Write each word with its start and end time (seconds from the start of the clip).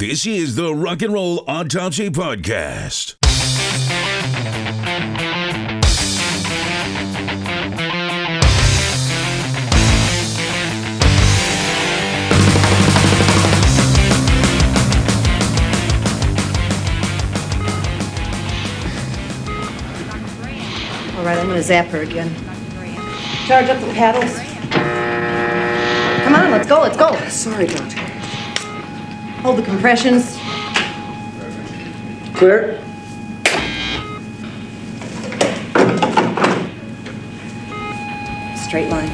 This 0.00 0.28
is 0.28 0.54
the 0.54 0.72
Rock 0.72 1.02
and 1.02 1.12
Roll 1.12 1.42
Autopsy 1.48 2.08
Podcast. 2.08 3.16
All 21.16 21.24
right, 21.24 21.36
I'm 21.36 21.48
gonna 21.48 21.60
zap 21.60 21.86
her 21.86 22.02
again. 22.02 22.32
Charge 23.48 23.68
up 23.68 23.80
the 23.80 23.92
paddles. 23.94 24.32
Come 26.22 26.36
on, 26.36 26.52
let's 26.52 26.68
go, 26.68 26.82
let's 26.82 26.96
go. 26.96 27.16
Sorry, 27.28 27.66
Doctor. 27.66 28.07
Hold 29.42 29.58
the 29.58 29.62
compressions. 29.62 30.36
Clear? 32.34 32.82
Straight 38.56 38.90
line. 38.90 39.08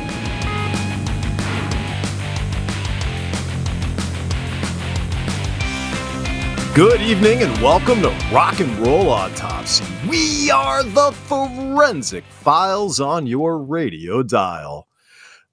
Good 6.74 7.02
evening 7.02 7.42
and 7.42 7.52
welcome 7.62 8.00
to 8.00 8.08
Rock 8.32 8.60
and 8.60 8.76
Roll 8.78 9.10
Autopsy. 9.10 9.84
We 10.08 10.50
are 10.50 10.82
the 10.82 11.12
forensic 11.12 12.24
files 12.24 12.98
on 12.98 13.26
your 13.26 13.58
radio 13.58 14.22
dial. 14.22 14.88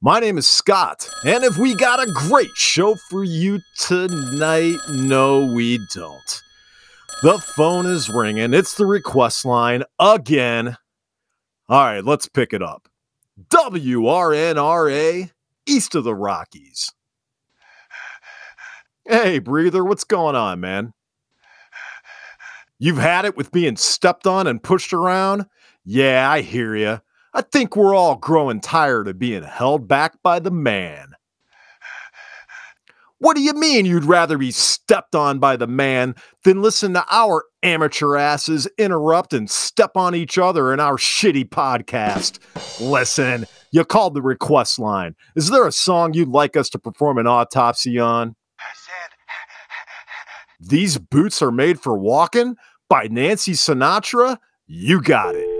My 0.03 0.19
name 0.19 0.39
is 0.39 0.47
Scott, 0.47 1.07
and 1.23 1.43
if 1.43 1.59
we 1.59 1.75
got 1.75 2.01
a 2.01 2.11
great 2.11 2.49
show 2.55 2.95
for 2.95 3.23
you 3.23 3.59
tonight, 3.77 4.77
no, 4.89 5.45
we 5.45 5.79
don't. 5.93 6.41
The 7.21 7.37
phone 7.37 7.85
is 7.85 8.09
ringing. 8.09 8.55
It's 8.55 8.73
the 8.73 8.87
request 8.87 9.45
line 9.45 9.83
again. 9.99 10.75
All 11.69 11.85
right, 11.85 12.03
let's 12.03 12.27
pick 12.27 12.51
it 12.51 12.63
up. 12.63 12.89
WRNRA, 13.49 15.29
east 15.67 15.93
of 15.93 16.03
the 16.03 16.15
Rockies. 16.15 16.91
Hey, 19.07 19.37
breather, 19.37 19.85
what's 19.85 20.03
going 20.03 20.35
on, 20.35 20.59
man? 20.61 20.93
You've 22.79 22.97
had 22.97 23.25
it 23.25 23.37
with 23.37 23.51
being 23.51 23.75
stepped 23.75 24.25
on 24.25 24.47
and 24.47 24.63
pushed 24.63 24.93
around? 24.93 25.45
Yeah, 25.85 26.27
I 26.27 26.41
hear 26.41 26.75
you. 26.75 27.01
I 27.33 27.41
think 27.41 27.75
we're 27.75 27.95
all 27.95 28.15
growing 28.15 28.59
tired 28.59 29.07
of 29.07 29.17
being 29.17 29.43
held 29.43 29.87
back 29.87 30.21
by 30.21 30.39
the 30.39 30.51
man. 30.51 31.13
What 33.19 33.35
do 33.35 33.43
you 33.43 33.53
mean 33.53 33.85
you'd 33.85 34.05
rather 34.05 34.37
be 34.37 34.49
stepped 34.49 35.13
on 35.13 35.37
by 35.37 35.55
the 35.55 35.67
man 35.67 36.15
than 36.43 36.63
listen 36.63 36.93
to 36.95 37.05
our 37.11 37.45
amateur 37.61 38.17
asses 38.17 38.67
interrupt 38.79 39.31
and 39.31 39.47
step 39.47 39.91
on 39.95 40.15
each 40.15 40.39
other 40.39 40.73
in 40.73 40.79
our 40.79 40.97
shitty 40.97 41.47
podcast? 41.49 42.39
Listen, 42.81 43.45
you 43.71 43.85
called 43.85 44.15
the 44.15 44.23
request 44.23 44.79
line. 44.79 45.15
Is 45.35 45.51
there 45.51 45.67
a 45.67 45.71
song 45.71 46.15
you'd 46.15 46.29
like 46.29 46.57
us 46.57 46.67
to 46.71 46.79
perform 46.79 47.19
an 47.19 47.27
autopsy 47.27 47.99
on? 47.99 48.35
These 50.59 50.97
boots 50.97 51.43
are 51.43 51.51
made 51.51 51.79
for 51.79 51.97
walking 51.97 52.55
by 52.89 53.07
Nancy 53.07 53.53
Sinatra? 53.53 54.37
You 54.65 54.99
got 54.99 55.35
it. 55.35 55.50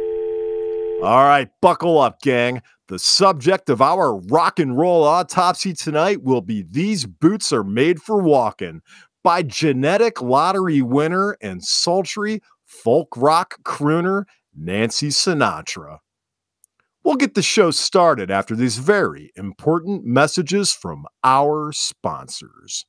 All 1.02 1.24
right, 1.24 1.50
buckle 1.64 1.98
up, 2.00 2.22
gang. 2.22 2.62
The 2.88 3.00
subject 3.00 3.72
of 3.72 3.82
our 3.82 4.18
rock 4.18 4.60
and 4.60 4.78
roll 4.78 5.04
autopsy 5.04 5.74
tonight 5.74 6.22
will 6.22 6.42
be 6.42 6.62
These 6.62 7.08
Boots 7.08 7.52
Are 7.52 7.64
Made 7.64 8.00
for 8.00 8.22
Walking 8.22 8.82
by 9.24 9.42
genetic 9.42 10.22
lottery 10.22 10.84
winner 10.84 11.38
and 11.42 11.64
sultry 11.64 12.44
folk 12.68 13.08
rock 13.18 13.56
crooner 13.64 14.26
Nancy 14.56 15.08
Sinatra. 15.08 15.98
We'll 17.04 17.16
get 17.16 17.34
the 17.34 17.42
show 17.42 17.72
started 17.72 18.30
after 18.30 18.56
these 18.56 18.78
very 18.78 19.32
important 19.36 20.06
messages 20.06 20.72
from 20.72 21.08
our 21.23 21.72
sponsors. 21.73 22.86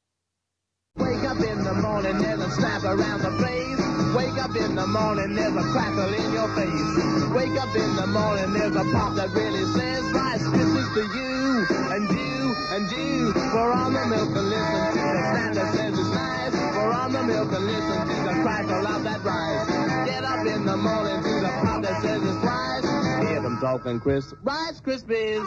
Wake 0.96 1.24
up 1.24 1.38
in 1.38 1.64
the 1.64 1.72
morning, 1.72 2.18
there's 2.18 2.40
a 2.40 2.50
slap 2.50 2.84
around 2.84 3.22
the 3.22 3.30
place. 3.38 3.91
Wake 4.14 4.36
up 4.36 4.54
in 4.56 4.74
the 4.74 4.86
morning, 4.86 5.34
there's 5.34 5.56
a 5.56 5.62
crackle 5.72 6.12
in 6.12 6.32
your 6.34 6.48
face. 6.54 7.32
Wake 7.32 7.58
up 7.58 7.74
in 7.74 7.96
the 7.96 8.06
morning, 8.06 8.52
there's 8.52 8.76
a 8.76 8.84
pop 8.92 9.14
that 9.16 9.30
really 9.30 9.64
says, 9.72 10.04
Rice 10.12 10.42
Krispies 10.42 10.94
to 10.94 11.02
you, 11.16 11.66
and 11.90 12.10
you, 12.10 12.54
and 12.76 12.90
you. 12.92 13.32
Pour 13.52 13.72
on 13.72 13.94
the 13.94 14.04
milk 14.06 14.36
and 14.36 14.50
listen 14.50 14.92
to 14.92 15.00
the 15.00 15.22
sound 15.32 15.56
that 15.56 15.74
says 15.74 15.98
it's 15.98 16.08
nice. 16.10 16.52
Pour 16.74 16.92
on 16.92 17.12
the 17.12 17.22
milk 17.22 17.52
and 17.52 17.64
listen 17.64 18.08
to 18.08 18.14
the 18.22 18.42
crackle 18.42 18.86
of 18.86 19.02
that 19.02 19.24
rice. 19.24 19.66
Get 20.06 20.24
up 20.24 20.46
in 20.46 20.66
the 20.66 20.76
morning 20.76 21.22
to 21.22 21.40
the 21.40 21.48
pop 21.64 21.82
that 21.82 22.02
says 22.02 22.22
it's 22.22 22.44
rice. 22.44 23.28
Hear 23.28 23.40
them 23.40 23.58
talking 23.60 23.98
crisp, 23.98 24.34
Rice 24.42 24.80
Krispies. 24.82 25.46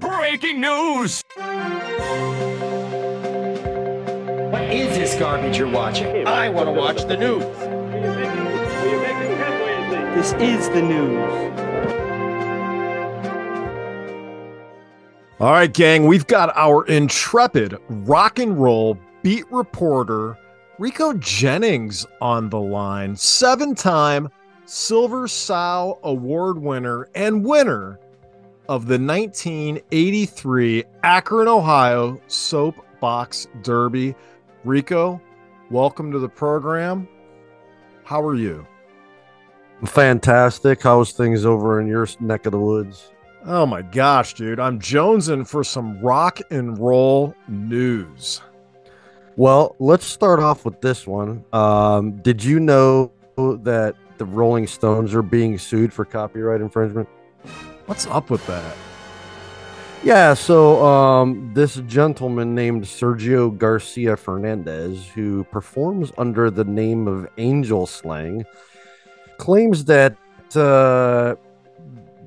Breaking 0.00 0.60
news! 0.60 1.22
What 5.18 5.40
is 5.40 5.58
this 5.58 5.58
garbage 5.58 5.58
you're 5.58 5.68
watching? 5.68 6.26
I 6.28 6.48
want 6.48 6.66
to 6.66 6.72
watch 6.72 7.04
the 7.08 7.16
news. 7.16 7.42
This 10.14 10.32
is 10.34 10.68
the 10.68 10.80
news. 10.82 11.18
All 15.40 15.50
right, 15.52 15.72
gang, 15.72 16.06
we've 16.06 16.26
got 16.26 16.56
our 16.56 16.84
intrepid 16.86 17.78
rock 17.88 18.38
and 18.38 18.60
roll 18.60 18.96
beat 19.22 19.50
reporter, 19.50 20.38
Rico 20.78 21.12
Jennings, 21.14 22.06
on 22.20 22.48
the 22.48 22.60
line. 22.60 23.16
Seven 23.16 23.74
time 23.74 24.28
Silver 24.66 25.26
Sow 25.26 25.98
Award 26.04 26.58
winner 26.58 27.08
and 27.16 27.44
winner 27.44 27.98
of 28.68 28.86
the 28.86 28.98
1983 29.00 30.84
Akron, 31.02 31.48
Ohio 31.48 32.20
Soapbox 32.28 33.48
Derby. 33.62 34.14
Rico, 34.64 35.20
welcome 35.70 36.10
to 36.12 36.18
the 36.18 36.28
program. 36.28 37.08
How 38.04 38.20
are 38.22 38.34
you? 38.34 38.66
Fantastic. 39.84 40.82
How's 40.82 41.12
things 41.12 41.44
over 41.44 41.80
in 41.80 41.86
your 41.86 42.08
neck 42.20 42.46
of 42.46 42.52
the 42.52 42.58
woods? 42.58 43.12
Oh 43.44 43.64
my 43.64 43.82
gosh, 43.82 44.34
dude. 44.34 44.58
I'm 44.58 44.80
jonesing 44.80 45.46
for 45.46 45.62
some 45.62 46.00
rock 46.00 46.40
and 46.50 46.76
roll 46.78 47.34
news. 47.46 48.40
Well, 49.36 49.76
let's 49.78 50.04
start 50.04 50.40
off 50.40 50.64
with 50.64 50.80
this 50.80 51.06
one. 51.06 51.44
Um, 51.52 52.20
did 52.22 52.42
you 52.42 52.58
know 52.58 53.12
that 53.36 53.94
the 54.18 54.24
Rolling 54.24 54.66
Stones 54.66 55.14
are 55.14 55.22
being 55.22 55.56
sued 55.58 55.92
for 55.92 56.04
copyright 56.04 56.60
infringement? 56.60 57.08
What's 57.86 58.06
up 58.08 58.30
with 58.30 58.44
that? 58.48 58.76
Yeah, 60.04 60.34
so 60.34 60.84
um, 60.86 61.50
this 61.54 61.74
gentleman 61.86 62.54
named 62.54 62.84
Sergio 62.84 63.56
Garcia 63.56 64.16
Fernandez, 64.16 65.06
who 65.08 65.42
performs 65.44 66.12
under 66.16 66.50
the 66.50 66.64
name 66.64 67.08
of 67.08 67.28
Angel 67.36 67.84
Slang, 67.84 68.46
claims 69.38 69.84
that 69.86 70.16
uh, 70.54 71.34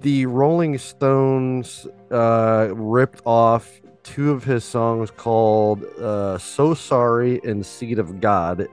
the 0.01 0.25
Rolling 0.25 0.77
Stones 0.77 1.87
uh, 2.11 2.69
ripped 2.73 3.21
off 3.25 3.79
two 4.03 4.31
of 4.31 4.43
his 4.43 4.65
songs 4.65 5.09
called 5.09 5.83
uh, 5.99 6.37
So 6.37 6.73
Sorry 6.73 7.39
and 7.45 7.65
Seed 7.65 7.99
of 7.99 8.19
God 8.19 8.67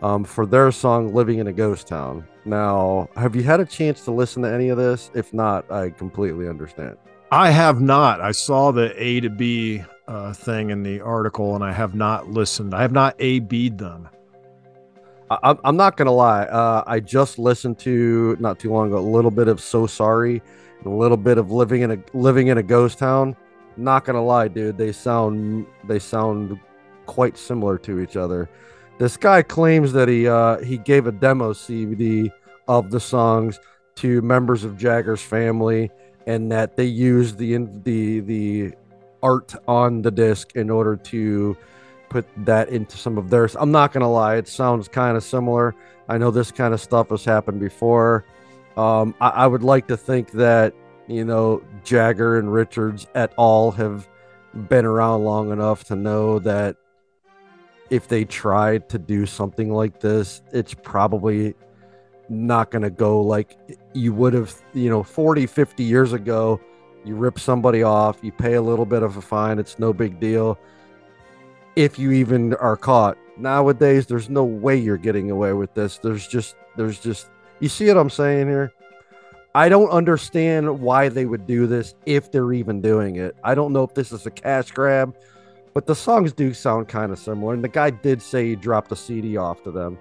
um, 0.00 0.24
for 0.24 0.46
their 0.46 0.72
song 0.72 1.14
Living 1.14 1.40
in 1.40 1.48
a 1.48 1.52
Ghost 1.52 1.86
Town. 1.86 2.26
Now, 2.46 3.10
have 3.16 3.36
you 3.36 3.42
had 3.42 3.60
a 3.60 3.66
chance 3.66 4.02
to 4.06 4.12
listen 4.12 4.42
to 4.42 4.52
any 4.52 4.70
of 4.70 4.78
this? 4.78 5.10
If 5.14 5.34
not, 5.34 5.70
I 5.70 5.90
completely 5.90 6.48
understand. 6.48 6.96
I 7.32 7.50
have 7.50 7.80
not. 7.80 8.20
I 8.20 8.32
saw 8.32 8.72
the 8.72 8.92
A 9.00 9.20
to 9.20 9.30
B 9.30 9.84
uh, 10.08 10.32
thing 10.32 10.70
in 10.70 10.82
the 10.82 11.00
article, 11.00 11.54
and 11.54 11.62
I 11.62 11.72
have 11.72 11.94
not 11.94 12.28
listened. 12.28 12.74
I 12.74 12.82
have 12.82 12.90
not 12.90 13.14
A 13.20 13.38
B'd 13.38 13.78
them. 13.78 14.08
I, 15.30 15.56
I'm 15.62 15.76
not 15.76 15.96
gonna 15.96 16.10
lie. 16.10 16.42
Uh, 16.42 16.82
I 16.88 16.98
just 16.98 17.38
listened 17.38 17.78
to 17.80 18.36
not 18.40 18.58
too 18.58 18.72
long 18.72 18.88
ago 18.88 18.98
a 18.98 19.00
little 19.00 19.30
bit 19.30 19.46
of 19.46 19.60
"So 19.60 19.86
Sorry," 19.86 20.42
a 20.84 20.88
little 20.88 21.16
bit 21.16 21.38
of 21.38 21.52
"Living 21.52 21.82
in 21.82 21.92
a 21.92 21.98
Living 22.14 22.48
in 22.48 22.58
a 22.58 22.62
Ghost 22.64 22.98
Town." 22.98 23.36
Not 23.76 24.04
gonna 24.04 24.24
lie, 24.24 24.48
dude. 24.48 24.76
They 24.76 24.90
sound 24.90 25.66
they 25.84 26.00
sound 26.00 26.58
quite 27.06 27.38
similar 27.38 27.78
to 27.78 28.00
each 28.00 28.16
other. 28.16 28.50
This 28.98 29.16
guy 29.16 29.42
claims 29.42 29.92
that 29.92 30.08
he 30.08 30.26
uh, 30.26 30.58
he 30.58 30.78
gave 30.78 31.06
a 31.06 31.12
demo 31.12 31.52
CD 31.52 32.32
of 32.66 32.90
the 32.90 32.98
songs 32.98 33.60
to 33.96 34.20
members 34.22 34.64
of 34.64 34.76
Jagger's 34.76 35.22
family, 35.22 35.90
and 36.26 36.50
that 36.52 36.76
they 36.76 36.84
used 36.84 37.38
the 37.38 37.56
the 37.84 38.20
the 38.20 38.72
art 39.22 39.54
on 39.68 40.02
the 40.02 40.10
disc 40.10 40.56
in 40.56 40.70
order 40.70 40.96
to 40.96 41.56
put 42.08 42.26
that 42.44 42.68
into 42.70 42.96
some 42.96 43.18
of 43.18 43.30
theirs. 43.30 43.56
I'm 43.58 43.70
not 43.70 43.92
gonna 43.92 44.10
lie, 44.10 44.36
it 44.36 44.48
sounds 44.48 44.88
kind 44.88 45.16
of 45.16 45.24
similar. 45.24 45.74
I 46.08 46.18
know 46.18 46.30
this 46.30 46.50
kind 46.50 46.74
of 46.74 46.80
stuff 46.80 47.10
has 47.10 47.24
happened 47.24 47.60
before. 47.60 48.24
Um, 48.76 49.14
I, 49.20 49.28
I 49.28 49.46
would 49.46 49.62
like 49.62 49.86
to 49.88 49.96
think 49.96 50.32
that 50.32 50.74
you 51.06 51.24
know 51.24 51.62
Jagger 51.84 52.38
and 52.38 52.52
Richards 52.52 53.06
et 53.14 53.32
al. 53.38 53.70
have 53.72 54.08
been 54.68 54.84
around 54.84 55.24
long 55.24 55.52
enough 55.52 55.84
to 55.84 55.96
know 55.96 56.38
that 56.40 56.76
if 57.90 58.08
they 58.08 58.24
tried 58.24 58.88
to 58.88 58.98
do 58.98 59.26
something 59.26 59.72
like 59.72 60.00
this, 60.00 60.42
it's 60.52 60.74
probably 60.74 61.54
not 62.30 62.70
going 62.70 62.82
to 62.82 62.90
go 62.90 63.20
like 63.20 63.58
you 63.92 64.14
would 64.14 64.32
have, 64.32 64.54
you 64.72 64.88
know, 64.88 65.02
40, 65.02 65.46
50 65.46 65.82
years 65.82 66.12
ago. 66.12 66.60
You 67.04 67.16
rip 67.16 67.38
somebody 67.38 67.82
off, 67.82 68.18
you 68.22 68.30
pay 68.30 68.54
a 68.54 68.62
little 68.62 68.84
bit 68.84 69.02
of 69.02 69.16
a 69.16 69.22
fine, 69.22 69.58
it's 69.58 69.78
no 69.78 69.92
big 69.92 70.20
deal. 70.20 70.58
If 71.74 71.98
you 71.98 72.12
even 72.12 72.54
are 72.54 72.76
caught 72.76 73.16
nowadays, 73.38 74.06
there's 74.06 74.28
no 74.28 74.44
way 74.44 74.76
you're 74.76 74.98
getting 74.98 75.30
away 75.30 75.52
with 75.54 75.72
this. 75.74 75.98
There's 75.98 76.28
just, 76.28 76.56
there's 76.76 77.00
just, 77.00 77.30
you 77.58 77.68
see 77.68 77.88
what 77.88 77.96
I'm 77.96 78.10
saying 78.10 78.48
here? 78.48 78.72
I 79.54 79.68
don't 79.68 79.90
understand 79.90 80.80
why 80.80 81.08
they 81.08 81.26
would 81.26 81.46
do 81.46 81.66
this 81.66 81.94
if 82.06 82.30
they're 82.30 82.52
even 82.52 82.80
doing 82.80 83.16
it. 83.16 83.34
I 83.42 83.54
don't 83.54 83.72
know 83.72 83.82
if 83.82 83.94
this 83.94 84.12
is 84.12 84.26
a 84.26 84.30
cash 84.30 84.70
grab, 84.70 85.16
but 85.74 85.86
the 85.86 85.94
songs 85.94 86.32
do 86.32 86.52
sound 86.52 86.88
kind 86.88 87.10
of 87.12 87.18
similar. 87.18 87.54
And 87.54 87.64
the 87.64 87.68
guy 87.68 87.90
did 87.90 88.22
say 88.22 88.48
he 88.48 88.56
dropped 88.56 88.92
a 88.92 88.96
CD 88.96 89.36
off 89.36 89.62
to 89.64 89.70
them. 89.70 89.98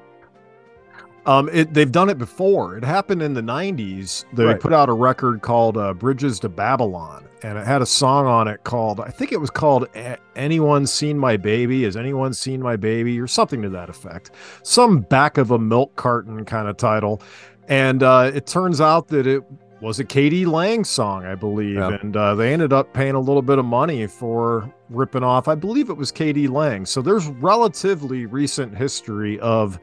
Um, 1.25 1.49
it, 1.51 1.73
they've 1.73 1.91
done 1.91 2.09
it 2.09 2.17
before. 2.17 2.77
It 2.77 2.83
happened 2.83 3.21
in 3.21 3.33
the 3.33 3.41
'90s. 3.41 4.25
They 4.33 4.45
Right. 4.45 4.59
put 4.59 4.73
out 4.73 4.89
a 4.89 4.93
record 4.93 5.41
called 5.41 5.77
uh, 5.77 5.93
"Bridges 5.93 6.39
to 6.41 6.49
Babylon," 6.49 7.25
and 7.43 7.57
it 7.57 7.65
had 7.67 7.81
a 7.81 7.85
song 7.85 8.25
on 8.25 8.47
it 8.47 8.63
called, 8.63 8.99
I 8.99 9.09
think 9.09 9.31
it 9.31 9.39
was 9.39 9.49
called 9.49 9.87
"Anyone 10.35 10.87
Seen 10.87 11.17
My 11.17 11.37
Baby?" 11.37 11.83
Has 11.83 11.97
anyone 11.97 12.33
seen 12.33 12.61
my 12.61 12.75
baby, 12.75 13.19
or 13.19 13.27
something 13.27 13.61
to 13.61 13.69
that 13.69 13.89
effect? 13.89 14.31
Some 14.63 15.01
back 15.01 15.37
of 15.37 15.51
a 15.51 15.59
milk 15.59 15.95
carton 15.95 16.45
kind 16.45 16.67
of 16.67 16.77
title. 16.77 17.21
And 17.67 18.01
uh, 18.01 18.31
it 18.33 18.47
turns 18.47 18.81
out 18.81 19.09
that 19.09 19.27
it 19.27 19.43
was 19.81 19.99
a 19.99 20.03
k.d. 20.03 20.45
lang 20.45 20.83
song, 20.83 21.25
I 21.25 21.35
believe, 21.35 21.75
Yeah. 21.75 21.97
and 22.01 22.17
uh, 22.17 22.33
they 22.35 22.51
ended 22.51 22.73
up 22.73 22.93
paying 22.93 23.13
a 23.15 23.19
little 23.19 23.41
bit 23.43 23.59
of 23.59 23.65
money 23.65 24.07
for 24.07 24.73
ripping 24.89 25.23
off. 25.23 25.47
I 25.47 25.55
believe 25.55 25.89
it 25.89 25.95
was 25.95 26.11
k.d. 26.11 26.47
lang. 26.47 26.85
So 26.85 27.01
there's 27.01 27.27
relatively 27.27 28.25
recent 28.25 28.75
history 28.75 29.39
of 29.39 29.79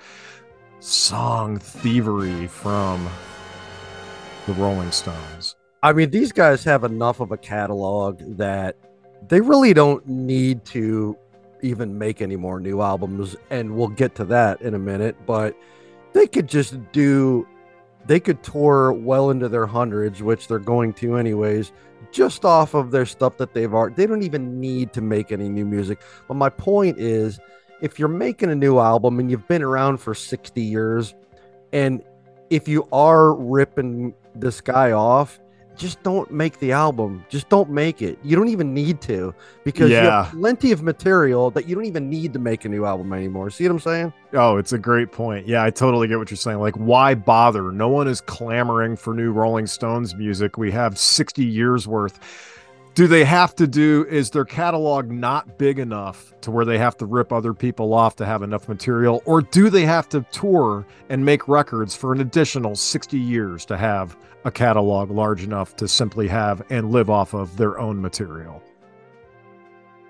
song 0.87 1.59
thievery 1.59 2.47
from 2.47 3.09
the 4.47 4.53
Rolling 4.53 4.93
Stones. 4.93 5.57
I 5.83 5.93
mean, 5.93 6.11
these 6.11 6.31
guys 6.31 6.63
have 6.63 6.85
enough 6.85 7.19
of 7.19 7.33
a 7.33 7.37
catalog 7.37 8.21
that 8.37 8.77
they 9.27 9.41
really 9.41 9.75
don't 9.75 10.07
need 10.07 10.65
to 10.67 11.17
even 11.61 11.99
make 11.99 12.23
any 12.23 12.37
more 12.37 12.61
new 12.61 12.83
albums. 12.83 13.35
And 13.51 13.75
we'll 13.75 13.89
get 13.89 14.15
to 14.17 14.25
that 14.27 14.63
in 14.63 14.75
a 14.75 14.79
minute. 14.79 15.17
But 15.27 15.57
they 16.13 16.29
could 16.29 16.49
just 16.49 16.77
do, 16.93 17.49
they 18.07 18.21
could 18.21 18.45
tour 18.45 18.93
well 18.93 19.31
into 19.31 19.49
their 19.49 19.67
hundreds, 19.67 20.23
which 20.23 20.47
they're 20.47 20.61
going 20.61 20.93
to 20.95 21.17
anyways, 21.17 21.73
just 22.13 22.45
off 22.45 22.75
of 22.75 22.93
their 22.93 23.07
stuff 23.07 23.39
that 23.39 23.55
they've 23.55 23.75
already. 23.75 23.97
They 23.97 24.07
don't 24.07 24.23
even 24.23 24.61
need 24.61 24.93
to 24.93 25.01
make 25.01 25.33
any 25.33 25.49
new 25.49 25.65
music. 25.65 26.01
But 26.29 26.35
my 26.35 26.49
point 26.49 26.99
is, 27.01 27.41
if 27.81 27.99
you're 27.99 28.09
making 28.09 28.51
a 28.51 28.55
new 28.55 28.79
album 28.79 29.19
and 29.19 29.31
you've 29.31 29.47
been 29.49 29.63
around 29.63 29.99
for 29.99 30.15
60 30.15 30.61
years, 30.61 31.15
and 31.73 32.03
if 32.51 32.69
you 32.69 32.89
are 32.93 33.35
ripping 33.35 34.15
this 34.35 34.61
guy 34.61 34.93
off, 34.93 35.41
just 35.77 36.03
don't 36.03 36.31
make 36.31 36.59
the 36.59 36.73
album. 36.73 37.23
Just 37.29 37.51
don't 37.51 37.69
make 37.69 38.01
it. 38.01 38.19
You 38.23 38.35
don't 38.35 38.49
even 38.49 38.73
need 38.73 39.03
to 39.03 39.35
because 39.63 39.91
you 39.91 39.97
have 39.97 40.31
plenty 40.31 40.73
of 40.73 40.83
material 40.83 41.51
that 41.51 41.69
you 41.69 41.75
don't 41.75 41.85
even 41.85 42.09
need 42.09 42.33
to 42.33 42.39
make 42.39 42.65
a 42.65 42.69
new 42.69 42.87
album 42.87 43.13
anymore. 43.13 43.51
See 43.51 43.65
what 43.65 43.73
I'm 43.73 43.81
saying? 43.81 44.13
Oh, 44.33 44.57
it's 44.57 44.73
a 44.73 44.79
great 44.79 45.13
point. 45.13 45.47
Yeah, 45.47 45.63
I 45.63 45.71
totally 45.71 46.09
get 46.09 46.19
what 46.19 46.31
you're 46.31 46.39
saying. 46.39 46.61
Like, 46.61 46.77
why 46.77 47.15
bother? 47.15 47.73
No 47.73 47.89
one 47.89 48.09
is 48.09 48.23
clamoring 48.23 48.97
for 48.97 49.13
new 49.13 49.33
Rolling 49.33 49.67
Stones 49.67 50.15
music. 50.15 50.57
We 50.57 50.71
have 50.73 50.99
60 50.99 51.45
years 51.45 51.87
worth. 51.87 52.21
Do 52.97 53.07
they 53.07 53.27
have 53.27 53.55
to 53.57 53.67
do, 53.67 54.07
is 54.09 54.31
their 54.31 54.47
catalog 54.47 55.11
not 55.11 55.59
big 55.59 55.79
enough 55.79 56.33
to 56.41 56.51
where 56.51 56.65
they 56.65 56.79
have 56.79 56.97
to 56.97 57.05
rip 57.05 57.31
other 57.31 57.53
people 57.53 57.93
off 57.93 58.17
to 58.17 58.25
have 58.25 58.41
enough 58.41 58.71
material? 58.71 59.23
Or 59.27 59.43
do 59.43 59.69
they 59.69 59.85
have 59.85 60.09
to 60.09 60.23
tour 60.33 60.87
and 61.11 61.23
make 61.23 61.47
records 61.47 61.95
for 61.95 62.15
an 62.15 62.23
additional 62.23 62.75
60 62.75 63.19
years 63.19 63.67
to 63.67 63.77
have 63.77 64.17
a 64.47 64.51
catalog 64.51 65.11
large 65.11 65.45
enough 65.45 65.77
to 65.77 65.87
simply 65.87 66.27
have 66.29 66.63
and 66.71 66.91
live 66.91 67.11
off 67.11 67.35
of 67.35 67.59
their 67.59 67.79
own 67.79 68.01
material? 68.01 68.63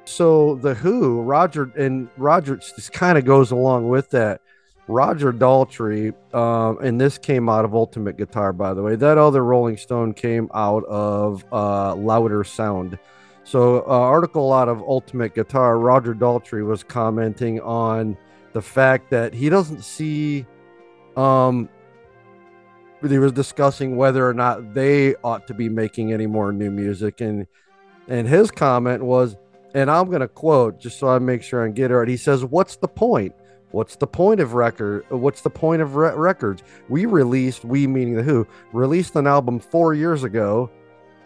So 0.05 0.55
the 0.55 0.75
Who, 0.75 1.23
Roger, 1.23 1.73
and 1.77 2.09
Roger 2.17 2.55
just 2.55 2.93
kind 2.93 3.19
of 3.19 3.25
goes 3.25 3.51
along 3.51 3.89
with 3.89 4.11
that. 4.11 4.43
Roger 4.89 5.33
Daltrey, 5.33 6.15
um, 6.35 6.79
and 6.81 7.01
this 7.01 7.19
came 7.19 7.49
out 7.49 7.65
of 7.65 7.75
Ultimate 7.75 8.17
Guitar, 8.17 8.53
by 8.53 8.73
the 8.73 8.83
way. 8.83 8.95
That 8.95 9.19
other 9.19 9.45
Rolling 9.45 9.77
Stone 9.77 10.15
came 10.15 10.49
out 10.55 10.85
of 10.85 11.45
uh, 11.53 11.95
Louder 11.97 12.45
Sound. 12.45 12.99
So, 13.43 13.79
uh, 13.81 13.91
article 13.91 14.53
out 14.53 14.69
of 14.69 14.81
Ultimate 14.81 15.35
Guitar, 15.35 15.79
Roger 15.79 16.15
Daltrey 16.15 16.65
was 16.65 16.83
commenting 16.83 17.61
on 17.61 18.17
the 18.53 18.63
fact 18.63 19.11
that 19.11 19.35
he 19.35 19.49
doesn't 19.49 19.83
see. 19.83 20.47
Um, 21.17 21.69
he 23.07 23.19
was 23.19 23.33
discussing 23.33 23.97
whether 23.97 24.29
or 24.29 24.35
not 24.35 24.75
they 24.75 25.15
ought 25.17 25.47
to 25.49 25.55
be 25.55 25.69
making 25.69 26.13
any 26.13 26.27
more 26.27 26.53
new 26.53 26.71
music, 26.71 27.21
and 27.21 27.47
and 28.09 28.27
his 28.27 28.51
comment 28.51 29.03
was, 29.03 29.37
and 29.75 29.91
I'm 29.91 30.07
going 30.07 30.21
to 30.21 30.29
quote 30.29 30.81
just 30.81 30.99
so 30.99 31.09
I 31.09 31.19
make 31.19 31.43
sure 31.43 31.65
I 31.65 31.69
get 31.71 31.91
it 31.91 31.97
right. 31.97 32.09
He 32.09 32.17
says, 32.17 32.45
"What's 32.45 32.77
the 32.77 32.89
point? 32.89 33.35
What's 33.73 33.97
the 33.97 34.07
point 34.07 34.41
of 34.41 34.55
record? 34.55 35.05
What's 35.09 35.43
the 35.43 35.51
point 35.51 35.83
of 35.83 35.97
re- 35.97 36.15
records? 36.15 36.63
We 36.89 37.07
released, 37.07 37.65
we 37.65 37.87
meaning 37.87 38.15
the 38.15 38.23
Who, 38.23 38.47
released 38.73 39.17
an 39.17 39.27
album 39.27 39.59
four 39.59 39.93
years 39.93 40.25
ago, 40.25 40.71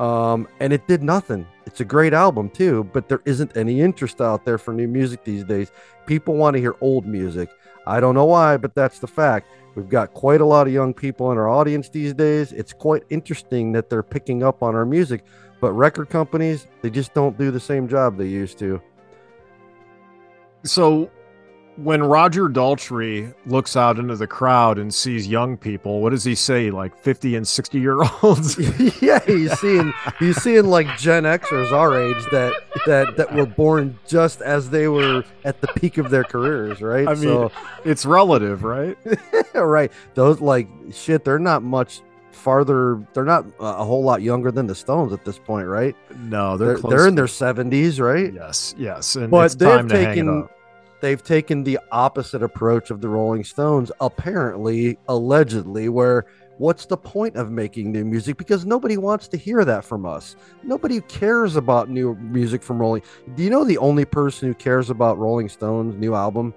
um, 0.01 0.49
and 0.59 0.73
it 0.73 0.89
did 0.89 1.03
nothing. 1.03 1.47
It's 1.67 1.81
a 1.81 1.85
great 1.85 2.15
album 2.15 2.49
too, 2.49 2.85
but 2.93 3.09
there 3.09 3.23
isn't 3.27 3.57
any 3.57 3.81
interest 3.81 4.21
out 4.21 4.45
there 4.45 4.59
for 4.59 4.73
new 4.73 4.89
music 4.89 5.25
these 5.25 5.45
days. 5.45 5.71
People 6.07 6.35
want 6.35 6.55
to 6.55 6.61
hear 6.61 6.75
old 6.81 7.07
music. 7.07 7.51
I 7.87 8.01
don't 8.01 8.15
know 8.15 8.25
why, 8.25 8.57
but 8.57 8.75
that's 8.75 8.99
the 8.99 9.07
fact. 9.07 9.49
We've 9.75 9.89
got 9.89 10.15
quite 10.15 10.41
a 10.41 10.47
lot 10.47 10.67
of 10.67 10.73
young 10.73 10.95
people 10.95 11.31
in 11.33 11.39
our 11.39 11.49
audience 11.49 11.89
these 11.89 12.15
days. 12.15 12.53
It's 12.53 12.73
quite 12.73 13.05
interesting 13.11 13.73
that 13.73 13.89
they're 13.89 14.03
picking 14.03 14.43
up 14.43 14.63
on 14.63 14.75
our 14.75 14.87
music, 14.87 15.25
but 15.61 15.73
record 15.73 16.09
companies, 16.09 16.67
they 16.83 16.91
just 16.91 17.15
don't 17.15 17.39
do 17.39 17.51
the 17.51 17.61
same 17.61 17.87
job 17.87 18.17
they 18.17 18.27
used 18.27 18.59
to. 18.59 18.81
So 20.65 21.11
when 21.77 22.03
Roger 22.03 22.49
Daltrey 22.49 23.33
looks 23.47 23.77
out 23.77 23.99
into 23.99 24.17
the 24.17 24.27
crowd 24.27 24.79
and 24.79 24.93
sees 24.93 25.27
young 25.27 25.57
people, 25.57 26.01
what 26.01 26.11
does 26.11 26.25
he 26.25 26.35
say? 26.35 26.71
Like 26.71 26.97
50 26.97 27.37
and 27.37 27.47
60 27.47 27.79
year 27.81 27.99
olds? 28.23 28.59
yeah, 29.03 29.21
he's 29.25 29.59
seeing 29.59 29.93
he's 30.19 30.37
seeing 30.43 30.67
like 30.67 30.87
Gen 30.99 31.25
Xers 31.25 31.73
our 31.73 31.99
age 32.01 32.23
that 32.33 32.53
that 32.87 33.17
that 33.17 33.35
were 33.35 33.47
born 33.47 33.99
just 34.07 34.43
as 34.43 34.71
they 34.71 34.89
were 34.89 35.25
at 35.45 35.61
the 35.61 35.69
peak 35.69 35.99
of 35.99 36.11
their 36.11 36.25
careers, 36.25 36.83
right? 36.83 37.09
I 37.09 37.15
mean, 37.15 37.23
so, 37.23 37.53
it's 37.85 38.05
relative, 38.05 38.65
right? 38.65 38.97
right, 39.55 39.91
those 40.15 40.41
like 40.41 40.69
shit, 40.93 41.25
they're 41.25 41.39
not 41.39 41.63
much 41.63 42.03
farther. 42.33 43.07
They're 43.13 43.25
not 43.25 43.47
a 43.61 43.85
whole 43.85 44.03
lot 44.03 44.23
younger 44.23 44.51
than 44.51 44.67
the 44.67 44.75
Stones 44.75 45.13
at 45.13 45.25
this 45.25 45.39
point, 45.39 45.67
right? 45.67 45.95
No, 46.17 46.57
they're 46.57 46.69
They're, 46.69 46.79
close. 46.79 46.91
they're 46.91 47.09
in 47.09 47.15
their 47.15 47.27
seventies, 47.29 48.01
right? 48.01 48.33
yes, 48.33 48.75
yes. 48.79 49.17
And 49.17 49.31
But 49.31 49.47
it's 49.47 49.55
they've 49.55 49.69
time 49.69 49.89
to 49.89 49.95
hang 49.95 50.05
it 50.05 50.09
taken. 50.09 50.49
They've 51.01 51.23
taken 51.23 51.65
the 51.65 51.79
opposite 51.93 52.43
approach 52.43 52.91
of 52.91 53.01
the 53.01 53.09
Rolling 53.09 53.45
Stones, 53.45 53.91
apparently, 54.01 54.99
allegedly, 55.09 55.89
where 55.89 56.27
what's 56.59 56.85
the 56.85 56.97
point 56.97 57.37
of 57.37 57.51
making 57.51 57.91
new 57.91 58.05
music? 58.05 58.37
Because 58.37 58.67
nobody 58.67 58.97
wants 58.97 59.29
to 59.29 59.37
hear 59.37 59.65
that 59.65 59.85
from 59.85 60.05
us. 60.05 60.37
Nobody 60.63 61.01
cares 61.03 61.57
about 61.57 61.89
new 61.89 62.15
music 62.17 62.63
from 62.63 62.79
Rolling. 62.79 63.03
Do 63.35 63.43
you 63.43 63.51
know 63.51 63.65
the 63.65 63.79
only 63.79 64.05
person 64.05 64.49
who 64.49 64.55
cares 64.55 64.91
about 64.91 65.19
Rolling 65.19 65.49
Stones' 65.49 65.97
new 65.97 66.15
album? 66.15 66.53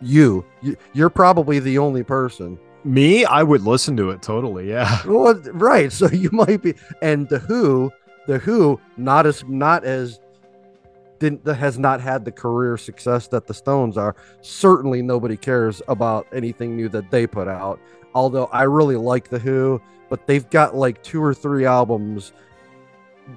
You. 0.00 0.44
you 0.62 0.76
you're 0.92 1.10
probably 1.10 1.60
the 1.60 1.78
only 1.78 2.02
person. 2.02 2.58
Me, 2.82 3.24
I 3.24 3.42
would 3.42 3.62
listen 3.62 3.96
to 3.98 4.10
it 4.10 4.22
totally. 4.22 4.68
Yeah. 4.68 5.02
Well, 5.06 5.34
right. 5.52 5.92
So 5.92 6.08
you 6.08 6.30
might 6.32 6.62
be, 6.62 6.74
and 7.02 7.28
the 7.28 7.38
Who, 7.38 7.92
the 8.26 8.38
Who, 8.38 8.80
not 8.96 9.26
as 9.26 9.44
not 9.46 9.84
as 9.84 10.18
didn't 11.20 11.46
has 11.46 11.78
not 11.78 12.00
had 12.00 12.24
the 12.24 12.32
career 12.32 12.76
success 12.76 13.28
that 13.28 13.46
the 13.46 13.54
Stones 13.54 13.96
are. 13.96 14.16
Certainly, 14.40 15.02
nobody 15.02 15.36
cares 15.36 15.80
about 15.86 16.26
anything 16.32 16.74
new 16.74 16.88
that 16.88 17.10
they 17.12 17.26
put 17.28 17.46
out. 17.46 17.78
Although 18.14 18.46
I 18.46 18.64
really 18.64 18.96
like 18.96 19.28
the 19.28 19.38
Who, 19.38 19.80
but 20.08 20.26
they've 20.26 20.48
got 20.50 20.74
like 20.74 21.00
two 21.04 21.22
or 21.22 21.32
three 21.32 21.64
albums 21.64 22.32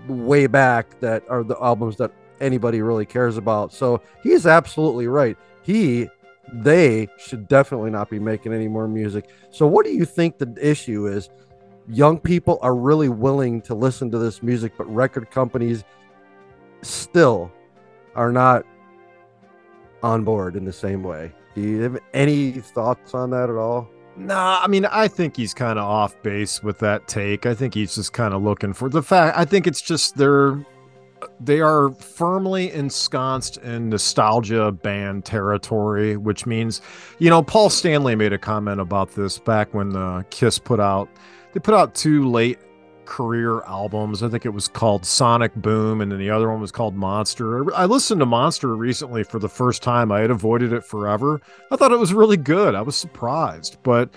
way 0.08 0.48
back 0.48 1.00
that 1.02 1.24
are 1.30 1.44
the 1.44 1.58
albums 1.62 1.98
that 1.98 2.12
anybody 2.42 2.82
really 2.82 3.06
cares 3.06 3.38
about. 3.38 3.72
So 3.72 4.02
he's 4.24 4.48
absolutely 4.48 5.08
right. 5.08 5.38
He 5.62 6.10
they 6.52 7.08
should 7.18 7.48
definitely 7.48 7.90
not 7.90 8.10
be 8.10 8.20
making 8.20 8.54
any 8.54 8.68
more 8.68 8.88
music. 8.88 9.30
So 9.50 9.66
what 9.68 9.86
do 9.86 9.94
you 9.94 10.04
think 10.06 10.38
the 10.38 10.54
issue 10.60 11.08
is? 11.08 11.30
Young 11.88 12.20
people 12.20 12.60
are 12.62 12.76
really 12.76 13.10
willing 13.10 13.62
to 13.62 13.76
listen 13.76 14.12
to 14.12 14.18
this 14.18 14.44
music, 14.44 14.74
but 14.78 14.94
record 14.94 15.32
companies 15.32 15.84
still 16.82 17.52
are 18.16 18.32
not 18.32 18.66
on 20.02 20.24
board 20.24 20.56
in 20.56 20.66
the 20.66 20.74
same 20.74 21.04
way. 21.04 21.32
Do 21.56 21.62
you 21.62 21.82
have 21.82 21.98
any 22.14 22.52
thoughts 22.52 23.14
on 23.14 23.30
that 23.32 23.50
at 23.50 23.56
all? 23.56 23.90
Nah, 24.16 24.60
I 24.62 24.68
mean, 24.68 24.86
I 24.86 25.08
think 25.08 25.36
he's 25.36 25.54
kind 25.54 25.80
of 25.80 25.86
off 25.86 26.22
base 26.22 26.62
with 26.62 26.78
that 26.80 27.08
take. 27.08 27.46
I 27.46 27.56
think 27.56 27.74
he's 27.74 27.96
just 27.96 28.14
kind 28.14 28.34
of 28.34 28.44
looking 28.44 28.74
for 28.74 28.90
the 28.90 29.02
fact. 29.02 29.38
I 29.38 29.46
think 29.46 29.66
it's 29.66 29.82
just 29.82 30.18
they're 30.18 30.64
they 31.40 31.62
are 31.62 31.90
firmly 31.96 32.72
ensconced 32.74 33.58
in 33.58 33.90
nostalgia 33.90 34.72
band 34.72 35.26
territory, 35.26 36.18
which 36.18 36.46
means, 36.46 36.82
you 37.20 37.30
know, 37.30 37.42
Paul 37.42 37.70
Stanley 37.70 38.16
made 38.16 38.34
a 38.34 38.38
comment 38.38 38.82
about 38.82 39.12
this 39.16 39.40
back 39.40 39.74
when 39.74 39.96
uh, 39.96 40.24
Kiss 40.30 40.60
put 40.60 40.80
out 40.80 41.10
they 41.54 41.60
put 41.60 41.74
out 41.74 41.96
two 41.96 42.30
late 42.30 42.60
career 43.06 43.62
albums. 43.64 44.24
I 44.24 44.30
think 44.30 44.46
it 44.46 44.50
was 44.50 44.68
called 44.68 45.06
Sonic 45.06 45.54
Boom, 45.56 46.02
and 46.02 46.12
then 46.12 46.20
the 46.20 46.30
other 46.30 46.50
one 46.50 46.62
was 46.62 46.72
called 46.72 46.96
Monster. 46.96 47.74
I 47.76 47.86
listened 47.86 48.20
to 48.20 48.26
Monster 48.26 48.76
recently 48.76 49.24
for 49.24 49.40
the 49.40 49.50
first 49.50 49.82
time. 49.84 50.12
I 50.12 50.22
had 50.22 50.32
avoided 50.32 50.74
it 50.74 50.84
forever. 50.84 51.42
I 51.72 51.76
thought 51.76 51.92
it 51.92 52.00
was 52.00 52.14
really 52.14 52.38
good. 52.38 52.76
I 52.76 52.82
was 52.82 52.96
surprised, 52.96 53.78
but 53.84 54.10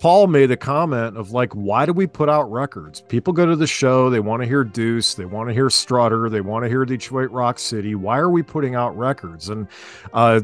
Paul 0.00 0.28
made 0.28 0.50
a 0.50 0.56
comment 0.56 1.18
of 1.18 1.32
like, 1.32 1.52
why 1.52 1.84
do 1.84 1.92
we 1.92 2.06
put 2.06 2.30
out 2.30 2.50
records? 2.50 3.02
People 3.02 3.34
go 3.34 3.44
to 3.44 3.54
the 3.54 3.66
show, 3.66 4.08
they 4.08 4.18
want 4.18 4.42
to 4.42 4.48
hear 4.48 4.64
Deuce, 4.64 5.12
they 5.12 5.26
want 5.26 5.50
to 5.50 5.54
hear 5.54 5.68
Strutter, 5.68 6.30
they 6.30 6.40
want 6.40 6.64
to 6.64 6.70
hear 6.70 6.86
Detroit 6.86 7.30
Rock 7.30 7.58
City. 7.58 7.94
Why 7.94 8.18
are 8.18 8.30
we 8.30 8.42
putting 8.42 8.74
out 8.74 8.96
records? 8.96 9.50
And 9.50 9.68
uh, 10.14 10.40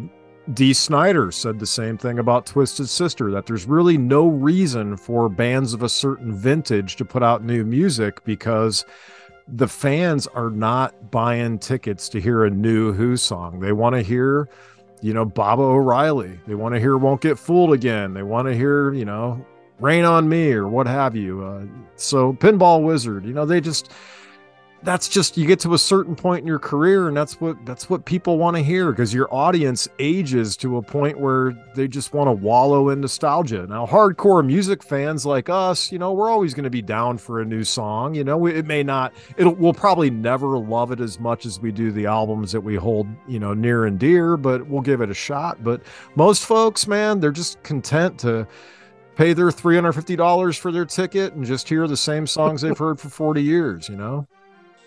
Dee 0.54 0.74
Snider 0.74 1.32
said 1.32 1.58
the 1.58 1.66
same 1.66 1.98
thing 1.98 2.20
about 2.20 2.46
Twisted 2.46 2.88
Sister 2.88 3.32
that 3.32 3.46
there's 3.46 3.66
really 3.66 3.98
no 3.98 4.28
reason 4.28 4.96
for 4.96 5.28
bands 5.28 5.74
of 5.74 5.82
a 5.82 5.88
certain 5.88 6.32
vintage 6.32 6.96
to 6.96 7.04
put 7.04 7.22
out 7.22 7.42
new 7.42 7.64
music 7.64 8.22
because 8.24 8.84
the 9.48 9.66
fans 9.66 10.26
are 10.28 10.50
not 10.50 11.10
buying 11.10 11.58
tickets 11.58 12.08
to 12.10 12.20
hear 12.20 12.44
a 12.44 12.50
new 12.50 12.92
Who 12.92 13.16
song. 13.16 13.58
They 13.58 13.72
want 13.72 13.96
to 13.96 14.02
hear, 14.02 14.48
you 15.00 15.12
know, 15.12 15.24
Baba 15.24 15.62
O'Riley. 15.62 16.38
They 16.46 16.54
want 16.54 16.74
to 16.74 16.80
hear 16.80 16.96
Won't 16.96 17.22
Get 17.22 17.38
Fooled 17.38 17.72
Again. 17.72 18.14
They 18.14 18.22
want 18.22 18.46
to 18.46 18.54
hear, 18.54 18.92
you 18.92 19.04
know, 19.04 19.44
Rain 19.80 20.04
on 20.04 20.28
Me 20.28 20.52
or 20.52 20.68
what 20.68 20.86
have 20.86 21.16
you. 21.16 21.44
Uh, 21.44 21.66
so 21.96 22.32
Pinball 22.34 22.82
Wizard, 22.82 23.24
you 23.24 23.32
know, 23.32 23.44
they 23.44 23.60
just 23.60 23.90
that's 24.86 25.08
just 25.08 25.36
you 25.36 25.48
get 25.48 25.58
to 25.58 25.74
a 25.74 25.78
certain 25.78 26.14
point 26.14 26.42
in 26.42 26.46
your 26.46 26.60
career 26.60 27.08
and 27.08 27.16
that's 27.16 27.40
what 27.40 27.66
that's 27.66 27.90
what 27.90 28.04
people 28.04 28.38
want 28.38 28.56
to 28.56 28.62
hear 28.62 28.92
because 28.92 29.12
your 29.12 29.26
audience 29.34 29.88
ages 29.98 30.56
to 30.56 30.76
a 30.76 30.82
point 30.82 31.18
where 31.18 31.52
they 31.74 31.88
just 31.88 32.14
want 32.14 32.28
to 32.28 32.32
wallow 32.32 32.90
in 32.90 33.00
nostalgia. 33.00 33.66
Now 33.66 33.84
hardcore 33.84 34.46
music 34.46 34.84
fans 34.84 35.26
like 35.26 35.48
us 35.48 35.90
you 35.90 35.98
know 35.98 36.12
we're 36.12 36.30
always 36.30 36.54
going 36.54 36.64
to 36.64 36.70
be 36.70 36.82
down 36.82 37.18
for 37.18 37.40
a 37.40 37.44
new 37.44 37.64
song 37.64 38.14
you 38.14 38.22
know? 38.22 38.46
It 38.46 38.64
may 38.64 38.84
not 38.84 39.12
it'll 39.36 39.56
we'll 39.56 39.74
probably 39.74 40.08
never 40.08 40.56
love 40.56 40.92
it 40.92 41.00
as 41.00 41.18
much 41.18 41.46
as 41.46 41.58
we 41.58 41.72
do 41.72 41.90
the 41.90 42.06
albums 42.06 42.52
that 42.52 42.60
we 42.60 42.76
hold 42.76 43.08
you 43.26 43.40
know 43.40 43.54
near 43.54 43.86
and 43.86 43.98
dear 43.98 44.36
but 44.36 44.68
we'll 44.68 44.82
give 44.82 45.00
it 45.00 45.10
a 45.10 45.14
shot. 45.14 45.64
But 45.64 45.82
most 46.14 46.46
folks 46.46 46.86
man 46.86 47.18
they're 47.18 47.32
just 47.32 47.60
content 47.64 48.20
to 48.20 48.46
pay 49.16 49.32
their 49.32 49.48
$350 49.48 50.58
for 50.58 50.70
their 50.70 50.84
ticket 50.84 51.32
and 51.32 51.44
just 51.44 51.68
hear 51.68 51.88
the 51.88 51.96
same 51.96 52.24
songs 52.24 52.60
they've 52.60 52.78
heard 52.78 53.00
for 53.00 53.08
40 53.08 53.42
years 53.42 53.88
you 53.88 53.96
know 53.96 54.28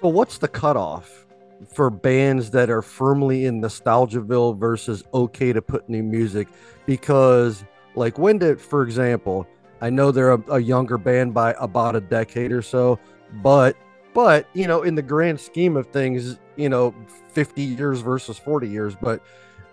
So 0.01 0.07
what's 0.07 0.37
the 0.37 0.47
cutoff 0.47 1.25
for 1.73 1.89
bands 1.89 2.51
that 2.51 2.69
are 2.69 2.81
firmly 2.81 3.45
in 3.45 3.59
Nostalgiaville 3.59 4.57
versus 4.57 5.03
okay 5.13 5.51
to 5.51 5.61
put 5.61 5.89
new 5.89 6.03
music? 6.03 6.47
Because 6.85 7.65
like 7.95 8.17
when 8.17 8.37
did, 8.37 8.61
for 8.61 8.83
example, 8.83 9.45
I 9.81 9.89
know 9.89 10.11
they're 10.11 10.31
a, 10.31 10.43
a 10.51 10.59
younger 10.59 10.97
band 10.97 11.33
by 11.33 11.53
about 11.59 11.97
a 11.97 12.01
decade 12.01 12.53
or 12.53 12.61
so, 12.61 12.97
but 13.43 13.75
but 14.13 14.47
you 14.53 14.67
know, 14.67 14.83
in 14.83 14.95
the 14.95 15.01
grand 15.01 15.37
scheme 15.39 15.75
of 15.75 15.87
things, 15.87 16.39
you 16.55 16.69
know, 16.69 16.95
50 17.33 17.61
years 17.61 17.99
versus 17.99 18.37
40 18.37 18.69
years, 18.69 18.95
but 18.95 19.21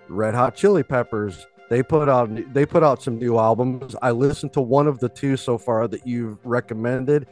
Red 0.09 0.35
Hot 0.35 0.57
Chili 0.57 0.83
Peppers, 0.83 1.47
they 1.71 1.85
put 1.85 2.09
out 2.09 2.31
they 2.53 2.67
put 2.67 2.83
out 2.83 3.01
some 3.01 3.19
new 3.19 3.39
albums. 3.39 3.95
I 4.03 4.11
listened 4.11 4.53
to 4.55 4.61
one 4.61 4.89
of 4.89 4.99
the 4.99 5.09
two 5.09 5.37
so 5.37 5.57
far 5.57 5.87
that 5.87 6.05
you've 6.05 6.45
recommended. 6.45 7.29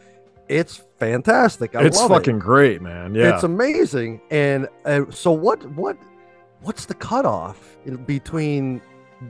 It's 0.49 0.83
fantastic. 0.99 1.75
I 1.75 1.85
it's 1.85 1.99
love 1.99 2.11
it. 2.11 2.15
fucking 2.15 2.39
great 2.39 2.83
man 2.83 3.15
yeah 3.15 3.35
It's 3.35 3.45
amazing. 3.45 4.21
And 4.31 4.69
uh, 4.85 5.11
so 5.11 5.33
what 5.33 5.65
what 5.71 5.97
what's 6.61 6.87
the 6.87 6.95
cutoff 6.95 7.77
between 8.07 8.81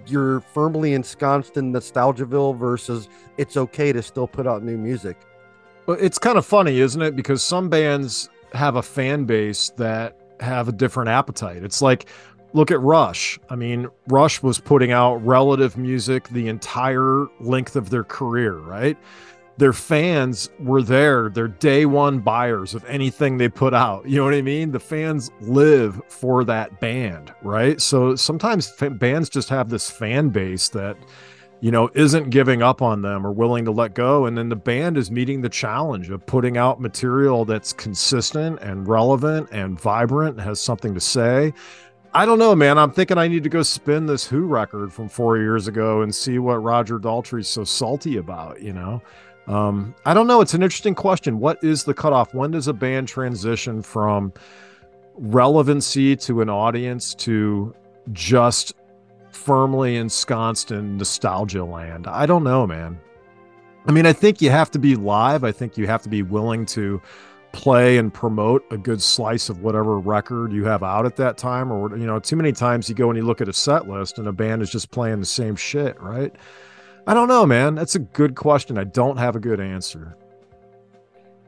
you're 0.06 0.40
firmly 0.40 0.94
ensconced 0.94 1.56
in 1.56 1.72
Nostalgiaville 1.72 2.56
versus 2.58 3.08
it's 3.36 3.56
okay 3.56 3.92
to 3.92 4.02
still 4.02 4.26
put 4.26 4.46
out 4.46 4.62
new 4.62 4.76
music? 4.76 5.16
Well, 5.86 5.98
it's 6.00 6.18
kind 6.18 6.38
of 6.38 6.46
funny, 6.46 6.80
isn't 6.80 7.00
it? 7.00 7.14
Because 7.14 7.42
some 7.42 7.68
bands 7.68 8.28
have 8.52 8.76
a 8.76 8.82
fan 8.82 9.24
base 9.24 9.70
that 9.76 10.16
have 10.40 10.68
a 10.68 10.72
different 10.72 11.10
appetite. 11.10 11.62
It's 11.62 11.82
like, 11.82 12.08
look 12.54 12.70
at 12.70 12.80
Rush. 12.80 13.38
I 13.50 13.56
mean, 13.56 13.88
Rush 14.08 14.42
was 14.42 14.58
putting 14.58 14.92
out 14.92 15.16
relative 15.16 15.76
music 15.76 16.28
the 16.28 16.48
entire 16.48 17.26
length 17.40 17.76
of 17.76 17.90
their 17.90 18.04
career, 18.04 18.54
right? 18.58 18.96
Their 19.56 19.72
fans 19.72 20.50
were 20.58 20.82
there. 20.82 21.30
They're 21.30 21.48
day 21.48 21.86
one 21.86 22.18
buyers 22.18 22.74
of 22.74 22.84
anything 22.86 23.38
they 23.38 23.48
put 23.48 23.72
out. 23.72 24.08
You 24.08 24.18
know 24.18 24.24
what 24.24 24.34
I 24.34 24.42
mean? 24.42 24.72
The 24.72 24.80
fans 24.80 25.30
live 25.40 26.00
for 26.08 26.44
that 26.44 26.80
band, 26.80 27.32
right? 27.42 27.80
So 27.80 28.16
sometimes 28.16 28.68
fa- 28.68 28.90
bands 28.90 29.28
just 29.28 29.48
have 29.50 29.70
this 29.70 29.88
fan 29.90 30.30
base 30.30 30.68
that 30.70 30.96
you 31.60 31.70
know, 31.70 31.88
isn't 31.94 32.28
giving 32.28 32.62
up 32.62 32.82
on 32.82 33.00
them 33.00 33.26
or 33.26 33.32
willing 33.32 33.64
to 33.64 33.70
let 33.70 33.94
go. 33.94 34.26
And 34.26 34.36
then 34.36 34.50
the 34.50 34.56
band 34.56 34.98
is 34.98 35.10
meeting 35.10 35.40
the 35.40 35.48
challenge 35.48 36.10
of 36.10 36.26
putting 36.26 36.58
out 36.58 36.78
material 36.78 37.46
that's 37.46 37.72
consistent 37.72 38.60
and 38.60 38.86
relevant 38.86 39.48
and 39.50 39.80
vibrant, 39.80 40.36
and 40.36 40.46
has 40.46 40.60
something 40.60 40.92
to 40.92 41.00
say. 41.00 41.54
I 42.12 42.26
don't 42.26 42.38
know, 42.38 42.54
man. 42.54 42.76
I'm 42.76 42.92
thinking 42.92 43.16
I 43.16 43.28
need 43.28 43.44
to 43.44 43.48
go 43.48 43.62
spin 43.62 44.04
this 44.04 44.26
Who 44.26 44.44
record 44.44 44.92
from 44.92 45.08
four 45.08 45.38
years 45.38 45.66
ago 45.66 46.02
and 46.02 46.14
see 46.14 46.38
what 46.38 46.62
Roger 46.62 46.98
Daltrey's 46.98 47.48
so 47.48 47.64
salty 47.64 48.18
about, 48.18 48.60
you 48.60 48.74
know? 48.74 49.00
Um, 49.46 49.94
I 50.06 50.14
don't 50.14 50.26
know. 50.26 50.40
It's 50.40 50.54
an 50.54 50.62
interesting 50.62 50.94
question. 50.94 51.38
What 51.38 51.62
is 51.62 51.84
the 51.84 51.94
cutoff? 51.94 52.32
When 52.34 52.50
does 52.50 52.68
a 52.68 52.72
band 52.72 53.08
transition 53.08 53.82
from 53.82 54.32
relevancy 55.16 56.16
to 56.16 56.40
an 56.40 56.50
audience 56.50 57.14
to 57.14 57.74
just 58.12 58.74
firmly 59.30 59.96
ensconced 59.96 60.70
in 60.70 60.96
nostalgia 60.96 61.64
land. 61.64 62.06
I 62.06 62.26
don't 62.26 62.44
know, 62.44 62.66
man. 62.66 62.98
I 63.86 63.92
mean, 63.92 64.06
I 64.06 64.12
think 64.12 64.40
you 64.40 64.50
have 64.50 64.70
to 64.72 64.78
be 64.78 64.96
live. 64.96 65.44
I 65.44 65.52
think 65.52 65.76
you 65.76 65.86
have 65.86 66.02
to 66.02 66.08
be 66.08 66.22
willing 66.22 66.64
to 66.66 67.02
play 67.52 67.98
and 67.98 68.12
promote 68.12 68.64
a 68.70 68.78
good 68.78 69.00
slice 69.00 69.48
of 69.48 69.62
whatever 69.62 69.98
record 69.98 70.52
you 70.52 70.64
have 70.64 70.82
out 70.82 71.04
at 71.04 71.16
that 71.16 71.36
time. 71.36 71.70
Or, 71.70 71.96
you 71.96 72.06
know, 72.06 72.18
too 72.18 72.36
many 72.36 72.52
times 72.52 72.88
you 72.88 72.94
go 72.94 73.10
and 73.10 73.16
you 73.16 73.24
look 73.24 73.40
at 73.40 73.48
a 73.48 73.52
set 73.52 73.88
list 73.88 74.18
and 74.18 74.26
a 74.26 74.32
band 74.32 74.62
is 74.62 74.70
just 74.70 74.90
playing 74.90 75.20
the 75.20 75.26
same 75.26 75.54
shit, 75.54 76.00
right? 76.00 76.34
I 77.06 77.14
don't 77.14 77.28
know, 77.28 77.44
man. 77.44 77.74
That's 77.74 77.94
a 77.94 77.98
good 77.98 78.34
question. 78.34 78.78
I 78.78 78.84
don't 78.84 79.16
have 79.18 79.36
a 79.36 79.40
good 79.40 79.60
answer. 79.60 80.16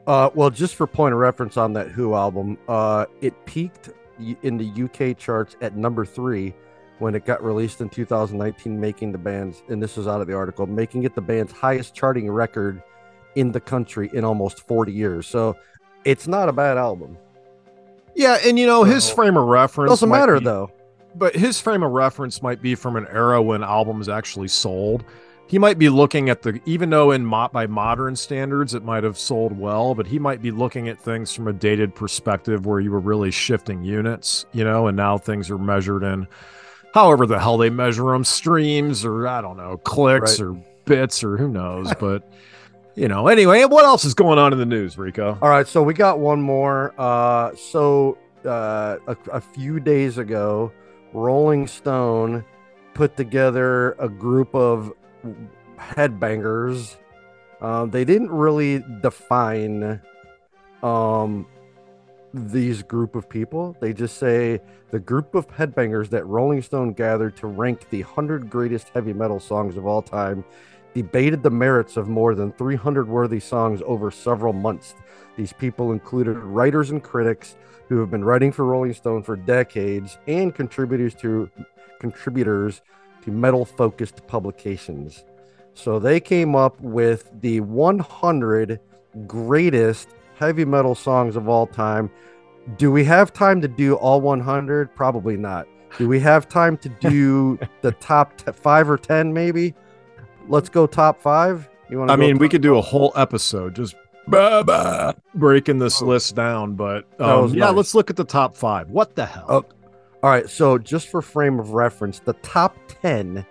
Uh, 0.05 0.29
well, 0.35 0.49
just 0.49 0.75
for 0.75 0.87
point 0.87 1.13
of 1.13 1.19
reference 1.19 1.57
on 1.57 1.73
that 1.73 1.89
Who 1.89 2.13
album, 2.13 2.57
uh, 2.67 3.05
it 3.21 3.33
peaked 3.45 3.89
in 4.41 4.57
the 4.57 4.83
UK 4.83 5.17
charts 5.17 5.55
at 5.61 5.75
number 5.75 6.05
three 6.05 6.53
when 6.99 7.13
it 7.13 7.25
got 7.25 7.43
released 7.43 7.81
in 7.81 7.89
2019, 7.89 8.79
making 8.79 9.11
the 9.11 9.17
band's, 9.17 9.61
and 9.67 9.81
this 9.81 9.97
is 9.97 10.07
out 10.07 10.21
of 10.21 10.27
the 10.27 10.33
article, 10.33 10.65
making 10.65 11.03
it 11.03 11.13
the 11.13 11.21
band's 11.21 11.51
highest 11.51 11.93
charting 11.93 12.29
record 12.31 12.81
in 13.35 13.51
the 13.51 13.59
country 13.59 14.09
in 14.13 14.23
almost 14.23 14.65
40 14.65 14.91
years. 14.91 15.27
So 15.27 15.55
it's 16.05 16.27
not 16.27 16.49
a 16.49 16.53
bad 16.53 16.77
album. 16.77 17.17
Yeah, 18.15 18.37
and 18.43 18.57
you 18.57 18.65
know, 18.65 18.83
his 18.83 19.09
frame 19.09 19.37
of 19.37 19.45
reference 19.45 19.91
Doesn't 19.91 20.09
matter 20.09 20.39
be- 20.39 20.45
though. 20.45 20.71
but 21.15 21.35
his 21.35 21.59
frame 21.59 21.83
of 21.83 21.91
reference 21.91 22.41
might 22.41 22.61
be 22.61 22.73
from 22.73 22.95
an 22.95 23.05
era 23.11 23.41
when 23.41 23.63
albums 23.63 24.09
actually 24.09 24.47
sold. 24.47 25.03
He 25.47 25.57
might 25.57 25.79
be 25.79 25.87
looking 25.89 26.29
at 26.29 26.41
the 26.41 26.59
even 26.65 26.89
though 26.89 27.11
in 27.11 27.25
mo- 27.25 27.47
by 27.51 27.67
modern 27.67 28.15
standards 28.17 28.73
it 28.73 28.83
might 28.83 29.03
have 29.05 29.17
sold 29.17 29.57
well, 29.57 29.95
but 29.95 30.05
he 30.07 30.19
might 30.19 30.41
be 30.41 30.51
looking 30.51 30.89
at 30.89 30.99
things 30.99 31.33
from 31.33 31.47
a 31.47 31.53
dated 31.53 31.95
perspective 31.95 32.65
where 32.65 32.79
you 32.81 32.91
were 32.91 32.99
really 32.99 33.31
shifting 33.31 33.83
units, 33.83 34.45
you 34.51 34.63
know, 34.65 34.87
and 34.87 34.97
now 34.97 35.17
things 35.17 35.49
are 35.49 35.57
measured 35.57 36.03
in 36.03 36.27
however 36.93 37.25
the 37.25 37.39
hell 37.39 37.57
they 37.57 37.69
measure 37.69 38.11
them, 38.11 38.23
streams 38.25 39.05
or 39.05 39.27
I 39.27 39.41
don't 39.41 39.55
know, 39.57 39.77
clicks 39.77 40.39
Right. 40.39 40.47
or 40.47 40.61
bits 40.85 41.23
or 41.23 41.37
who 41.37 41.47
knows, 41.47 41.93
but 41.99 42.29
you 42.95 43.07
know, 43.07 43.27
anyway, 43.27 43.63
what 43.65 43.85
else 43.85 44.03
is 44.05 44.15
going 44.15 44.39
on 44.39 44.51
in 44.53 44.59
the 44.59 44.65
news, 44.65 44.97
Rico? 44.97 45.37
All 45.41 45.49
right, 45.49 45.67
so 45.67 45.81
we 45.83 45.93
got 45.93 46.17
one 46.19 46.41
more. 46.41 46.93
Uh, 46.97 47.55
so 47.55 48.17
uh, 48.43 48.97
a, 49.07 49.15
a 49.31 49.39
few 49.39 49.79
days 49.79 50.17
ago, 50.17 50.71
Rolling 51.13 51.67
Stone 51.67 52.43
put 52.95 53.15
together 53.15 53.91
a 53.99 54.09
group 54.09 54.53
of 54.55 54.91
headbangers. 55.77 56.95
Um, 57.61 57.89
they 57.89 58.05
didn't 58.05 58.31
really 58.31 58.83
define 59.01 60.01
um, 60.83 61.47
these 62.33 62.83
group 62.83 63.15
of 63.15 63.29
people. 63.29 63.75
They 63.79 63.93
just 63.93 64.17
say 64.17 64.61
the 64.91 64.99
group 64.99 65.35
of 65.35 65.47
headbangers 65.47 66.09
that 66.09 66.25
Rolling 66.25 66.61
Stone 66.61 66.93
gathered 66.93 67.35
to 67.37 67.47
rank 67.47 67.89
the 67.89 68.03
100 68.03 68.49
greatest 68.49 68.89
heavy 68.89 69.13
metal 69.13 69.39
songs 69.39 69.77
of 69.77 69.85
all 69.85 70.01
time 70.01 70.43
debated 70.93 71.43
the 71.43 71.49
merits 71.49 71.97
of 71.97 72.07
more 72.07 72.33
than 72.33 72.51
300 72.53 73.07
worthy 73.07 73.39
songs 73.39 73.81
over 73.85 74.09
several 74.09 74.53
months. 74.53 74.95
These 75.35 75.53
people 75.53 75.91
included 75.91 76.37
writers 76.37 76.89
and 76.89 77.03
critics 77.03 77.55
who 77.87 77.99
have 77.99 78.09
been 78.09 78.25
writing 78.25 78.51
for 78.51 78.65
Rolling 78.65 78.93
Stone 78.93 79.23
for 79.23 79.35
decades 79.35 80.17
and 80.27 80.53
contributors 80.53 81.13
to 81.15 81.49
contributors 81.99 82.81
to 83.27 83.31
metal 83.31 83.65
focused 83.65 84.25
publications. 84.27 85.23
So 85.73 85.99
they 85.99 86.19
came 86.19 86.55
up 86.55 86.79
with 86.81 87.29
the 87.41 87.59
100 87.59 88.79
greatest 89.27 90.09
heavy 90.35 90.65
metal 90.65 90.95
songs 90.95 91.35
of 91.35 91.47
all 91.49 91.67
time 91.67 92.09
Do 92.77 92.91
we 92.91 93.03
have 93.05 93.31
time 93.33 93.61
to 93.61 93.67
do 93.67 93.95
all 93.95 94.19
100? 94.21 94.93
Probably 94.95 95.37
not. 95.37 95.67
Do 95.97 96.07
we 96.07 96.19
have 96.19 96.47
time 96.49 96.77
to 96.77 96.89
do 96.89 97.57
the 97.81 97.91
top 97.93 98.37
t- 98.37 98.51
five 98.51 98.89
or 98.89 98.97
10 98.97 99.33
maybe? 99.33 99.73
Let's 100.49 100.69
go 100.69 100.85
top 100.87 101.21
five. 101.21 101.69
You 101.89 101.99
want 101.99 102.11
I 102.11 102.15
mean, 102.17 102.37
we 102.37 102.49
could 102.49 102.61
do 102.61 102.77
a 102.77 102.81
whole 102.81 103.13
episode 103.15 103.75
just 103.75 103.95
bah, 104.27 104.63
bah, 104.63 105.13
breaking 105.35 105.79
this 105.79 106.01
Oh. 106.01 106.05
list 106.05 106.35
down, 106.35 106.75
but 106.75 107.05
um, 107.21 107.53
yeah, 107.53 107.67
nice. 107.67 107.75
let's 107.75 107.95
look 107.95 108.09
at 108.09 108.17
the 108.17 108.25
top 108.25 108.55
five. 108.57 108.89
What 108.89 109.15
the 109.15 109.25
hell? 109.25 109.45
Oh. 109.47 109.65
All 110.23 110.31
right, 110.31 110.49
so 110.49 110.77
just 110.77 111.09
for 111.09 111.21
frame 111.21 111.59
of 111.59 111.71
reference, 111.71 112.19
the 112.19 112.33
top 112.33 112.75
10 113.01 113.45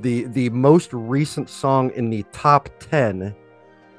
the 0.00 0.24
the 0.24 0.50
most 0.50 0.92
recent 0.92 1.48
song 1.48 1.90
in 1.94 2.10
the 2.10 2.24
top 2.32 2.68
10 2.80 3.34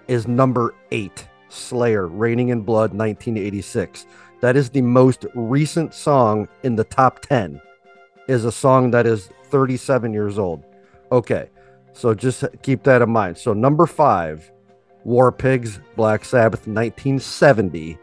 is 0.07 0.27
number 0.27 0.73
8, 0.91 1.27
Slayer, 1.49 2.07
Raining 2.07 2.49
in 2.49 2.61
Blood 2.61 2.93
1986. 2.93 4.07
That 4.41 4.55
is 4.55 4.69
the 4.69 4.81
most 4.81 5.25
recent 5.35 5.93
song 5.93 6.47
in 6.63 6.75
the 6.75 6.83
top 6.83 7.19
10. 7.21 7.61
Is 8.27 8.45
a 8.45 8.51
song 8.51 8.91
that 8.91 9.05
is 9.05 9.29
37 9.45 10.13
years 10.13 10.39
old. 10.39 10.63
Okay. 11.11 11.49
So 11.93 12.13
just 12.13 12.45
keep 12.63 12.83
that 12.83 13.01
in 13.01 13.09
mind. 13.09 13.37
So 13.37 13.53
number 13.53 13.85
5, 13.85 14.51
War 15.03 15.31
Pigs, 15.31 15.81
Black 15.95 16.23
Sabbath 16.23 16.61
1970 16.61 17.99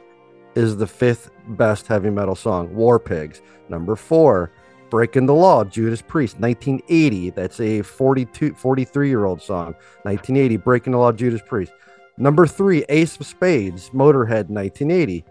is 0.59 0.77
the 0.77 0.87
fifth 0.87 1.31
best 1.51 1.87
heavy 1.87 2.11
metal 2.11 2.35
song. 2.35 2.75
War 2.75 2.99
Pigs. 2.99 3.41
Number 3.69 3.95
four, 3.95 4.51
Breaking 4.91 5.27
the 5.27 5.35
Law, 5.35 5.65
Judas 5.65 6.03
Priest, 6.03 6.41
1980. 6.41 7.31
That's 7.31 7.61
a 7.61 7.83
42, 7.83 8.55
43 8.55 9.09
year 9.09 9.25
old 9.25 9.41
song. 9.41 9.75
1980, 10.03 10.57
Breaking 10.57 10.93
the 10.93 10.99
Law, 10.99 11.13
Judas 11.13 11.43
Priest. 11.47 11.73
Number 12.17 12.47
three, 12.47 12.85
Ace 12.89 13.17
of 13.21 13.27
Spades, 13.27 13.91
Motorhead, 13.91 14.49
1980. 14.49 15.25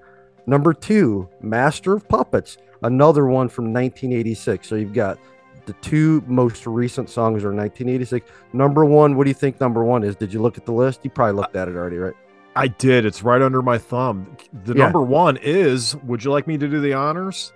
Number 0.46 0.74
two, 0.74 1.28
Master 1.42 1.94
of 1.94 2.08
Puppets, 2.08 2.58
another 2.84 3.26
one 3.26 3.50
from 3.50 3.66
1986. 3.74 4.66
So 4.66 4.76
you've 4.76 4.94
got 4.94 5.20
the 5.66 5.74
two 5.74 6.24
most 6.26 6.66
recent 6.66 7.10
songs 7.10 7.44
are 7.44 7.54
1986. 7.54 8.32
Number 8.54 8.86
one, 8.86 9.18
what 9.18 9.26
do 9.26 9.30
you 9.30 9.34
think 9.34 9.60
number 9.60 9.84
one 9.84 10.06
is? 10.06 10.16
Did 10.16 10.32
you 10.32 10.42
look 10.42 10.58
at 10.58 10.66
the 10.66 10.72
list? 10.72 11.02
You 11.04 11.10
probably 11.10 11.34
looked 11.34 11.58
at 11.58 11.68
it 11.68 11.76
already, 11.76 11.98
right? 11.98 12.16
I 12.58 12.68
did. 12.68 13.06
It's 13.06 13.24
right 13.24 13.42
under 13.42 13.62
my 13.62 13.78
thumb. 13.78 14.36
The 14.66 14.74
Yeah. 14.74 14.84
number 14.86 15.02
one 15.02 15.38
is. 15.38 15.96
Would 16.06 16.24
you 16.24 16.32
like 16.32 16.48
me 16.48 16.58
to 16.58 16.68
do 16.68 16.80
the 16.82 16.94
honors? 16.94 17.54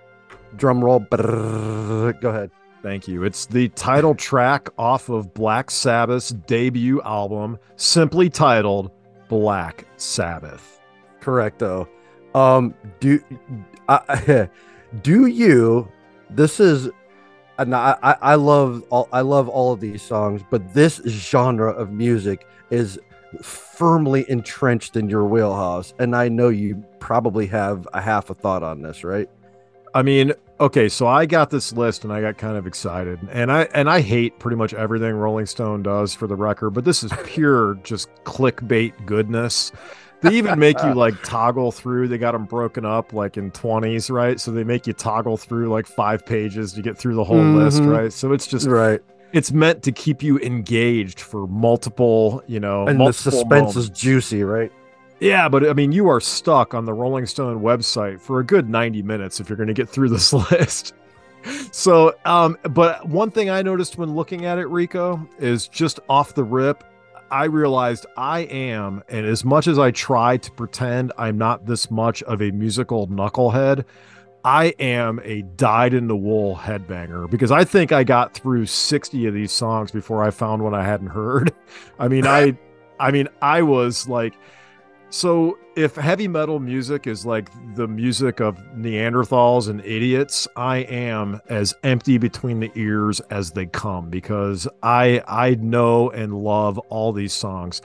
Drum 0.56 0.82
roll. 0.84 1.00
brrrr, 1.00 2.20
Go 2.20 2.30
ahead. 2.30 2.50
Thank 2.82 3.06
you. 3.06 3.22
It's 3.22 3.46
the 3.46 3.68
title 3.70 4.14
track 4.14 4.68
off 4.76 5.08
of 5.08 5.32
Black 5.34 5.70
Sabbath's 5.70 6.30
debut 6.30 7.00
album, 7.02 7.58
simply 7.76 8.28
titled 8.28 8.90
Black 9.28 9.86
Sabbath. 9.96 10.80
Correct 11.20 11.58
though. 11.60 11.86
Um, 12.34 12.74
do 12.98 13.20
I, 13.88 14.48
do 15.02 15.26
you? 15.26 15.86
This 16.30 16.58
is, 16.58 16.88
and 17.58 17.74
I 17.74 17.96
I 18.20 18.34
love 18.34 18.82
all 18.90 19.08
I 19.12 19.20
love 19.20 19.48
all 19.48 19.72
of 19.72 19.78
these 19.80 20.02
songs, 20.02 20.42
but 20.50 20.74
this 20.74 21.00
genre 21.06 21.70
of 21.70 21.92
music 21.92 22.46
is 22.70 22.98
firmly 23.40 24.24
entrenched 24.28 24.96
in 24.96 25.08
your 25.08 25.24
wheelhouse, 25.24 25.94
and 25.98 26.14
I 26.14 26.28
know 26.28 26.48
you 26.48 26.82
probably 27.00 27.46
have 27.46 27.86
a 27.92 28.00
half 28.00 28.30
a 28.30 28.34
thought 28.34 28.62
on 28.62 28.82
this, 28.82 29.04
right? 29.04 29.28
I 29.94 30.02
mean, 30.02 30.32
okay, 30.58 30.88
so 30.88 31.06
I 31.06 31.26
got 31.26 31.50
this 31.50 31.72
list 31.72 32.04
and 32.04 32.12
I 32.12 32.20
got 32.22 32.38
kind 32.38 32.56
of 32.56 32.66
excited. 32.66 33.18
And 33.30 33.52
I 33.52 33.64
and 33.74 33.90
I 33.90 34.00
hate 34.00 34.38
pretty 34.38 34.56
much 34.56 34.72
everything 34.72 35.14
Rolling 35.14 35.44
Stone 35.46 35.82
does 35.82 36.14
for 36.14 36.26
the 36.26 36.36
record, 36.36 36.70
but 36.70 36.84
this 36.84 37.02
is 37.04 37.12
pure 37.24 37.74
just 37.82 38.08
clickbait 38.24 39.04
goodness. 39.04 39.70
They 40.22 40.34
even 40.36 40.58
make 40.58 40.80
you 40.84 40.94
like 40.94 41.20
toggle 41.24 41.72
through. 41.72 42.06
They 42.08 42.16
got 42.16 42.30
them 42.32 42.44
broken 42.44 42.86
up 42.86 43.12
like 43.12 43.36
in 43.36 43.50
20s, 43.50 44.08
right? 44.08 44.38
So 44.38 44.50
they 44.52 44.62
make 44.64 44.86
you 44.86 44.92
toggle 44.92 45.36
through 45.36 45.68
like 45.68 45.84
five 45.86 46.24
pages 46.24 46.72
to 46.74 46.80
get 46.80 46.96
through 46.96 47.16
the 47.16 47.24
whole 47.24 47.42
list, 47.42 47.82
Mhm. 47.82 47.90
right? 47.90 48.12
So 48.12 48.32
it's 48.32 48.46
just 48.46 48.68
right. 48.68 49.00
It's 49.32 49.52
meant 49.52 49.82
to 49.84 49.92
keep 49.92 50.22
you 50.22 50.38
engaged 50.40 51.20
for 51.20 51.46
multiple, 51.46 52.42
you 52.46 52.60
know, 52.60 52.86
And 52.86 53.00
the 53.00 53.12
suspense 53.12 53.76
is 53.76 53.90
juicy, 53.90 54.44
right? 54.44 54.72
Yeah, 55.20 55.48
but 55.48 55.68
I 55.68 55.72
mean, 55.72 55.92
you 55.92 56.08
are 56.08 56.20
stuck 56.20 56.74
on 56.74 56.84
the 56.84 56.92
Rolling 56.92 57.26
Stone 57.26 57.60
website 57.60 58.20
for 58.20 58.40
a 58.40 58.44
good 58.44 58.68
90 58.68 59.02
minutes 59.02 59.38
if 59.40 59.48
you're 59.48 59.56
going 59.56 59.68
to 59.68 59.74
get 59.74 59.88
through 59.88 60.08
this 60.08 60.32
list. 60.50 60.94
So, 61.70 62.14
um, 62.24 62.58
but 62.62 63.08
one 63.08 63.30
thing 63.30 63.48
I 63.48 63.62
noticed 63.62 63.98
when 63.98 64.14
looking 64.14 64.44
at 64.44 64.58
it, 64.58 64.66
Rico, 64.66 65.28
is 65.38 65.68
just 65.68 66.00
off 66.08 66.34
the 66.34 66.44
rip, 66.44 66.84
I 67.30 67.44
realized 67.44 68.04
I 68.16 68.40
am, 68.40 69.02
and 69.08 69.24
as 69.24 69.44
much 69.44 69.66
as 69.66 69.78
I 69.78 69.90
try 69.90 70.36
to 70.36 70.50
pretend 70.52 71.12
I'm 71.16 71.38
not 71.38 71.66
this 71.66 71.90
much 71.90 72.22
of 72.24 72.42
a 72.42 72.50
musical 72.50 73.08
knucklehead, 73.08 73.84
I 74.44 74.74
am 74.78 75.20
a 75.22 75.42
dyed 75.42 75.94
in 75.94 76.08
the 76.08 76.16
wool 76.16 76.56
headbanger 76.56 77.30
because 77.30 77.52
I 77.52 77.64
think 77.64 77.92
I 77.92 78.02
got 78.02 78.34
through 78.34 78.66
60 78.66 79.26
of 79.26 79.34
these 79.34 79.52
songs 79.52 79.92
before 79.92 80.22
I 80.24 80.30
found 80.30 80.62
one 80.62 80.74
I 80.74 80.82
hadn't 80.82 81.08
heard. 81.08 81.54
I 81.98 82.08
mean, 82.08 82.26
I 82.26 82.58
I 82.98 83.10
mean, 83.10 83.28
I 83.40 83.62
was 83.62 84.08
like 84.08 84.34
so 85.10 85.58
if 85.76 85.94
heavy 85.94 86.26
metal 86.26 86.58
music 86.58 87.06
is 87.06 87.26
like 87.26 87.50
the 87.74 87.86
music 87.86 88.40
of 88.40 88.56
Neanderthals 88.74 89.68
and 89.68 89.84
idiots, 89.84 90.48
I 90.56 90.78
am 90.78 91.40
as 91.48 91.74
empty 91.82 92.16
between 92.16 92.60
the 92.60 92.72
ears 92.74 93.20
as 93.30 93.50
they 93.50 93.66
come 93.66 94.08
because 94.08 94.66
I 94.82 95.22
I 95.28 95.54
know 95.56 96.10
and 96.10 96.34
love 96.34 96.78
all 96.78 97.12
these 97.12 97.32
songs. 97.34 97.82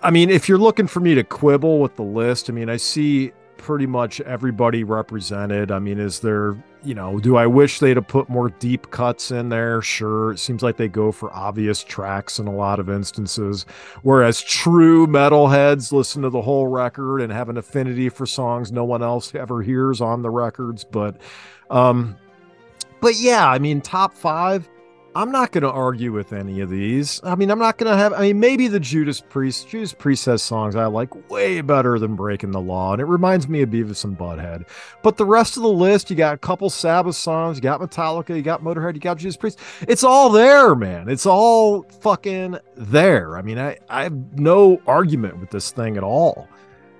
I 0.00 0.10
mean, 0.10 0.30
if 0.30 0.48
you're 0.48 0.58
looking 0.58 0.86
for 0.86 1.00
me 1.00 1.14
to 1.14 1.24
quibble 1.24 1.80
with 1.80 1.96
the 1.96 2.02
list, 2.02 2.48
I 2.48 2.52
mean, 2.52 2.68
I 2.68 2.76
see 2.76 3.32
pretty 3.62 3.86
much 3.86 4.20
everybody 4.22 4.82
represented. 4.82 5.70
I 5.70 5.78
mean, 5.78 6.00
is 6.00 6.18
there, 6.18 6.56
you 6.82 6.94
know, 6.94 7.20
do 7.20 7.36
I 7.36 7.46
wish 7.46 7.78
they'd 7.78 7.96
have 7.96 8.08
put 8.08 8.28
more 8.28 8.50
deep 8.50 8.90
cuts 8.90 9.30
in 9.30 9.48
there? 9.48 9.80
Sure. 9.80 10.32
It 10.32 10.38
seems 10.38 10.62
like 10.62 10.76
they 10.76 10.88
go 10.88 11.12
for 11.12 11.32
obvious 11.32 11.84
tracks 11.84 12.40
in 12.40 12.48
a 12.48 12.54
lot 12.54 12.80
of 12.80 12.90
instances. 12.90 13.64
Whereas 14.02 14.42
true 14.42 15.06
metalheads 15.06 15.92
listen 15.92 16.22
to 16.22 16.30
the 16.30 16.42
whole 16.42 16.66
record 16.66 17.20
and 17.20 17.32
have 17.32 17.48
an 17.48 17.56
affinity 17.56 18.08
for 18.08 18.26
songs 18.26 18.72
no 18.72 18.84
one 18.84 19.02
else 19.02 19.32
ever 19.34 19.62
hears 19.62 20.00
on 20.00 20.22
the 20.22 20.30
records. 20.30 20.82
But, 20.82 21.16
um, 21.70 22.16
but 23.00 23.14
yeah, 23.14 23.48
I 23.48 23.60
mean, 23.60 23.80
top 23.80 24.12
five. 24.12 24.68
I'm 25.14 25.30
not 25.30 25.52
going 25.52 25.62
to 25.62 25.70
argue 25.70 26.10
with 26.10 26.32
any 26.32 26.60
of 26.60 26.70
these. 26.70 27.20
I 27.22 27.34
mean, 27.34 27.50
I'm 27.50 27.58
not 27.58 27.76
going 27.76 27.90
to 27.90 27.96
have. 27.98 28.14
I 28.14 28.22
mean, 28.22 28.40
maybe 28.40 28.66
the 28.66 28.80
Judas 28.80 29.20
Priest. 29.20 29.68
Judas 29.68 29.92
Priest 29.92 30.24
has 30.24 30.42
songs 30.42 30.74
I 30.74 30.86
like 30.86 31.30
way 31.30 31.60
better 31.60 31.98
than 31.98 32.16
Breaking 32.16 32.50
the 32.50 32.60
Law, 32.60 32.92
and 32.92 33.02
it 33.02 33.04
reminds 33.04 33.46
me 33.46 33.60
of 33.60 33.68
Beavis 33.68 34.04
and 34.04 34.16
Butthead. 34.16 34.66
But 35.02 35.18
the 35.18 35.26
rest 35.26 35.58
of 35.58 35.64
the 35.64 35.68
list, 35.68 36.08
you 36.08 36.16
got 36.16 36.34
a 36.34 36.38
couple 36.38 36.70
Sabbath 36.70 37.16
songs, 37.16 37.58
you 37.58 37.62
got 37.62 37.80
Metallica, 37.80 38.34
you 38.34 38.40
got 38.40 38.62
Motorhead, 38.62 38.94
you 38.94 39.00
got 39.00 39.18
Judas 39.18 39.36
Priest. 39.36 39.58
It's 39.86 40.02
all 40.02 40.30
there, 40.30 40.74
man. 40.74 41.10
It's 41.10 41.26
all 41.26 41.82
fucking 42.00 42.56
there. 42.74 43.36
I 43.36 43.42
mean, 43.42 43.58
I 43.58 43.78
I 43.90 44.04
have 44.04 44.38
no 44.38 44.80
argument 44.86 45.38
with 45.40 45.50
this 45.50 45.72
thing 45.72 45.98
at 45.98 46.04
all. 46.04 46.48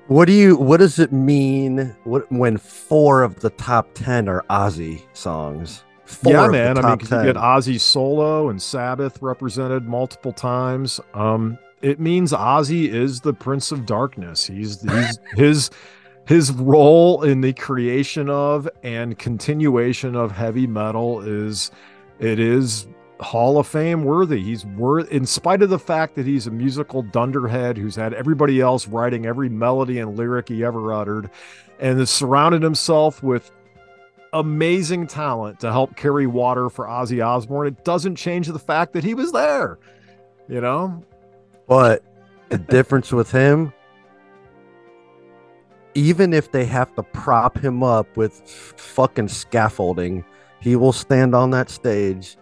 What 0.08 0.26
do 0.26 0.32
you? 0.32 0.56
What 0.56 0.80
does 0.80 0.98
it 0.98 1.12
mean? 1.12 1.96
When 2.04 2.58
four 2.58 3.22
of 3.22 3.40
the 3.40 3.50
top 3.50 3.88
ten 3.94 4.28
are 4.28 4.44
Ozzy 4.50 5.02
songs? 5.14 5.84
Yeah, 6.24 6.48
man. 6.48 6.78
I 6.78 6.96
mean, 6.96 7.00
you 7.00 7.06
get 7.06 7.36
Ozzy 7.36 7.80
solo 7.80 8.48
and 8.48 8.60
Sabbath 8.60 9.20
represented 9.20 9.88
multiple 9.88 10.32
times. 10.32 11.00
Um, 11.14 11.58
it 11.80 11.98
means 11.98 12.32
Ozzy 12.32 12.88
is 12.88 13.20
the 13.20 13.32
Prince 13.32 13.72
of 13.72 13.86
Darkness. 13.86 14.46
He's 14.46 14.80
he's 14.82 15.18
his 15.34 15.70
his 16.26 16.52
role 16.52 17.22
in 17.22 17.40
the 17.40 17.52
creation 17.52 18.30
of 18.30 18.68
and 18.82 19.18
continuation 19.18 20.14
of 20.14 20.30
heavy 20.30 20.66
metal 20.66 21.20
is 21.20 21.70
it 22.20 22.38
is 22.38 22.86
Hall 23.20 23.58
of 23.58 23.66
Fame 23.66 24.04
worthy. 24.04 24.40
He's 24.40 24.66
worth 24.66 25.10
in 25.10 25.26
spite 25.26 25.62
of 25.62 25.70
the 25.70 25.78
fact 25.78 26.14
that 26.16 26.26
he's 26.26 26.46
a 26.46 26.50
musical 26.50 27.02
dunderhead 27.02 27.76
who's 27.76 27.96
had 27.96 28.14
everybody 28.14 28.60
else 28.60 28.86
writing 28.88 29.26
every 29.26 29.48
melody 29.48 29.98
and 29.98 30.16
lyric 30.16 30.48
he 30.48 30.64
ever 30.64 30.92
uttered, 30.92 31.30
and 31.80 31.98
has 31.98 32.10
surrounded 32.10 32.62
himself 32.62 33.22
with 33.22 33.50
amazing 34.32 35.06
talent 35.06 35.60
to 35.60 35.70
help 35.70 35.96
carry 35.96 36.26
water 36.26 36.68
for 36.68 36.86
Ozzy 36.86 37.24
Osbourne. 37.24 37.66
It 37.66 37.84
doesn't 37.84 38.16
change 38.16 38.46
the 38.46 38.58
fact 38.58 38.92
that 38.94 39.04
he 39.04 39.14
was 39.14 39.32
there. 39.32 39.78
You 40.48 40.60
know, 40.60 41.02
But 41.66 42.02
the 42.48 42.58
difference 42.76 43.12
with 43.12 43.30
him, 43.30 43.72
even 45.94 46.32
if 46.32 46.52
they 46.52 46.64
have 46.64 46.94
to 46.96 47.02
prop 47.02 47.56
him 47.56 47.82
up 47.82 48.16
with 48.16 48.32
fucking 48.76 49.28
scaffolding, 49.28 50.24
he 50.60 50.76
will 50.76 50.92
stand 50.92 51.34
on 51.34 51.50
that 51.50 51.70
stage 51.70 52.36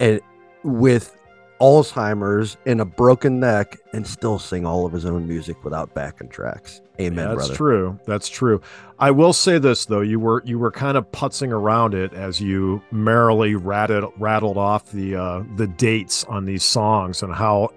and 0.00 0.20
with 0.64 1.16
Alzheimer's 1.62 2.56
and 2.66 2.80
a 2.80 2.84
broken 2.84 3.38
neck 3.38 3.78
and 3.92 4.04
still 4.06 4.38
sing 4.40 4.66
all 4.66 4.84
of 4.84 4.92
his 4.92 5.04
own 5.06 5.28
music 5.28 5.62
without 5.62 5.94
backing 5.94 6.28
tracks. 6.28 6.80
Amen, 7.00 7.16
Yeah, 7.28 7.34
that's 7.34 7.46
brother. 7.46 7.54
true. 7.54 8.00
That's 8.04 8.28
true. 8.28 8.60
I 8.98 9.12
will 9.12 9.32
say 9.32 9.58
this 9.58 9.86
though: 9.86 10.00
you 10.00 10.18
were 10.20 10.42
you 10.44 10.58
were 10.58 10.72
kind 10.72 10.96
of 10.98 11.10
putzing 11.12 11.52
around 11.52 11.94
it 11.94 12.12
as 12.12 12.40
you 12.40 12.82
merrily 12.90 13.54
rattled 13.54 14.12
rattled 14.18 14.58
off 14.58 14.90
the 14.90 15.14
uh, 15.16 15.42
the 15.56 15.68
dates 15.68 16.24
on 16.24 16.44
these 16.44 16.64
songs 16.64 17.22
and 17.22 17.32
how 17.32 17.70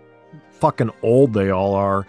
fucking 0.51 0.89
old 1.03 1.33
they 1.33 1.51
all 1.51 1.75
are. 1.75 2.05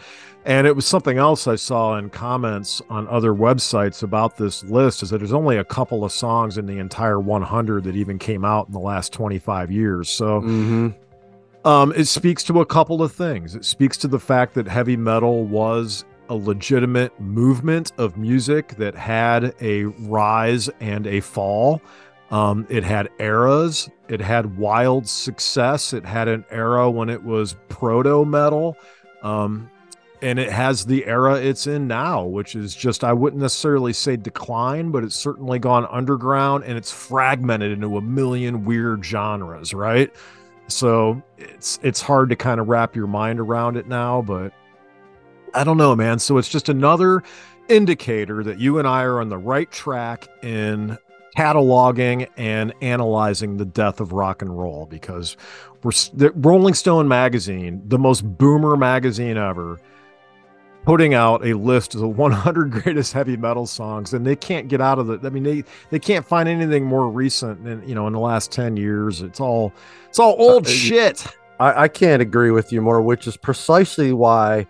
And 0.47 0.65
it 0.69 0.77
was 0.77 0.87
something 0.87 1.19
else 1.19 1.49
I 1.49 1.57
saw 1.57 1.97
in 1.99 2.09
comments 2.09 2.81
on 2.89 3.09
other 3.09 3.33
websites 3.35 4.05
about 4.05 4.37
this 4.37 4.62
list 4.65 5.03
is 5.03 5.11
that 5.11 5.19
there's 5.19 5.33
only 5.33 5.57
a 5.57 5.65
couple 5.65 6.05
of 6.05 6.12
songs 6.12 6.57
in 6.57 6.67
the 6.67 6.79
entire 6.79 7.19
100 7.19 7.83
that 7.83 7.97
even 7.97 8.17
came 8.17 8.45
out 8.45 8.69
in 8.69 8.73
the 8.73 8.79
last 8.79 9.12
25 9.12 9.73
years. 9.73 10.09
So 10.09 10.41
Mm-hmm. 10.43 10.89
Um, 11.66 11.92
it 11.96 12.05
speaks 12.05 12.44
to 12.44 12.61
a 12.61 12.66
couple 12.66 13.02
of 13.02 13.11
things. 13.11 13.57
It 13.57 13.64
speaks 13.64 13.96
to 13.98 14.09
the 14.09 14.20
fact 14.20 14.55
that 14.55 14.68
heavy 14.68 14.96
metal 14.96 15.44
was 15.44 16.05
a 16.29 16.35
legitimate 16.37 17.18
movement 17.20 17.90
of 17.98 18.16
music 18.16 18.76
that 18.76 18.94
had 18.94 19.52
a 19.61 19.85
rise 19.85 20.70
and 20.81 21.09
a 21.09 21.20
fall. 21.20 21.83
Um, 22.31 22.68
it 22.70 22.85
had 22.85 23.09
eras. 23.18 23.90
It 24.09 24.20
had 24.20 24.57
wild 24.57 25.09
success. 25.09 25.92
It 25.92 26.05
had 26.05 26.29
an 26.29 26.44
era 26.50 26.88
when 26.88 27.09
it 27.09 27.24
was 27.24 27.57
proto 27.68 28.24
metal. 28.24 28.76
Um, 29.24 29.68
and 30.22 30.38
it 30.38 30.50
has 30.50 30.87
the 30.87 31.05
era 31.05 31.35
it's 31.35 31.66
in 31.66 31.88
now, 31.88 32.24
which 32.24 32.55
is 32.55 32.76
just, 32.76 33.02
I 33.02 33.12
wouldn't 33.12 33.42
necessarily 33.42 33.92
say 33.92 34.16
decline, 34.16 34.92
but 34.92 35.02
it's 35.02 35.16
certainly 35.16 35.59
gone 35.59 35.87
underground 35.90 36.62
and 36.62 36.79
it's 36.79 36.92
fragmented 36.92 37.72
into 37.72 37.96
a 37.96 38.00
million 38.00 38.64
weird 38.64 39.05
genres, 39.05 39.74
right? 39.74 40.14
So 40.68 41.22
it's 41.38 41.79
it's 41.83 42.00
hard 42.00 42.31
to 42.31 42.37
kind 42.37 42.61
of 42.61 42.68
wrap 42.68 42.96
your 42.96 43.07
mind 43.07 43.40
around 43.40 43.76
it 43.76 43.87
now, 43.87 44.22
but 44.22 44.52
I 45.55 45.64
don't 45.64 45.76
know, 45.76 45.94
man. 45.94 46.18
So 46.18 46.38
it's 46.38 46.48
just 46.48 46.68
another 46.68 47.22
indicator 47.68 48.42
that 48.44 48.59
you 48.59 48.79
and 48.79 48.87
I 48.87 49.02
are 49.02 49.20
on 49.20 49.29
the 49.29 49.38
right 49.38 49.70
track 49.70 50.29
in 50.42 50.98
cataloging 51.37 52.29
and 52.37 52.72
analyzing 52.81 53.59
the 53.59 53.64
death 53.64 54.00
of 54.00 54.12
rock 54.12 54.42
and 54.42 54.57
roll 54.59 54.87
because 54.87 55.37
we're 55.83 56.31
Rolling 56.35 56.74
Stone 56.74 57.09
magazine, 57.09 57.83
the 57.87 57.98
most 57.98 58.22
boomer 58.22 58.76
magazine 58.76 59.37
ever, 59.37 59.79
putting 60.87 61.12
out 61.14 61.44
a 61.44 61.53
list 61.53 61.94
of 61.94 62.01
the 62.01 62.09
100 62.09 62.70
greatest 62.83 63.12
heavy 63.12 63.37
metal 63.37 63.66
songs 63.66 64.14
and 64.14 64.25
they 64.25 64.37
can't 64.37 64.68
get 64.68 64.81
out 64.81 64.99
of 64.99 65.11
it. 65.11 65.20
I 65.25 65.29
mean, 65.29 65.42
they 65.42 65.64
they 65.90 65.99
can't 65.99 66.25
find 66.25 66.49
anything 66.49 66.85
more 66.85 67.11
recent 67.11 67.62
than, 67.64 67.87
you 67.87 67.94
know, 67.94 68.07
in 68.07 68.12
the 68.14 68.20
last 68.20 68.53
10 68.53 68.77
years. 68.77 69.20
It's 69.20 69.40
all 69.40 69.72
it's 70.09 70.18
all 70.18 70.37
old 70.38 70.66
Uh, 70.66 70.70
shit. 70.70 71.27
I, 71.59 71.83
I 71.85 71.88
can't 71.88 72.22
agree 72.22 72.51
with 72.53 72.72
you 72.72 72.81
more, 72.81 73.03
which 73.03 73.27
is 73.27 73.37
precisely 73.37 74.12
why 74.12 74.66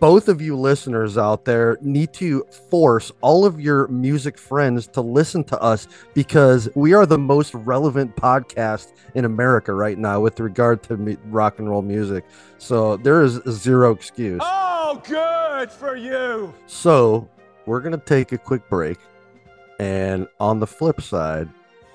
both 0.00 0.28
of 0.28 0.40
you 0.40 0.56
listeners 0.56 1.18
out 1.18 1.44
there 1.44 1.76
need 1.82 2.14
to 2.14 2.42
force 2.70 3.12
all 3.20 3.44
of 3.44 3.60
your 3.60 3.86
music 3.88 4.38
friends 4.38 4.86
to 4.86 5.02
listen 5.02 5.44
to 5.44 5.60
us 5.60 5.86
because 6.14 6.70
we 6.74 6.94
are 6.94 7.04
the 7.04 7.18
most 7.18 7.52
relevant 7.52 8.16
podcast 8.16 8.94
in 9.14 9.26
America 9.26 9.74
right 9.74 9.98
now 9.98 10.20
with 10.20 10.40
regard 10.40 10.82
to 10.84 11.18
rock 11.26 11.58
and 11.58 11.68
roll 11.68 11.82
music. 11.82 12.24
So 12.56 12.96
there 12.96 13.20
is 13.20 13.42
zero 13.50 13.90
excuse. 13.90 14.40
Oh, 14.42 14.63
good 14.92 15.70
for 15.70 15.96
you. 15.96 16.52
So 16.66 17.28
we're 17.66 17.80
going 17.80 17.98
to 17.98 18.04
take 18.04 18.32
a 18.32 18.38
quick 18.38 18.68
break. 18.68 18.98
And 19.78 20.28
on 20.38 20.60
the 20.60 20.66
flip 20.66 21.00
side, 21.00 21.48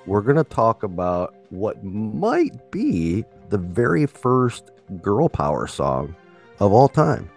we're 0.06 0.22
going 0.22 0.36
to 0.36 0.44
talk 0.44 0.82
about 0.82 1.34
what 1.50 1.82
might 1.84 2.70
be 2.70 3.24
the 3.48 3.58
very 3.58 4.06
first 4.06 4.70
girl 5.00 5.28
power 5.28 5.66
song 5.66 6.14
of 6.58 6.72
all 6.72 6.88
time. 6.88 7.30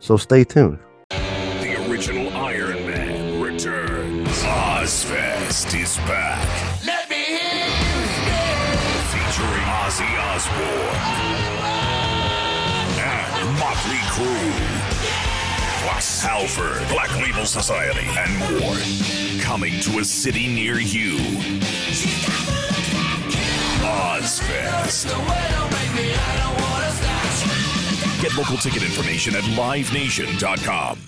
So 0.00 0.16
stay 0.16 0.44
tuned. 0.44 0.78
The 1.10 1.86
original 1.88 2.32
Iron 2.36 2.86
Man 2.86 3.40
returns. 3.40 4.28
Ozzfest 4.28 5.80
is 5.80 5.96
back. 6.08 6.46
Let 6.84 7.08
me 7.08 7.38
Featuring 9.12 9.68
Ozzy 9.82 10.10
Osbourne 10.34 11.44
and 11.64 11.83
Motley 13.44 14.00
Crue. 14.08 14.52
Plus 15.82 16.22
Halford, 16.22 16.88
Black 16.88 17.14
Label 17.20 17.44
Society, 17.44 18.06
and 18.16 18.38
more. 18.38 19.42
Coming 19.42 19.78
to 19.80 19.98
a 19.98 20.04
city 20.04 20.48
near 20.48 20.80
you. 20.80 21.18
Ozzfest. 23.84 25.10
Get 28.22 28.34
local 28.36 28.56
ticket 28.56 28.82
information 28.82 29.36
at 29.36 29.42
livenation.com. 29.42 30.98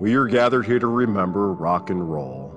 We 0.00 0.14
are 0.14 0.26
gathered 0.26 0.64
here 0.64 0.78
to 0.78 0.86
remember 0.86 1.52
rock 1.52 1.90
and 1.90 2.10
roll. 2.10 2.52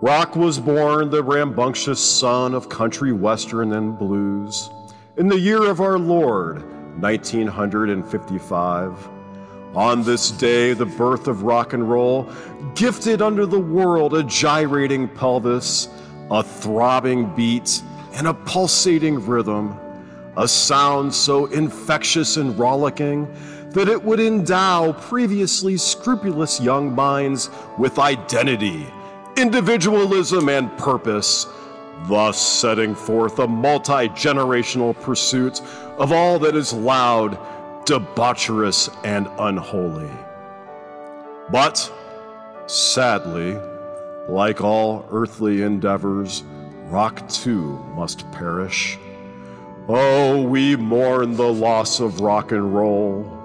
Rock 0.00 0.36
was 0.36 0.58
born 0.58 1.10
the 1.10 1.22
rambunctious 1.22 2.00
son 2.00 2.54
of 2.54 2.70
country 2.70 3.12
western 3.12 3.74
and 3.74 3.98
blues 3.98 4.70
in 5.18 5.28
the 5.28 5.38
year 5.38 5.68
of 5.68 5.82
our 5.82 5.98
Lord, 5.98 6.64
1955. 7.00 9.08
On 9.74 10.02
this 10.02 10.32
day, 10.32 10.72
the 10.72 10.86
birth 10.86 11.28
of 11.28 11.44
rock 11.44 11.72
and 11.72 11.88
roll 11.88 12.28
gifted 12.74 13.22
unto 13.22 13.46
the 13.46 13.58
world 13.58 14.14
a 14.14 14.24
gyrating 14.24 15.08
pelvis, 15.08 15.88
a 16.30 16.42
throbbing 16.42 17.32
beat, 17.36 17.80
and 18.14 18.26
a 18.26 18.34
pulsating 18.34 19.24
rhythm, 19.24 19.78
a 20.36 20.48
sound 20.48 21.14
so 21.14 21.46
infectious 21.46 22.36
and 22.36 22.58
rollicking 22.58 23.32
that 23.70 23.88
it 23.88 24.02
would 24.02 24.18
endow 24.18 24.92
previously 24.92 25.76
scrupulous 25.76 26.60
young 26.60 26.92
minds 26.92 27.50
with 27.78 28.00
identity, 28.00 28.84
individualism, 29.36 30.48
and 30.48 30.76
purpose, 30.76 31.46
thus 32.08 32.40
setting 32.40 32.94
forth 32.94 33.38
a 33.38 33.46
multi 33.46 34.08
generational 34.10 34.98
pursuit 35.00 35.60
of 35.98 36.12
all 36.12 36.38
that 36.38 36.56
is 36.56 36.72
loud, 36.72 37.38
debaucherous, 37.86 38.88
and 39.04 39.28
unholy. 39.38 40.10
But, 41.50 41.92
sadly, 42.66 43.58
like 44.28 44.60
all 44.60 45.06
earthly 45.10 45.62
endeavors, 45.62 46.44
rock 46.86 47.28
too 47.28 47.78
must 47.94 48.30
perish. 48.32 48.98
Oh, 49.88 50.42
we 50.42 50.76
mourn 50.76 51.34
the 51.36 51.52
loss 51.52 51.98
of 51.98 52.20
rock 52.20 52.52
and 52.52 52.74
roll, 52.74 53.39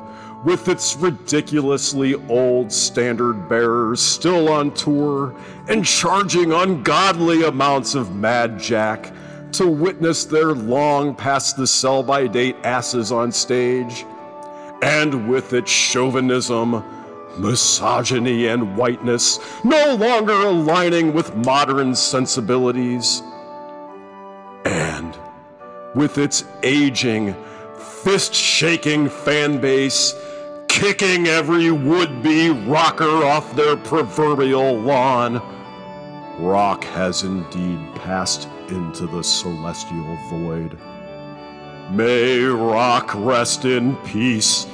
with 0.45 0.69
its 0.69 0.95
ridiculously 0.95 2.13
old 2.29 2.71
standard 2.71 3.49
bearers 3.49 3.99
still 3.99 4.47
on 4.47 4.71
tour 4.75 5.36
and 5.67 5.84
charging 5.84 6.53
ungodly 6.53 7.43
amounts 7.43 7.95
of 7.95 8.15
Mad 8.15 8.60
Jack 8.60 9.12
to 9.53 9.67
witness 9.67 10.23
their 10.23 10.53
long 10.53 11.15
past 11.15 11.58
the 11.58 11.65
sell 11.65 12.03
by 12.03 12.27
date 12.27 12.55
asses 12.63 13.12
on 13.12 13.31
stage, 13.31 14.05
and 14.84 15.27
with 15.27 15.53
its 15.53 15.71
chauvinism, 15.71 16.84
misogyny, 17.39 18.47
and 18.47 18.77
whiteness 18.77 19.39
no 19.63 19.95
longer 19.95 20.34
aligning 20.34 21.12
with 21.12 21.36
modern 21.38 21.95
sensibilities, 21.95 23.23
and 24.65 25.17
with 25.95 26.17
its 26.17 26.43
aging, 26.62 27.34
fist 28.03 28.34
shaking 28.34 29.10
fan 29.10 29.60
base, 29.60 30.13
kicking 30.75 31.27
every 31.27 31.71
would 31.71 32.21
be 32.21 32.49
rocker 32.49 33.23
off 33.23 33.55
their 33.55 33.77
proverbial 33.77 34.77
lawn. 34.77 35.41
Rock 36.38 36.83
has 36.83 37.23
indeed 37.23 37.79
passed 37.95 38.49
into 38.67 39.07
the 39.07 39.23
celestial 39.23 40.17
void. 40.29 40.77
May 41.91 42.39
rock 42.43 43.15
rest 43.15 43.63
in 43.63 43.95
peace 44.03 44.67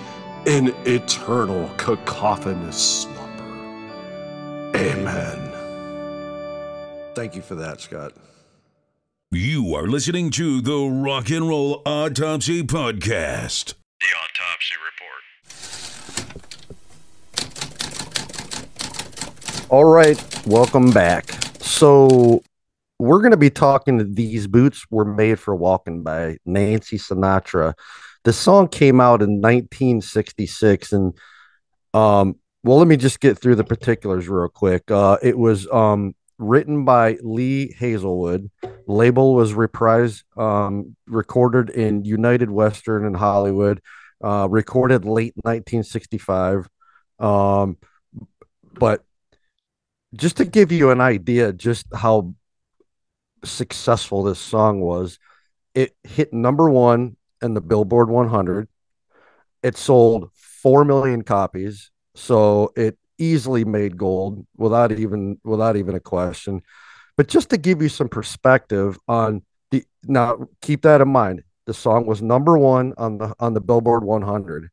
in 0.47 0.73
eternal 0.85 1.69
cacophonous 1.77 3.03
slumber. 3.03 4.71
Amen. 4.75 5.51
Thank 7.13 7.35
you 7.35 7.43
for 7.43 7.53
that, 7.55 7.79
Scott. 7.79 8.13
You 9.29 9.75
are 9.75 9.85
listening 9.85 10.31
to 10.31 10.61
the 10.61 10.79
Rock 10.89 11.29
and 11.29 11.47
Roll 11.47 11.83
Autopsy 11.85 12.63
Podcast. 12.63 13.75
The 13.99 14.07
Autopsy 14.17 14.75
All 19.71 19.85
right, 19.85 20.21
welcome 20.45 20.91
back. 20.91 21.31
So 21.61 22.43
we're 22.99 23.21
going 23.21 23.31
to 23.31 23.37
be 23.37 23.49
talking 23.49 23.99
to 23.99 24.03
These 24.03 24.47
Boots 24.47 24.85
Were 24.91 25.05
Made 25.05 25.39
for 25.39 25.55
Walking 25.55 26.03
by 26.03 26.39
Nancy 26.45 26.97
Sinatra. 26.97 27.73
The 28.25 28.33
song 28.33 28.67
came 28.67 28.99
out 28.99 29.21
in 29.21 29.39
1966 29.39 30.91
and 30.91 31.13
um 31.93 32.35
well 32.65 32.79
let 32.79 32.87
me 32.89 32.97
just 32.97 33.21
get 33.21 33.37
through 33.37 33.55
the 33.55 33.63
particulars 33.63 34.27
real 34.27 34.49
quick. 34.49 34.91
Uh 34.91 35.17
it 35.23 35.37
was 35.37 35.65
um 35.71 36.15
written 36.37 36.83
by 36.83 37.17
Lee 37.21 37.71
Hazlewood. 37.71 38.51
Label 38.87 39.35
was 39.35 39.53
Reprise 39.53 40.25
um 40.35 40.97
recorded 41.07 41.69
in 41.69 42.03
United 42.03 42.51
Western 42.51 43.05
and 43.05 43.15
Hollywood. 43.15 43.81
Uh 44.21 44.49
recorded 44.51 45.05
late 45.05 45.33
1965. 45.45 46.67
Um 47.19 47.77
but 48.73 49.05
just 50.15 50.37
to 50.37 50.45
give 50.45 50.71
you 50.71 50.91
an 50.91 51.01
idea 51.01 51.53
just 51.53 51.85
how 51.93 52.33
successful 53.43 54.23
this 54.23 54.39
song 54.39 54.81
was 54.81 55.17
it 55.73 55.95
hit 56.03 56.33
number 56.33 56.69
one 56.69 57.15
in 57.41 57.53
the 57.53 57.61
billboard 57.61 58.09
100 58.09 58.67
It 59.63 59.77
sold 59.77 60.31
4 60.61 60.85
million 60.85 61.23
copies. 61.23 61.91
So 62.15 62.71
it 62.75 62.97
easily 63.17 63.65
made 63.65 63.97
gold 63.97 64.45
without 64.57 64.91
even 64.91 65.39
without 65.43 65.75
even 65.75 65.95
a 65.95 65.99
question. 65.99 66.61
But 67.17 67.27
just 67.27 67.49
to 67.49 67.57
give 67.57 67.81
you 67.81 67.89
some 67.89 68.09
perspective 68.09 68.97
on 69.07 69.43
the 69.69 69.85
now 70.03 70.47
keep 70.61 70.81
that 70.83 71.01
in 71.01 71.09
mind. 71.09 71.43
The 71.65 71.73
song 71.73 72.05
was 72.05 72.21
number 72.21 72.57
1 72.57 72.93
on 72.97 73.17
the 73.17 73.35
on 73.39 73.53
the 73.53 73.61
Billboard 73.61 74.03
100. 74.03 74.69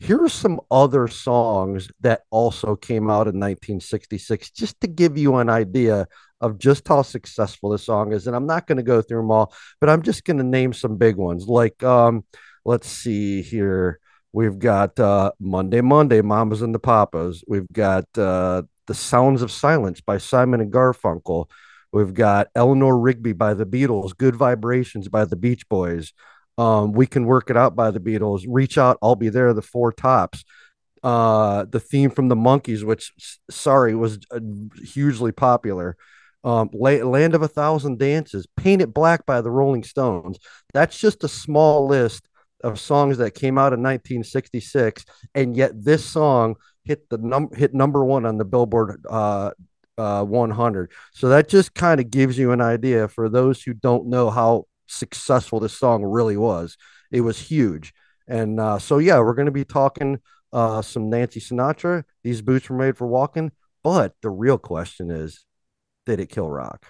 Here 0.00 0.22
are 0.22 0.28
some 0.28 0.60
other 0.70 1.08
songs 1.08 1.88
that 2.00 2.22
also 2.30 2.74
came 2.74 3.04
out 3.04 3.28
in 3.28 3.38
1966 3.38 4.50
just 4.50 4.80
to 4.80 4.88
give 4.88 5.16
you 5.16 5.36
an 5.36 5.48
idea 5.48 6.08
of 6.40 6.58
just 6.58 6.88
how 6.88 7.02
successful 7.02 7.70
this 7.70 7.84
song 7.84 8.12
is 8.12 8.26
and 8.26 8.34
I'm 8.34 8.46
not 8.46 8.66
going 8.66 8.78
to 8.78 8.82
go 8.82 9.02
through 9.02 9.20
them 9.20 9.30
all, 9.30 9.52
but 9.78 9.90
I'm 9.90 10.02
just 10.02 10.24
going 10.24 10.38
to 10.38 10.42
name 10.42 10.72
some 10.72 10.96
big 10.96 11.16
ones. 11.16 11.46
Like 11.46 11.82
um 11.82 12.24
let's 12.64 12.88
see 12.88 13.42
here. 13.42 14.00
We've 14.32 14.58
got 14.58 14.98
uh, 15.00 15.32
Monday, 15.40 15.80
Monday, 15.80 16.22
Mamas 16.22 16.62
and 16.62 16.74
the 16.74 16.78
Papas. 16.78 17.42
We've 17.48 17.66
got 17.72 18.04
uh, 18.16 18.62
The 18.86 18.94
Sounds 18.94 19.42
of 19.42 19.50
Silence 19.50 20.00
by 20.00 20.18
Simon 20.18 20.60
and 20.60 20.72
Garfunkel. 20.72 21.50
We've 21.92 22.14
got 22.14 22.46
Eleanor 22.54 22.96
Rigby 22.96 23.32
by 23.32 23.54
the 23.54 23.66
Beatles, 23.66 24.16
Good 24.16 24.36
Vibrations 24.36 25.08
by 25.08 25.24
the 25.24 25.34
Beach 25.34 25.68
Boys. 25.68 26.12
Um, 26.60 26.92
we 26.92 27.06
Can 27.06 27.24
Work 27.24 27.48
It 27.48 27.56
Out 27.56 27.74
by 27.74 27.90
the 27.90 28.00
Beatles, 28.00 28.44
Reach 28.46 28.76
Out, 28.76 28.98
I'll 29.00 29.16
Be 29.16 29.30
There, 29.30 29.54
the 29.54 29.62
Four 29.62 29.92
Tops. 29.92 30.44
Uh, 31.02 31.64
the 31.64 31.80
theme 31.80 32.10
from 32.10 32.28
the 32.28 32.36
Monkees, 32.36 32.84
which, 32.84 33.14
sorry, 33.50 33.94
was 33.94 34.18
uh, 34.30 34.40
hugely 34.84 35.32
popular. 35.32 35.96
Um, 36.44 36.68
Land 36.74 37.34
of 37.34 37.40
a 37.40 37.48
Thousand 37.48 37.98
Dances, 37.98 38.46
Paint 38.58 38.82
It 38.82 38.92
Black 38.92 39.24
by 39.24 39.40
the 39.40 39.50
Rolling 39.50 39.84
Stones. 39.84 40.38
That's 40.74 40.98
just 40.98 41.24
a 41.24 41.28
small 41.28 41.86
list 41.86 42.28
of 42.62 42.78
songs 42.78 43.16
that 43.16 43.34
came 43.34 43.56
out 43.56 43.72
in 43.72 43.80
1966, 43.80 45.06
and 45.34 45.56
yet 45.56 45.72
this 45.82 46.04
song 46.04 46.56
hit 46.84 47.08
the 47.08 47.16
num 47.16 47.48
hit 47.54 47.72
number 47.72 48.04
one 48.04 48.26
on 48.26 48.36
the 48.36 48.44
Billboard 48.44 49.02
uh, 49.08 49.52
uh, 49.96 50.24
100. 50.24 50.92
So 51.14 51.30
that 51.30 51.48
just 51.48 51.74
kind 51.74 52.00
of 52.00 52.10
gives 52.10 52.36
you 52.36 52.52
an 52.52 52.60
idea 52.60 53.08
for 53.08 53.30
those 53.30 53.62
who 53.62 53.72
don't 53.72 54.08
know 54.08 54.28
how 54.28 54.66
successful 54.90 55.60
this 55.60 55.78
song 55.78 56.04
really 56.04 56.36
was. 56.36 56.76
It 57.10 57.22
was 57.22 57.38
huge, 57.38 57.92
and 58.28 58.60
uh, 58.60 58.78
so 58.78 58.98
yeah, 58.98 59.18
we're 59.20 59.34
going 59.34 59.46
to 59.46 59.52
be 59.52 59.64
talking 59.64 60.18
uh, 60.52 60.82
some 60.82 61.10
Nancy 61.10 61.40
Sinatra. 61.40 62.04
These 62.22 62.42
boots 62.42 62.68
were 62.68 62.76
made 62.76 62.96
for 62.96 63.06
walking, 63.06 63.52
but 63.82 64.14
the 64.22 64.30
real 64.30 64.58
question 64.58 65.10
is, 65.10 65.44
did 66.06 66.20
it 66.20 66.28
kill 66.28 66.48
rock? 66.48 66.86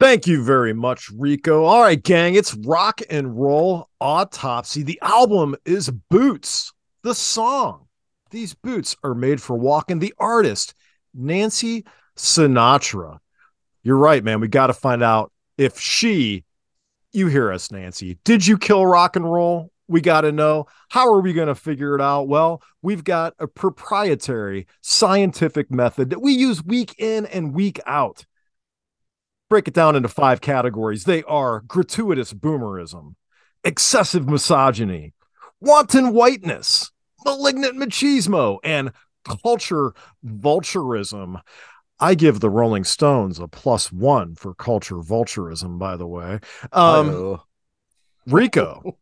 Thank 0.00 0.26
you 0.26 0.42
very 0.42 0.72
much, 0.72 1.08
Rico. 1.10 1.64
All 1.64 1.80
right, 1.80 2.02
gang, 2.02 2.34
it's 2.34 2.54
rock 2.54 3.00
and 3.08 3.38
roll 3.38 3.88
autopsy. 4.00 4.82
The 4.82 4.98
album 5.00 5.54
is 5.64 5.90
Boots. 6.10 6.72
The 7.02 7.14
song, 7.14 7.86
these 8.30 8.54
boots 8.54 8.96
are 9.04 9.14
made 9.14 9.40
for 9.40 9.56
walking. 9.56 9.98
The 9.98 10.14
artist, 10.18 10.74
Nancy 11.14 11.84
Sinatra. 12.16 13.18
You're 13.82 13.96
right, 13.96 14.24
man. 14.24 14.40
We 14.40 14.48
got 14.48 14.66
to 14.68 14.74
find 14.74 15.02
out 15.02 15.30
if 15.58 15.78
she, 15.78 16.44
you 17.12 17.28
hear 17.28 17.52
us, 17.52 17.70
Nancy, 17.70 18.18
did 18.24 18.46
you 18.46 18.58
kill 18.58 18.86
rock 18.86 19.16
and 19.16 19.30
roll? 19.30 19.70
We 19.86 20.00
got 20.00 20.22
to 20.22 20.32
know. 20.32 20.66
How 20.88 21.12
are 21.12 21.20
we 21.20 21.32
going 21.34 21.48
to 21.48 21.54
figure 21.54 21.94
it 21.94 22.00
out? 22.00 22.26
Well, 22.26 22.62
we've 22.80 23.04
got 23.04 23.34
a 23.38 23.46
proprietary 23.46 24.66
scientific 24.80 25.70
method 25.70 26.10
that 26.10 26.22
we 26.22 26.32
use 26.32 26.64
week 26.64 26.94
in 26.98 27.26
and 27.26 27.54
week 27.54 27.80
out 27.86 28.24
break 29.54 29.68
it 29.68 29.74
down 29.74 29.94
into 29.96 30.08
five 30.08 30.40
categories. 30.40 31.04
They 31.04 31.22
are 31.24 31.60
gratuitous 31.60 32.32
boomerism, 32.32 33.14
excessive 33.62 34.28
misogyny, 34.28 35.12
wanton 35.60 36.12
whiteness, 36.12 36.90
malignant 37.24 37.76
machismo, 37.76 38.58
and 38.64 38.90
culture 39.44 39.94
vulturism. 40.24 41.40
I 42.00 42.14
give 42.14 42.40
the 42.40 42.50
Rolling 42.50 42.84
Stones 42.84 43.38
a 43.38 43.48
plus 43.48 43.92
one 43.92 44.34
for 44.34 44.54
culture 44.54 44.96
vulturism, 44.96 45.78
by 45.78 45.96
the 45.96 46.06
way. 46.06 46.40
Um, 46.72 47.40
Rico, 48.26 48.98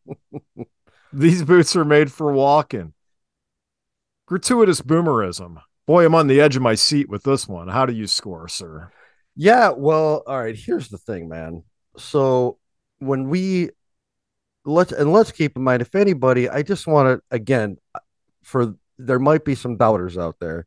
these 1.12 1.42
boots 1.42 1.74
are 1.76 1.84
made 1.84 2.12
for 2.12 2.32
walking. 2.32 2.92
Gratuitous 4.26 4.80
boomerism. 4.82 5.62
Boy, 5.86 6.04
I'm 6.04 6.14
on 6.14 6.26
the 6.26 6.40
edge 6.40 6.56
of 6.56 6.62
my 6.62 6.74
seat 6.74 7.08
with 7.08 7.24
this 7.24 7.48
one. 7.48 7.68
How 7.68 7.86
do 7.86 7.92
you 7.92 8.06
score, 8.06 8.46
sir? 8.48 8.92
Yeah, 9.34 9.70
well, 9.70 10.22
all 10.26 10.40
right. 10.40 10.56
Here's 10.56 10.88
the 10.88 10.98
thing, 10.98 11.28
man. 11.28 11.64
So 11.96 12.58
when 12.98 13.28
we 13.28 13.70
let's 14.64 14.92
and 14.92 15.12
let's 15.12 15.32
keep 15.32 15.56
in 15.56 15.62
mind, 15.62 15.82
if 15.82 15.94
anybody, 15.94 16.48
I 16.48 16.62
just 16.62 16.86
want 16.86 17.18
to 17.18 17.34
again, 17.34 17.78
for 18.42 18.74
there 18.98 19.18
might 19.18 19.44
be 19.44 19.54
some 19.54 19.76
doubters 19.76 20.16
out 20.16 20.36
there. 20.40 20.66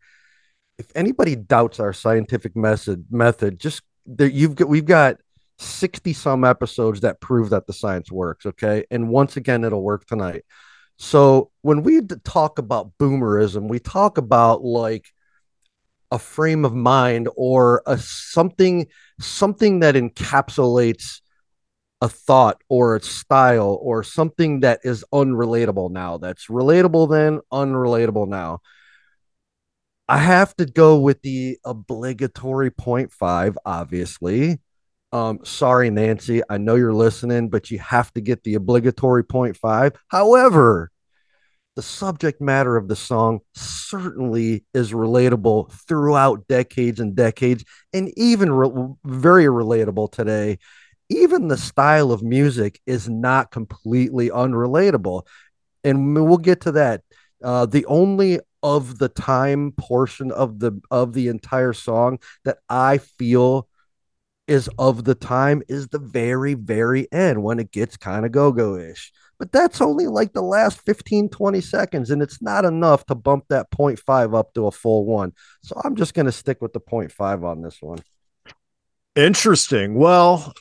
If 0.78 0.92
anybody 0.96 1.36
doubts 1.36 1.80
our 1.80 1.94
scientific 1.94 2.56
method, 2.56 3.06
method, 3.10 3.60
just 3.60 3.82
there, 4.06 4.28
you've 4.28 4.56
got 4.56 4.68
we've 4.68 4.86
got 4.86 5.18
sixty 5.58 6.14
some 6.14 6.44
episodes 6.44 7.02
that 7.02 7.22
prove 7.22 7.50
that 7.52 7.68
the 7.68 7.74
science 7.74 8.12
works. 8.12 8.46
Okay, 8.46 8.86
and 8.92 9.10
once 9.10 9.38
again, 9.38 9.64
it'll 9.64 9.82
work 9.84 10.06
tonight. 10.06 10.44
So 10.98 11.52
when 11.62 11.84
we 11.84 12.02
talk 12.24 12.60
about 12.60 12.92
boomerism, 13.00 13.68
we 13.68 13.80
talk 13.80 14.18
about 14.18 14.64
like 14.64 15.08
a 16.12 16.20
frame 16.20 16.66
of 16.66 16.74
mind 16.74 17.30
or 17.36 17.82
a 17.86 17.98
something 17.98 18.88
something 19.20 19.80
that 19.80 19.96
encapsulates 19.96 21.22
a 22.02 22.10
thought 22.10 22.62
or 22.70 22.96
a 22.96 23.02
style 23.02 23.80
or 23.82 24.04
something 24.04 24.60
that 24.60 24.80
is 24.84 25.04
unrelatable 25.14 25.90
now 25.90 26.18
that's 26.18 26.48
relatable 26.48 27.10
then 27.10 27.40
unrelatable 27.52 28.28
now 28.28 28.60
i 30.08 30.18
have 30.18 30.56
to 30.56 30.66
go 30.66 31.00
with 31.00 31.22
the 31.22 31.58
obligatory 31.66 32.72
0.5 32.72 33.56
obviously 33.66 34.60
um 35.12 35.40
sorry 35.44 35.90
nancy 35.90 36.42
i 36.50 36.58
know 36.58 36.76
you're 36.76 36.94
listening 36.94 37.50
but 37.50 37.72
you 37.72 37.80
have 37.80 38.12
to 38.14 38.22
get 38.22 38.44
the 38.44 38.56
obligatory 38.56 39.24
0.5 39.24 39.96
however 40.08 40.92
the 41.76 41.82
subject 41.82 42.40
matter 42.40 42.78
of 42.78 42.88
the 42.88 42.96
song 42.96 43.42
certainly 43.54 44.64
is 44.74 44.94
relatable 44.94 45.72
throughout 45.88 46.48
decades 46.48 47.02
and 47.02 47.16
decades, 47.16 47.66
and 47.94 48.12
even 48.18 48.52
re- 48.52 48.94
very 49.04 49.46
relatable 49.46 50.12
today. 50.12 50.58
Even 51.10 51.50
the 51.50 51.58
style 51.58 52.12
of 52.12 52.24
music 52.24 52.80
is 52.86 53.10
not 53.10 53.52
completely 53.52 54.30
unrelatable. 54.30 55.24
And 55.84 56.16
we'll 56.16 56.38
get 56.38 56.62
to 56.62 56.72
that. 56.74 57.02
Uh, 57.44 57.66
the 57.66 57.86
only 57.88 58.40
of 58.66 58.98
the 58.98 59.10
time 59.10 59.72
portion 59.74 60.32
of 60.32 60.58
the 60.58 60.82
of 60.90 61.14
the 61.14 61.28
entire 61.28 61.72
song 61.72 62.18
that 62.46 62.58
I 62.68 62.98
feel 62.98 63.68
is 64.48 64.68
of 64.80 65.04
the 65.04 65.14
time 65.14 65.62
is 65.70 65.90
the 65.90 66.00
very 66.00 66.56
very 66.56 67.08
end 67.12 67.44
when 67.44 67.60
it 67.60 67.72
gets 67.72 67.96
kind 67.96 68.26
of 68.26 68.32
go-go 68.32 68.76
ish 68.76 69.12
but 69.38 69.52
that's 69.52 69.82
only 69.82 70.08
like 70.08 70.34
the 70.34 70.42
last 70.42 70.84
15 70.84 71.30
20 71.30 71.62
seconds 71.62 72.10
and 72.10 72.24
it's 72.24 72.42
not 72.42 72.66
enough 72.66 73.06
to 73.06 73.14
bump 73.14 73.46
that 73.50 73.70
0.5 73.70 74.36
up 74.36 74.52
to 74.56 74.66
a 74.66 74.72
full 74.72 75.06
one. 75.06 75.34
So 75.62 75.80
i'm 75.86 75.96
just 75.96 76.16
going 76.16 76.26
to 76.26 76.32
stick 76.32 76.60
with 76.60 76.74
the 76.74 76.82
0.5 76.82 77.44
on 77.44 77.62
this 77.62 77.80
one. 77.82 78.00
Interesting. 79.16 79.94
Well 79.94 80.54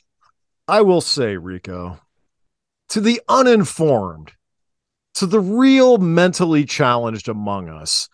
i 0.69 0.83
will 0.83 1.01
say 1.01 1.39
rico 1.39 1.99
to 2.91 3.01
the 3.01 3.23
uninformed 3.31 4.33
to 5.15 5.27
the 5.27 5.41
real 5.41 5.99
mentally 5.99 6.65
challenged 6.65 7.29
among 7.29 7.69
us 7.69 8.09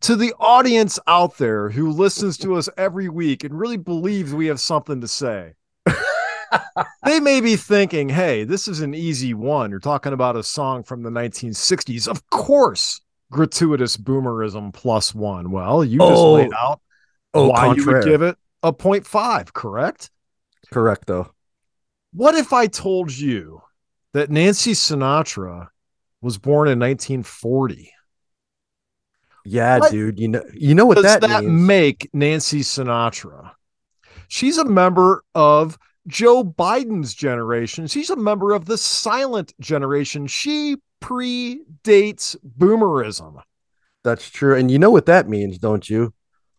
to 0.00 0.16
the 0.16 0.34
audience 0.38 0.98
out 1.06 1.38
there 1.38 1.70
who 1.70 1.90
listens 1.90 2.36
to 2.38 2.54
us 2.54 2.68
every 2.76 3.08
week 3.08 3.44
and 3.44 3.58
really 3.58 3.76
believes 3.76 4.32
we 4.32 4.46
have 4.46 4.60
something 4.60 5.00
to 5.00 5.08
say 5.08 5.54
they 7.04 7.20
may 7.20 7.40
be 7.40 7.56
thinking, 7.56 8.08
hey, 8.08 8.44
this 8.44 8.68
is 8.68 8.80
an 8.80 8.94
easy 8.94 9.34
one. 9.34 9.70
You're 9.70 9.80
talking 9.80 10.12
about 10.12 10.36
a 10.36 10.42
song 10.42 10.82
from 10.82 11.02
the 11.02 11.10
1960s. 11.10 12.08
Of 12.08 12.28
course, 12.30 13.00
gratuitous 13.30 13.96
boomerism 13.96 14.72
plus 14.72 15.14
one. 15.14 15.50
Well, 15.50 15.84
you 15.84 15.98
just 15.98 16.12
oh, 16.12 16.34
laid 16.34 16.52
out 16.52 16.80
oh, 17.34 17.48
why 17.48 17.74
you 17.74 17.86
would 17.86 18.04
give 18.04 18.22
it 18.22 18.36
a 18.62 18.72
0.5, 18.72 19.52
correct? 19.52 20.10
Correct, 20.72 21.06
though. 21.06 21.32
What 22.12 22.34
if 22.34 22.52
I 22.52 22.66
told 22.66 23.12
you 23.12 23.62
that 24.12 24.30
Nancy 24.30 24.72
Sinatra 24.72 25.68
was 26.26 26.36
born 26.36 26.68
in 26.68 26.78
1940? 26.80 27.92
Yeah, 29.44 29.78
what 29.78 29.92
dude. 29.92 30.18
You 30.18 30.28
know, 30.28 30.42
you 30.52 30.74
know 30.74 30.84
what 30.84 30.96
does 30.96 31.04
that, 31.04 31.20
that 31.22 31.44
means? 31.44 31.62
make 31.62 32.10
Nancy 32.12 32.60
Sinatra? 32.60 33.52
She's 34.26 34.58
a 34.58 34.64
member 34.64 35.22
of 35.36 35.78
Joe 36.08 36.42
Biden's 36.42 37.14
generation. 37.14 37.86
She's 37.86 38.10
a 38.10 38.16
member 38.16 38.52
of 38.52 38.66
the 38.66 38.76
silent 38.76 39.54
generation. 39.60 40.26
She 40.26 40.76
predates 41.00 42.36
boomerism. 42.58 43.40
That's 44.02 44.28
true. 44.28 44.56
And 44.56 44.68
you 44.68 44.80
know 44.80 44.90
what 44.90 45.06
that 45.06 45.28
means, 45.28 45.58
don't 45.58 45.88
you? 45.88 46.12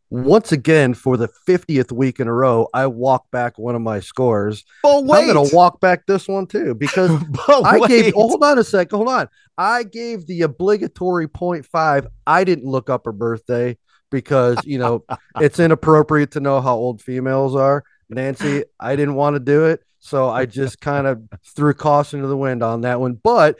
Once 0.10 0.52
again 0.52 0.93
for 0.93 1.17
the 1.17 1.28
50th 1.48 1.91
week 1.91 2.20
in 2.20 2.28
a 2.28 2.34
row, 2.34 2.67
I 2.74 2.88
walk 2.88 3.30
back 3.32 3.58
one 3.60 3.76
of 3.76 3.82
my 3.82 4.00
scores. 4.00 4.63
But 4.84 5.04
wait, 5.04 5.30
I'm 5.30 5.34
gonna 5.34 5.50
walk 5.54 5.82
back 5.82 6.06
this 6.06 6.28
one 6.28 6.48
too 6.48 6.76
because 6.80 7.12
I 7.50 7.86
gave. 7.88 8.13
Hold 8.13 8.43
on 8.43 8.58
a 8.58 8.63
second. 8.63 8.96
Hold 8.96 9.10
on. 9.10 9.30
I 9.58 9.84
gave 9.84 10.28
the 10.28 10.43
obligatory 10.43 11.28
0.5. 11.28 12.08
I 12.26 12.43
didn't 12.43 12.65
look 12.65 12.89
up 12.89 13.06
her 13.06 13.12
birthday 13.12 13.78
because 14.10 14.58
you 14.65 14.80
know 14.80 15.04
it's 15.41 15.60
inappropriate 15.60 16.32
to 16.32 16.39
know 16.39 16.62
how 16.62 16.76
old 16.76 17.02
females 17.02 17.56
are. 17.56 17.84
Nancy, 18.10 18.63
I 18.80 18.96
didn't 18.96 19.15
want 19.15 19.36
to 19.36 19.41
do 19.41 19.65
it, 19.65 19.82
so 20.00 20.30
I 20.30 20.46
just 20.46 20.80
kind 20.80 21.08
of 21.08 21.22
threw 21.56 21.74
caution 21.74 22.22
to 22.22 22.28
the 22.28 22.38
wind 22.38 22.63
on 22.63 22.82
that 22.82 23.02
one. 23.02 23.20
But 23.22 23.58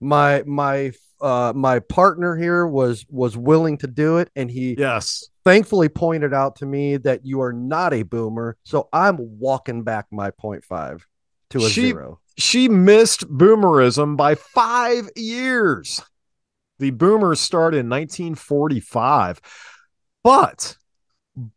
my 0.00 0.42
my 0.46 0.92
uh 1.20 1.52
my 1.54 1.80
partner 1.80 2.34
here 2.36 2.66
was 2.66 3.04
was 3.10 3.36
willing 3.36 3.76
to 3.78 3.86
do 3.86 4.16
it, 4.18 4.30
and 4.34 4.50
he 4.50 4.74
yes. 4.78 5.28
Thankfully 5.44 5.88
pointed 5.88 6.32
out 6.32 6.56
to 6.56 6.66
me 6.66 6.96
that 6.98 7.24
you 7.24 7.40
are 7.40 7.52
not 7.52 7.92
a 7.92 8.02
boomer. 8.02 8.56
So 8.64 8.88
I'm 8.92 9.16
walking 9.38 9.82
back 9.82 10.06
my 10.10 10.30
0.5 10.30 11.02
to 11.50 11.58
a 11.58 11.68
She- 11.68 11.90
zero. 11.90 12.20
she 12.38 12.68
missed 12.68 13.26
boomerism 13.28 14.16
by 14.16 14.34
five 14.34 15.08
years. 15.16 16.02
The 16.78 16.90
boomers 16.90 17.40
started 17.40 17.78
in 17.78 17.88
1945. 17.88 19.40
But, 20.24 20.76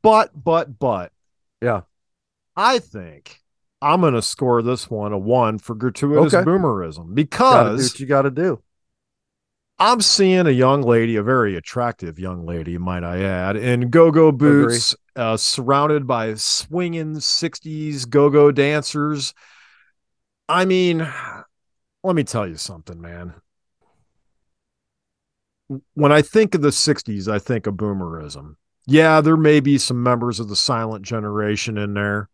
but, 0.01 0.31
but, 0.43 0.77
but, 0.79 1.11
Yeah. 1.61 1.81
I 2.57 2.79
think 2.79 3.39
I'm 3.81 4.01
going 4.01 4.13
to 4.13 4.21
score 4.21 4.61
this 4.61 4.89
one 4.89 5.11
a 5.13 5.17
one 5.17 5.59
for 5.59 5.75
gratuitous 5.75 6.33
Okay. 6.33 6.43
boomerism 6.45 7.13
because 7.13 7.91
what 7.91 7.99
you 7.99 8.05
got 8.05 8.23
to 8.23 8.31
do. 8.31 8.61
I'm 9.77 9.99
seeing 9.99 10.47
a 10.47 10.51
young 10.51 10.83
lady, 10.83 11.17
a 11.17 11.23
very 11.23 11.57
attractive 11.57 12.17
young 12.17 12.45
lady, 12.45 12.77
might 12.77 13.03
I 13.03 13.21
add, 13.21 13.57
in 13.57 13.89
go 13.89 14.09
go 14.09 14.31
boots, 14.31 14.95
uh, 15.15 15.35
surrounded 15.35 16.07
by 16.07 16.35
swinging 16.35 17.15
60s 17.15 18.09
go 18.09 18.29
go 18.29 18.51
dancers. 18.51 19.33
I 20.47 20.63
mean, 20.63 21.05
let 22.03 22.15
me 22.15 22.23
tell 22.23 22.47
you 22.47 22.55
something, 22.55 23.01
man. 23.01 23.33
When 25.95 26.11
I 26.11 26.21
think 26.21 26.55
of 26.55 26.61
the 26.61 26.69
60s, 26.69 27.27
I 27.27 27.39
think 27.39 27.67
of 27.67 27.73
boomerism. 27.73 28.55
Yeah, 28.85 29.19
there 29.21 29.35
may 29.35 29.59
be 29.59 29.77
some 29.77 30.03
members 30.03 30.39
of 30.39 30.47
the 30.47 30.55
silent 30.55 31.03
generation 31.03 31.77
in 31.77 31.95
there. 31.95 32.29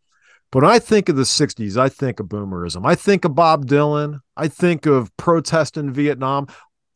But 0.52 0.64
when 0.64 0.72
I 0.72 0.80
think 0.80 1.08
of 1.08 1.16
the 1.16 1.22
60s, 1.24 1.78
I 1.78 1.88
think 1.88 2.20
of 2.20 2.26
boomerism. 2.26 2.86
I 2.86 2.94
think 2.96 3.24
of 3.24 3.34
Bob 3.34 3.66
Dylan. 3.66 4.20
I 4.36 4.50
think 4.50 4.86
of 4.86 5.16
protest 5.16 5.78
in 5.78 5.94
Vietnam. 5.94 6.48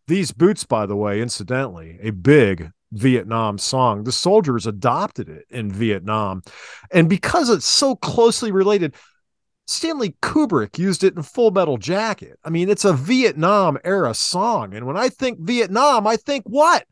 These 0.07 0.31
boots, 0.31 0.63
by 0.63 0.85
the 0.85 0.95
way, 0.95 1.21
incidentally, 1.21 1.97
a 2.01 2.11
big 2.11 2.71
Vietnam 2.91 3.57
song. 3.57 4.03
The 4.03 4.11
soldiers 4.11 4.67
adopted 4.67 5.29
it 5.29 5.45
in 5.49 5.71
Vietnam. 5.71 6.43
And 6.91 7.09
because 7.09 7.49
it's 7.49 7.65
so 7.65 7.95
closely 7.95 8.51
related, 8.51 8.95
Stanley 9.67 10.15
Kubrick 10.21 10.77
used 10.77 11.03
it 11.03 11.15
in 11.15 11.23
Full 11.23 11.51
Metal 11.51 11.77
Jacket. 11.77 12.37
I 12.43 12.49
mean, 12.49 12.69
it's 12.69 12.85
a 12.85 12.93
Vietnam 12.93 13.79
era 13.83 14.13
song. 14.13 14.75
And 14.75 14.85
when 14.85 14.97
I 14.97 15.09
think 15.09 15.39
Vietnam, 15.39 16.05
I 16.05 16.17
think 16.17 16.43
what? 16.45 16.85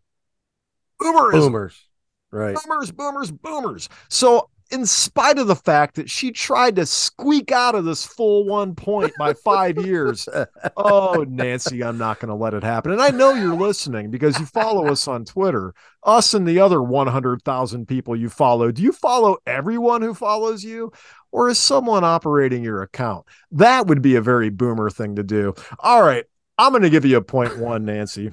Boomerism 1.00 1.32
Boomers. 1.32 1.86
Right. 2.32 2.56
boomers, 2.56 2.92
boomers, 2.92 3.32
boomers. 3.32 3.90
So, 4.10 4.50
in 4.74 4.88
spite 4.88 5.38
of 5.38 5.46
the 5.46 5.56
fact 5.56 5.96
that 5.96 6.10
she 6.10 6.32
tried 6.32 6.76
to 6.78 6.86
squeak 6.88 7.52
out 7.52 7.76
of 7.76 7.86
this 7.86 8.04
full 8.04 8.46
one 8.46 8.74
point 8.74 9.14
by 9.20 9.34
five 9.34 9.78
years, 9.78 10.28
oh, 10.76 11.24
Nancy, 11.30 11.84
I'm 11.84 12.00
not 12.00 12.20
going 12.20 12.30
to 12.30 12.36
let 12.36 12.56
it 12.56 12.64
happen. 12.64 12.92
And 12.92 13.02
I 13.02 13.10
know 13.10 13.36
you're 13.36 13.56
listening 13.56 14.10
because 14.10 14.40
you 14.40 14.48
follow 14.48 14.88
us 14.88 15.08
on 15.08 15.26
Twitter, 15.26 15.76
us 16.02 16.34
and 16.34 16.48
the 16.48 16.60
other 16.60 16.82
100,000 16.82 17.88
people 17.88 18.16
you 18.16 18.30
follow. 18.30 18.72
Do 18.72 18.82
you 18.82 18.92
follow 18.92 19.38
everyone 19.46 20.02
who 20.02 20.16
follows 20.16 20.64
you? 20.64 20.92
Or 21.32 21.50
is 21.50 21.60
someone 21.60 22.04
operating 22.04 22.64
your 22.64 22.82
account? 22.82 23.28
That 23.52 23.86
would 23.86 24.02
be 24.02 24.16
a 24.16 24.22
very 24.22 24.50
boomer 24.50 24.90
thing 24.90 25.16
to 25.18 25.24
do. 25.24 25.54
All 25.80 26.02
right. 26.02 26.26
I'm 26.58 26.72
going 26.72 26.84
to 26.84 26.90
give 26.90 27.06
you 27.06 27.18
a 27.18 27.22
point 27.22 27.60
one, 27.60 27.86
Nancy. 27.86 28.32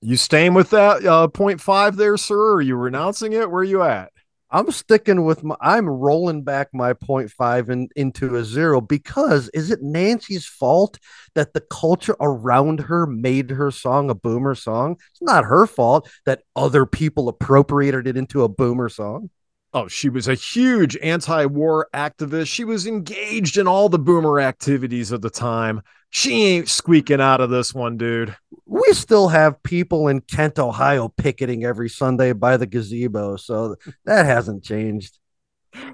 You 0.00 0.16
staying 0.16 0.54
with 0.54 0.70
that 0.70 1.04
uh, 1.04 1.28
point 1.28 1.60
five 1.60 1.96
there, 1.96 2.16
sir? 2.16 2.36
Or 2.36 2.54
are 2.54 2.60
you 2.62 2.74
renouncing 2.74 3.32
it? 3.32 3.48
Where 3.50 3.60
are 3.60 3.64
you 3.64 3.82
at? 3.82 4.12
I'm 4.52 4.70
sticking 4.70 5.24
with 5.24 5.44
my 5.44 5.56
I'm 5.60 5.88
rolling 5.88 6.42
back 6.42 6.68
my 6.72 6.92
0.5 6.92 7.70
in, 7.70 7.88
into 7.94 8.36
a 8.36 8.44
zero 8.44 8.80
because 8.80 9.48
is 9.50 9.70
it 9.70 9.82
Nancy's 9.82 10.46
fault 10.46 10.98
that 11.34 11.54
the 11.54 11.60
culture 11.60 12.16
around 12.20 12.80
her 12.80 13.06
made 13.06 13.50
her 13.50 13.70
song 13.70 14.10
a 14.10 14.14
boomer 14.14 14.54
song? 14.54 14.96
It's 15.12 15.22
not 15.22 15.44
her 15.44 15.66
fault 15.66 16.10
that 16.26 16.42
other 16.56 16.84
people 16.84 17.28
appropriated 17.28 18.06
it 18.06 18.16
into 18.16 18.42
a 18.42 18.48
boomer 18.48 18.88
song. 18.88 19.30
Oh, 19.72 19.86
she 19.86 20.08
was 20.08 20.26
a 20.26 20.34
huge 20.34 20.96
anti-war 20.96 21.88
activist. 21.94 22.48
She 22.48 22.64
was 22.64 22.88
engaged 22.88 23.56
in 23.56 23.68
all 23.68 23.88
the 23.88 24.00
boomer 24.00 24.40
activities 24.40 25.12
of 25.12 25.20
the 25.20 25.30
time. 25.30 25.82
She 26.10 26.44
ain't 26.44 26.68
squeaking 26.68 27.20
out 27.20 27.40
of 27.40 27.50
this 27.50 27.72
one, 27.72 27.96
dude. 27.96 28.36
We 28.66 28.92
still 28.92 29.28
have 29.28 29.62
people 29.62 30.08
in 30.08 30.20
Kent, 30.20 30.58
Ohio 30.58 31.08
picketing 31.08 31.64
every 31.64 31.88
Sunday 31.88 32.32
by 32.32 32.56
the 32.56 32.66
gazebo, 32.66 33.36
so 33.36 33.76
that 34.04 34.26
hasn't 34.26 34.64
changed. 34.64 35.18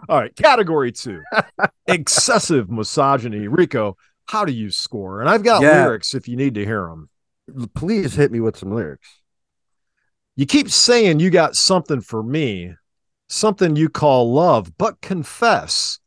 All 0.09 0.19
right, 0.21 0.35
category 0.35 0.91
two, 0.91 1.23
excessive 1.87 2.71
misogyny. 2.71 3.47
Rico, 3.47 3.97
how 4.27 4.45
do 4.47 4.53
you 4.53 4.71
score? 4.71 5.21
And 5.21 5.29
I've 5.29 5.43
got 5.43 5.63
Yeah. 5.63 5.83
lyrics 5.85 6.15
if 6.15 6.29
you 6.29 6.37
need 6.37 6.55
to 6.55 6.65
hear 6.65 6.89
them. 6.89 7.11
Please 7.75 8.15
hit 8.15 8.33
me 8.33 8.41
with 8.41 8.57
some 8.57 8.75
lyrics. 8.75 9.09
You 10.35 10.47
keep 10.47 10.71
saying 10.71 11.21
you 11.21 11.31
got 11.31 11.57
something 11.57 12.01
for 12.01 12.23
me, 12.23 12.75
something 13.29 13.77
you 13.77 13.89
call 13.89 14.33
love, 14.33 14.77
but 14.79 15.01
confess 15.01 15.99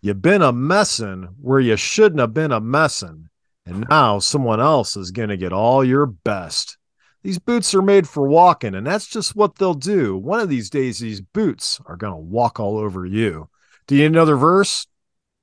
you've 0.00 0.22
been 0.22 0.42
a 0.42 0.52
messin' 0.52 1.28
where 1.40 1.60
you 1.60 1.76
shouldn't 1.76 2.20
have 2.20 2.34
been 2.34 2.52
a 2.52 2.60
messin', 2.60 3.30
and 3.66 3.86
now 3.88 4.18
someone 4.18 4.60
else 4.60 4.96
is 4.96 5.10
going 5.10 5.28
to 5.28 5.36
get 5.36 5.52
all 5.52 5.84
your 5.84 6.06
best. 6.06 6.78
These 7.22 7.38
boots 7.38 7.74
are 7.74 7.82
made 7.82 8.08
for 8.08 8.26
walking, 8.26 8.74
and 8.74 8.86
that's 8.86 9.06
just 9.06 9.36
what 9.36 9.56
they'll 9.56 9.74
do. 9.74 10.16
One 10.16 10.40
of 10.40 10.48
these 10.48 10.70
days, 10.70 10.98
these 10.98 11.20
boots 11.20 11.80
are 11.86 11.96
going 11.96 12.12
to 12.12 12.16
walk 12.16 12.58
all 12.58 12.78
over 12.78 13.06
you. 13.06 13.48
Do 13.86 13.94
you 13.94 14.02
need 14.02 14.16
another 14.16 14.36
verse? 14.36 14.86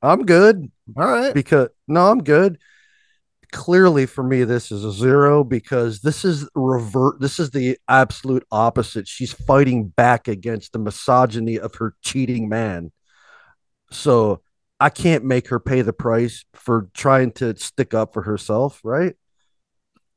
I'm 0.01 0.25
good. 0.25 0.69
All 0.97 1.07
right. 1.07 1.33
because 1.33 1.69
no, 1.87 2.09
I'm 2.11 2.23
good. 2.23 2.57
Clearly, 3.51 4.05
for 4.05 4.23
me, 4.23 4.43
this 4.43 4.71
is 4.71 4.83
a 4.83 4.91
zero 4.91 5.43
because 5.43 6.01
this 6.01 6.23
is 6.23 6.47
revert. 6.53 7.19
This 7.19 7.39
is 7.39 7.49
the 7.49 7.77
absolute 7.87 8.45
opposite. 8.51 9.07
She's 9.07 9.33
fighting 9.33 9.87
back 9.87 10.27
against 10.27 10.73
the 10.73 10.79
misogyny 10.79 11.57
of 11.57 11.75
her 11.75 11.95
cheating 12.01 12.47
man. 12.47 12.91
So 13.89 14.41
I 14.79 14.89
can't 14.89 15.25
make 15.25 15.49
her 15.49 15.59
pay 15.59 15.81
the 15.81 15.93
price 15.93 16.45
for 16.53 16.87
trying 16.93 17.31
to 17.33 17.55
stick 17.57 17.93
up 17.93 18.13
for 18.13 18.23
herself. 18.23 18.79
Right? 18.83 19.15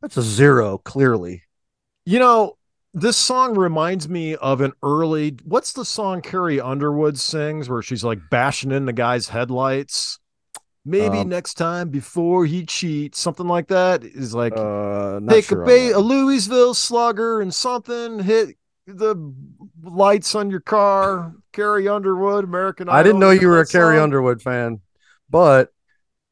That's 0.01 0.17
a 0.17 0.23
zero. 0.23 0.79
Clearly, 0.79 1.43
You 2.05 2.19
know, 2.19 2.57
this 2.95 3.17
song 3.17 3.57
reminds 3.57 4.09
me 4.09 4.37
of 4.37 4.61
an 4.61 4.73
early 4.83 5.37
what's 5.45 5.73
the 5.73 5.85
song 5.85 6.21
Carrie 6.21 6.61
Underwood 6.61 7.19
sings 7.19 7.69
where 7.69 7.83
she's 7.83 8.05
like 8.05 8.19
bashing 8.31 8.71
in 8.73 8.85
the 8.87 8.93
guy's 8.93 9.29
headlights? 9.29 10.19
Maybe 10.85 11.19
Um, 11.19 11.29
next 11.29 11.55
time 11.55 11.91
before 11.91 12.45
he 12.45 12.67
cheats, 12.67 13.21
something 13.21 13.47
like 13.47 13.69
that. 13.69 14.03
Is 14.03 14.35
like 14.35 14.53
uh, 14.57 15.21
take 15.29 15.45
sure 15.45 15.63
a, 15.63 15.67
ba- 15.67 15.97
a 15.97 16.01
Louisville 16.01 16.75
slugger 16.75 17.41
and 17.41 17.55
something 17.55 18.19
hit 18.19 18.57
the 18.87 19.35
lights 19.83 20.35
on 20.35 20.51
your 20.51 20.61
car. 20.61 21.35
Carrie 21.53 21.89
Underwood, 21.89 22.45
American 22.45 22.89
Idol, 22.89 22.99
I 22.99 23.03
didn't 23.03 23.21
know 23.21 23.31
you 23.31 23.49
were 23.49 23.61
a 23.61 23.67
Carrie 23.67 23.97
song? 23.97 24.05
Underwood 24.05 24.41
fan, 24.43 24.81
but 25.29 25.71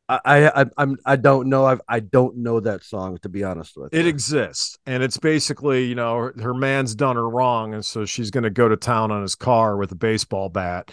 I, 0.08 0.48
I, 0.62 0.64
I'm 0.76 0.96
I 1.06 1.14
don't 1.16 1.48
know. 1.48 1.64
I've, 1.66 1.80
I 1.88 2.00
don't 2.00 2.38
know 2.38 2.58
that 2.60 2.82
song 2.82 3.18
to 3.22 3.28
be 3.28 3.44
honest 3.44 3.76
with 3.76 3.92
You. 3.94 4.00
It 4.00 4.06
exists, 4.06 4.76
and 4.86 5.02
it's 5.02 5.18
basically, 5.18 5.84
you 5.84 5.94
know, 5.94 6.16
her, 6.16 6.34
her 6.42 6.54
man's 6.54 6.94
done 6.96 7.14
her 7.16 7.28
wrong, 7.28 7.74
and 7.74 7.84
so 7.84 8.04
she's 8.04 8.30
going 8.30 8.42
to 8.44 8.50
go 8.50 8.68
to 8.68 8.76
town 8.76 9.12
on 9.12 9.22
his 9.22 9.36
car 9.36 9.76
with 9.76 9.92
a 9.92 9.94
baseball 9.94 10.48
bat. 10.48 10.90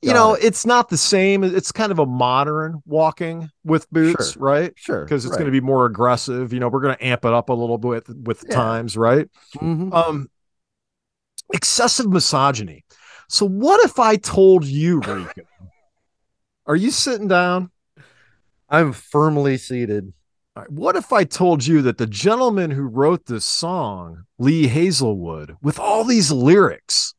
You 0.00 0.10
Got 0.10 0.14
know, 0.14 0.34
it. 0.34 0.44
it's 0.44 0.64
not 0.66 0.88
the 0.88 0.96
same. 0.98 1.44
It's 1.44 1.72
kind 1.72 1.90
of 1.92 1.98
a 1.98 2.06
modern 2.06 2.82
walking 2.86 3.50
with 3.64 3.90
boots, 3.90 4.32
Sure. 4.32 4.42
right? 4.42 4.72
sure 4.76 5.04
Because 5.04 5.24
it's 5.24 5.32
right. 5.32 5.38
going 5.38 5.46
to 5.46 5.52
be 5.52 5.60
more 5.60 5.86
aggressive. 5.86 6.52
You 6.52 6.60
know, 6.60 6.68
we're 6.68 6.80
going 6.82 6.96
to 6.96 7.04
amp 7.04 7.24
it 7.24 7.32
up 7.32 7.48
a 7.48 7.54
little 7.54 7.78
bit 7.78 8.04
with 8.08 8.40
the 8.40 8.48
Yeah. 8.50 8.54
times, 8.54 8.96
right? 8.98 9.28
Mhm. 9.56 9.92
Um, 9.94 10.28
excessive 11.52 12.10
misogyny. 12.10 12.84
So, 13.28 13.46
what 13.46 13.84
if 13.84 13.98
I 13.98 14.16
told 14.16 14.64
you, 14.64 15.00
Rico? 15.06 15.42
Are 16.66 16.76
you 16.76 16.90
sitting 16.90 17.28
down? 17.28 17.70
I'm 18.68 18.92
firmly 18.92 19.56
seated. 19.58 20.12
Right, 20.56 20.70
What 20.70 20.96
if 20.96 21.12
I 21.12 21.24
told 21.24 21.66
you 21.66 21.82
that 21.82 21.98
the 21.98 22.06
gentleman 22.06 22.70
who 22.70 22.82
wrote 22.82 23.26
this 23.26 23.44
song, 23.44 24.24
Lee 24.38 24.68
Hazlewood, 24.68 25.56
with 25.60 25.78
all 25.78 26.04
these 26.04 26.30
lyrics, 26.30 27.14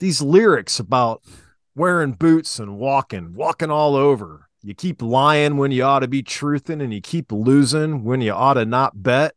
these 0.00 0.22
lyrics 0.22 0.80
about 0.80 1.22
wearing 1.74 2.12
boots 2.12 2.58
and 2.58 2.78
walking, 2.78 3.34
walking 3.34 3.70
all 3.70 3.94
over, 3.94 4.48
you 4.62 4.74
keep 4.74 5.02
lying 5.02 5.56
when 5.56 5.70
you 5.70 5.84
ought 5.84 6.00
to 6.00 6.08
be 6.08 6.22
truthing, 6.22 6.82
and 6.82 6.92
you 6.92 7.00
keep 7.00 7.30
losing 7.30 8.04
when 8.04 8.20
you 8.20 8.32
ought 8.32 8.54
to 8.54 8.64
not 8.64 9.02
bet. 9.02 9.34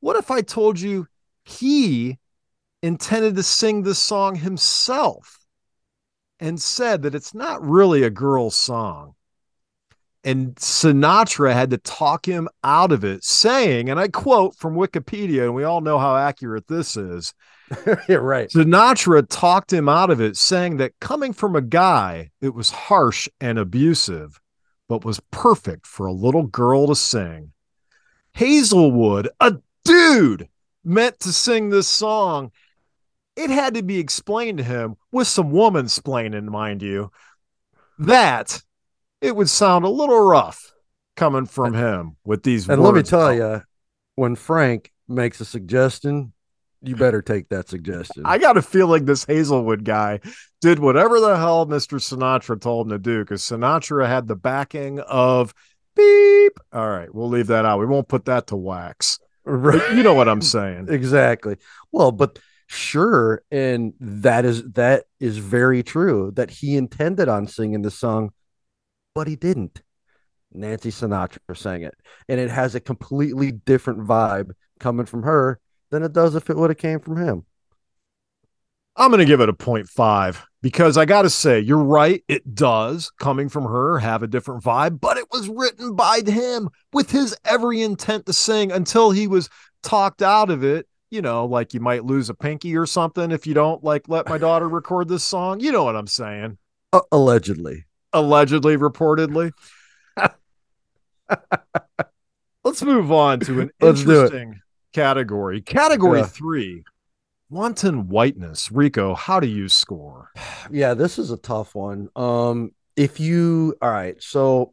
What 0.00 0.16
if 0.16 0.30
I 0.30 0.40
told 0.40 0.80
you 0.80 1.06
he 1.44 2.18
intended 2.82 3.36
to 3.36 3.42
sing 3.42 3.82
the 3.82 3.94
song 3.94 4.36
himself 4.36 5.40
and 6.38 6.60
said 6.60 7.02
that 7.02 7.14
it's 7.14 7.34
not 7.34 7.64
really 7.64 8.02
a 8.02 8.10
girl's 8.10 8.56
song. 8.56 9.14
And 10.22 10.54
Sinatra 10.56 11.52
had 11.52 11.70
to 11.70 11.78
talk 11.78 12.26
him 12.26 12.48
out 12.62 12.92
of 12.92 13.04
it, 13.04 13.24
saying, 13.24 13.88
and 13.88 13.98
I 13.98 14.08
quote 14.08 14.54
from 14.56 14.74
Wikipedia, 14.74 15.44
and 15.44 15.54
we 15.54 15.64
all 15.64 15.80
know 15.80 15.98
how 15.98 16.16
accurate 16.16 16.66
this 16.66 16.96
is. 16.96 17.32
yeah, 18.08 18.16
right. 18.16 18.50
Sinatra 18.50 19.26
talked 19.28 19.72
him 19.72 19.88
out 19.88 20.10
of 20.10 20.20
it, 20.20 20.36
saying 20.36 20.76
that 20.78 20.98
coming 21.00 21.32
from 21.32 21.56
a 21.56 21.62
guy, 21.62 22.30
it 22.40 22.54
was 22.54 22.70
harsh 22.70 23.28
and 23.40 23.58
abusive, 23.58 24.40
but 24.88 25.04
was 25.04 25.20
perfect 25.30 25.86
for 25.86 26.06
a 26.06 26.12
little 26.12 26.42
girl 26.42 26.88
to 26.88 26.96
sing. 26.96 27.52
Hazlewood, 28.34 29.28
a 29.40 29.56
dude, 29.84 30.48
meant 30.84 31.20
to 31.20 31.32
sing 31.32 31.70
this 31.70 31.88
song. 31.88 32.52
It 33.40 33.48
had 33.48 33.74
to 33.74 33.82
be 33.82 33.98
explained 33.98 34.58
to 34.58 34.64
him 34.64 34.96
with 35.10 35.26
some 35.26 35.50
woman 35.50 35.86
splaining, 35.86 36.44
mind 36.44 36.82
you, 36.82 37.10
that 37.98 38.60
it 39.22 39.34
would 39.34 39.48
sound 39.48 39.86
a 39.86 39.88
little 39.88 40.20
rough 40.20 40.74
coming 41.16 41.46
from 41.46 41.72
him 41.72 42.16
with 42.22 42.42
these 42.42 42.68
And 42.68 42.82
let 42.82 42.94
me 42.94 43.02
tell 43.02 43.32
you, 43.32 43.62
when 44.14 44.36
Frank 44.36 44.92
makes 45.08 45.40
a 45.40 45.46
suggestion, 45.46 46.34
you 46.82 46.96
better 46.96 47.22
take 47.22 47.48
that 47.48 47.68
suggestion. 47.68 48.24
I 48.26 48.36
got 48.36 48.58
a 48.58 48.62
feeling 48.62 49.06
this 49.06 49.24
Hazlewood 49.24 49.84
guy 49.84 50.20
did 50.60 50.78
whatever 50.78 51.18
the 51.18 51.36
hell 51.38 51.66
Mr. 51.66 51.98
Sinatra 51.98 52.60
told 52.60 52.86
him 52.86 52.90
to 52.90 52.98
do 52.98 53.20
because 53.20 53.42
Sinatra 53.42 54.06
had 54.06 54.28
the 54.28 54.36
backing 54.36 55.00
of 55.00 55.54
beep. 55.96 56.58
All 56.72 56.88
right, 56.88 57.14
we'll 57.14 57.28
leave 57.28 57.46
that 57.46 57.64
out. 57.64 57.80
We 57.80 57.86
won't 57.86 58.08
put 58.08 58.26
that 58.26 58.48
to 58.48 58.56
wax. 58.56 59.18
But 59.42 59.96
you 59.96 60.02
know 60.02 60.12
what 60.12 60.28
I'm 60.28 60.42
saying. 60.42 60.88
exactly. 60.90 61.56
Well, 61.90 62.12
but 62.12 62.38
sure, 62.70 63.42
and 63.50 63.94
that 63.98 64.44
is 64.44 64.62
that 64.72 65.04
is 65.18 65.38
very 65.38 65.82
true 65.82 66.30
that 66.36 66.50
he 66.50 66.76
intended 66.76 67.28
on 67.28 67.48
singing 67.48 67.82
the 67.82 67.90
song, 67.90 68.30
but 69.14 69.26
he 69.26 69.34
didn't. 69.34 69.82
Nancy 70.52 70.90
Sinatra 70.90 71.56
sang 71.56 71.82
it, 71.82 71.94
and 72.28 72.38
it 72.38 72.50
has 72.50 72.74
a 72.74 72.80
completely 72.80 73.50
different 73.50 74.00
vibe 74.00 74.52
coming 74.78 75.06
from 75.06 75.24
her 75.24 75.58
than 75.90 76.02
it 76.04 76.12
does 76.12 76.34
if 76.36 76.48
it 76.48 76.56
would 76.56 76.70
have 76.70 76.78
came 76.78 77.00
from 77.00 77.16
him. 77.16 77.44
I'm 78.96 79.10
going 79.10 79.20
to 79.20 79.24
give 79.24 79.40
it 79.40 79.48
a 79.48 79.52
0.5 79.52 80.42
because 80.62 80.96
I 80.96 81.04
got 81.04 81.22
to 81.22 81.30
say, 81.30 81.60
you're 81.60 81.78
right. 81.78 82.22
It 82.28 82.54
does, 82.54 83.10
coming 83.18 83.48
from 83.48 83.64
her, 83.64 83.98
have 83.98 84.22
a 84.22 84.26
different 84.26 84.62
vibe, 84.62 85.00
but 85.00 85.16
it 85.16 85.26
was 85.32 85.48
written 85.48 85.94
by 85.94 86.20
him 86.26 86.68
with 86.92 87.10
his 87.10 87.36
every 87.44 87.82
intent 87.82 88.26
to 88.26 88.32
sing 88.32 88.70
until 88.70 89.10
he 89.10 89.26
was 89.26 89.48
talked 89.82 90.22
out 90.22 90.50
of 90.50 90.64
it. 90.64 90.86
You 91.10 91.22
know, 91.22 91.44
like 91.44 91.74
you 91.74 91.80
might 91.80 92.04
lose 92.04 92.30
a 92.30 92.34
pinky 92.34 92.76
or 92.76 92.86
something 92.86 93.32
if 93.32 93.46
you 93.46 93.52
don't 93.54 93.82
like 93.82 94.08
let 94.08 94.28
my 94.28 94.38
daughter 94.38 94.68
record 94.68 95.08
this 95.08 95.24
song. 95.24 95.58
You 95.60 95.72
know 95.72 95.82
what 95.84 95.96
I'm 95.96 96.06
saying? 96.06 96.56
Uh, 96.92 97.00
allegedly. 97.10 97.84
Allegedly, 98.12 98.76
reportedly. 98.76 99.52
Let's 102.64 102.82
move 102.82 103.10
on 103.10 103.40
to 103.40 103.60
an 103.62 103.70
Let's 103.80 104.04
do 104.04 104.10
it. 104.10 104.24
interesting 104.32 104.60
category. 104.92 105.60
Category 105.62 106.20
Yeah. 106.20 106.26
three 106.26 106.84
wanton 107.48 108.08
whiteness. 108.08 108.70
Rico, 108.70 109.14
how 109.14 109.40
do 109.40 109.46
you 109.48 109.68
score? 109.68 110.30
yeah 110.70 110.94
this 110.94 111.18
is 111.18 111.30
a 111.32 111.36
tough 111.36 111.74
one 111.74 112.08
um 112.14 112.70
if 112.96 113.18
you 113.18 113.74
all 113.82 113.90
right 113.90 114.22
so 114.22 114.72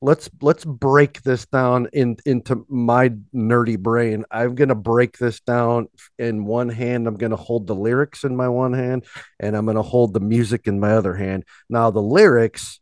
let's 0.00 0.30
let's 0.40 0.64
break 0.64 1.22
this 1.22 1.46
down 1.46 1.88
in 1.92 2.16
into 2.24 2.64
my 2.68 3.10
nerdy 3.34 3.78
brain. 3.78 4.24
I'm 4.30 4.54
gonna 4.54 4.74
break 4.74 5.18
this 5.18 5.40
down 5.40 5.88
in 6.18 6.44
one 6.44 6.68
hand 6.68 7.06
i'm 7.06 7.16
gonna 7.16 7.36
hold 7.36 7.66
the 7.66 7.74
lyrics 7.74 8.24
in 8.24 8.36
my 8.36 8.48
one 8.48 8.72
hand 8.72 9.04
and 9.40 9.56
i'm 9.56 9.66
gonna 9.66 9.82
hold 9.82 10.14
the 10.14 10.20
music 10.20 10.66
in 10.66 10.78
my 10.78 10.92
other 10.92 11.14
hand. 11.14 11.44
Now 11.68 11.90
the 11.90 12.02
lyrics 12.02 12.80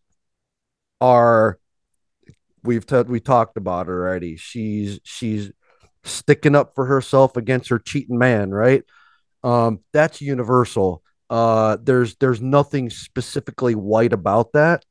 are 1.01 1.59
we've 2.63 2.87
t- 2.87 3.01
we 3.03 3.21
talked 3.21 3.57
about 3.57 3.89
already. 3.89 4.37
She's 4.37 5.01
she's 5.03 5.51
sticking 6.05 6.55
up 6.55 6.75
for 6.75 6.87
herself 6.87 7.37
against 7.37 7.71
her 7.71 7.79
cheating 7.79 8.19
man 8.19 8.51
right? 8.51 8.85
Um 9.43 9.81
that's 9.93 10.21
universal. 10.21 11.03
Uh 11.31 11.79
there's 11.83 12.17
there's 12.17 12.43
nothing 12.43 12.91
specifically 12.91 13.75
white 13.75 14.13
about 14.13 14.53
that 14.53 14.85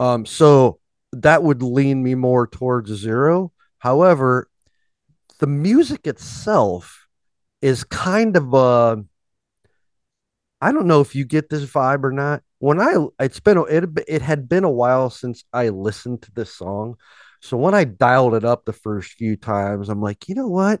um 0.00 0.26
so 0.26 0.80
that 1.12 1.42
would 1.44 1.62
lean 1.62 2.02
me 2.02 2.14
more 2.16 2.46
towards 2.48 2.90
zero. 2.90 3.52
However 3.78 4.48
the 5.38 5.46
music 5.46 6.06
itself 6.06 7.06
is 7.62 7.84
kind 7.84 8.36
of 8.36 8.54
uh 8.54 8.96
i 10.60 10.72
don't 10.72 10.86
know 10.86 11.00
if 11.00 11.14
you 11.14 11.24
get 11.24 11.48
this 11.48 11.64
vibe 11.64 12.04
or 12.04 12.12
not. 12.12 12.42
When 12.58 12.80
i 12.80 12.94
it's 13.20 13.40
been 13.40 13.56
a- 13.58 13.62
it, 13.64 13.84
it 14.08 14.22
had 14.22 14.48
been 14.48 14.64
a 14.64 14.70
while 14.70 15.10
since 15.10 15.44
i 15.52 15.68
listened 15.68 16.22
to 16.22 16.32
this 16.32 16.54
song. 16.54 16.96
So 17.40 17.56
when 17.56 17.74
i 17.74 17.84
dialed 17.84 18.34
it 18.34 18.44
up 18.44 18.64
the 18.64 18.72
first 18.72 19.12
few 19.12 19.36
times 19.36 19.88
i'm 19.88 20.02
like 20.02 20.28
you 20.28 20.34
know 20.34 20.48
what? 20.48 20.80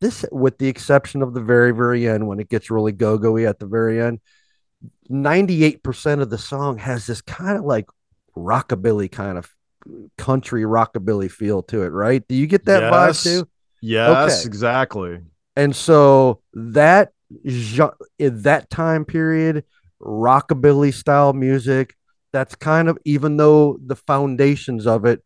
This 0.00 0.24
with 0.32 0.58
the 0.58 0.68
exception 0.68 1.22
of 1.22 1.34
the 1.34 1.42
very 1.42 1.72
very 1.72 2.08
end 2.08 2.26
when 2.26 2.40
it 2.40 2.48
gets 2.48 2.70
really 2.70 2.92
go-go-y 2.92 3.44
at 3.44 3.58
the 3.58 3.66
very 3.66 4.00
end 4.00 4.20
98% 5.08 6.20
of 6.22 6.30
the 6.30 6.38
song 6.38 6.78
has 6.78 7.06
this 7.06 7.20
kind 7.22 7.58
of 7.58 7.64
like 7.64 7.86
rockabilly 8.36 9.10
kind 9.10 9.38
of 9.38 9.50
country 10.18 10.62
rockabilly 10.62 11.30
feel 11.30 11.62
to 11.62 11.82
it 11.82 11.88
right 11.88 12.26
do 12.28 12.34
you 12.34 12.46
get 12.46 12.64
that 12.66 12.82
Yes. 12.82 12.90
vibe 12.90 13.22
too 13.22 13.48
Yes, 13.80 14.44
Okay. 14.44 14.46
exactly. 14.46 15.20
and 15.56 15.74
so 15.74 16.42
that 16.54 17.12
in 18.18 18.42
that 18.42 18.68
time 18.70 19.04
period 19.04 19.64
rockabilly 20.02 20.92
style 20.92 21.32
music 21.32 21.94
that's 22.32 22.54
kind 22.54 22.88
of 22.88 22.98
even 23.04 23.36
though 23.36 23.78
the 23.84 23.96
foundations 23.96 24.86
of 24.86 25.04
it 25.04 25.22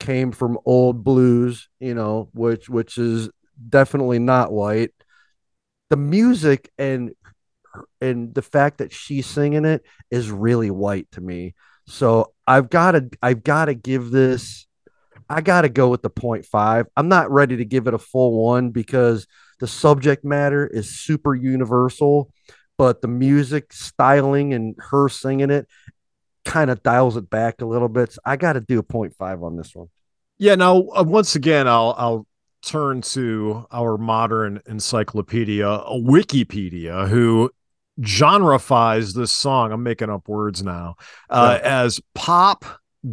came 0.00 0.30
from 0.32 0.58
old 0.64 1.02
blues 1.02 1.68
you 1.80 1.94
know 1.94 2.28
which 2.34 2.68
which 2.68 2.98
is 2.98 3.28
definitely 3.68 4.18
not 4.18 4.52
white 4.52 4.92
the 5.90 5.96
music 5.96 6.70
and 6.78 7.12
and 8.00 8.34
the 8.34 8.42
fact 8.42 8.78
that 8.78 8.92
she's 8.92 9.26
singing 9.26 9.64
it 9.64 9.82
is 10.10 10.30
really 10.30 10.70
white 10.70 11.08
to 11.12 11.20
me 11.20 11.54
so 11.88 12.32
i've 12.46 12.68
got 12.70 12.92
to 12.92 13.08
i've 13.22 13.42
got 13.42 13.66
to 13.66 13.74
give 13.74 14.10
this 14.10 14.66
i 15.28 15.40
got 15.40 15.62
to 15.62 15.68
go 15.68 15.88
with 15.88 16.02
the 16.02 16.10
0.5 16.10 16.84
i'm 16.96 17.08
not 17.08 17.30
ready 17.30 17.56
to 17.56 17.64
give 17.64 17.86
it 17.86 17.94
a 17.94 17.98
full 17.98 18.44
one 18.44 18.70
because 18.70 19.26
the 19.58 19.66
subject 19.66 20.24
matter 20.24 20.66
is 20.66 20.98
super 21.00 21.34
universal 21.34 22.30
but 22.76 23.02
the 23.02 23.08
music 23.08 23.72
styling 23.72 24.54
and 24.54 24.76
her 24.78 25.08
singing 25.08 25.50
it 25.50 25.66
kind 26.44 26.70
of 26.70 26.82
dials 26.82 27.16
it 27.16 27.28
back 27.28 27.60
a 27.60 27.66
little 27.66 27.88
bit 27.88 28.12
so 28.12 28.20
i 28.24 28.36
got 28.36 28.52
to 28.52 28.60
do 28.60 28.78
a 28.78 28.82
0.5 28.82 29.42
on 29.42 29.56
this 29.56 29.74
one 29.74 29.88
Yeah. 30.38 30.54
Now, 30.54 30.86
uh, 30.94 31.02
once 31.02 31.34
again, 31.34 31.66
I'll 31.66 31.94
I'll 31.98 32.26
turn 32.62 33.00
to 33.02 33.66
our 33.72 33.98
modern 33.98 34.60
encyclopedia, 34.66 35.68
uh, 35.68 35.94
Wikipedia, 35.94 37.08
who 37.08 37.50
genreifies 38.00 39.14
this 39.14 39.32
song. 39.32 39.72
I'm 39.72 39.82
making 39.82 40.10
up 40.10 40.28
words 40.28 40.62
now 40.62 40.96
uh, 41.30 41.58
as 41.62 42.00
pop, 42.14 42.64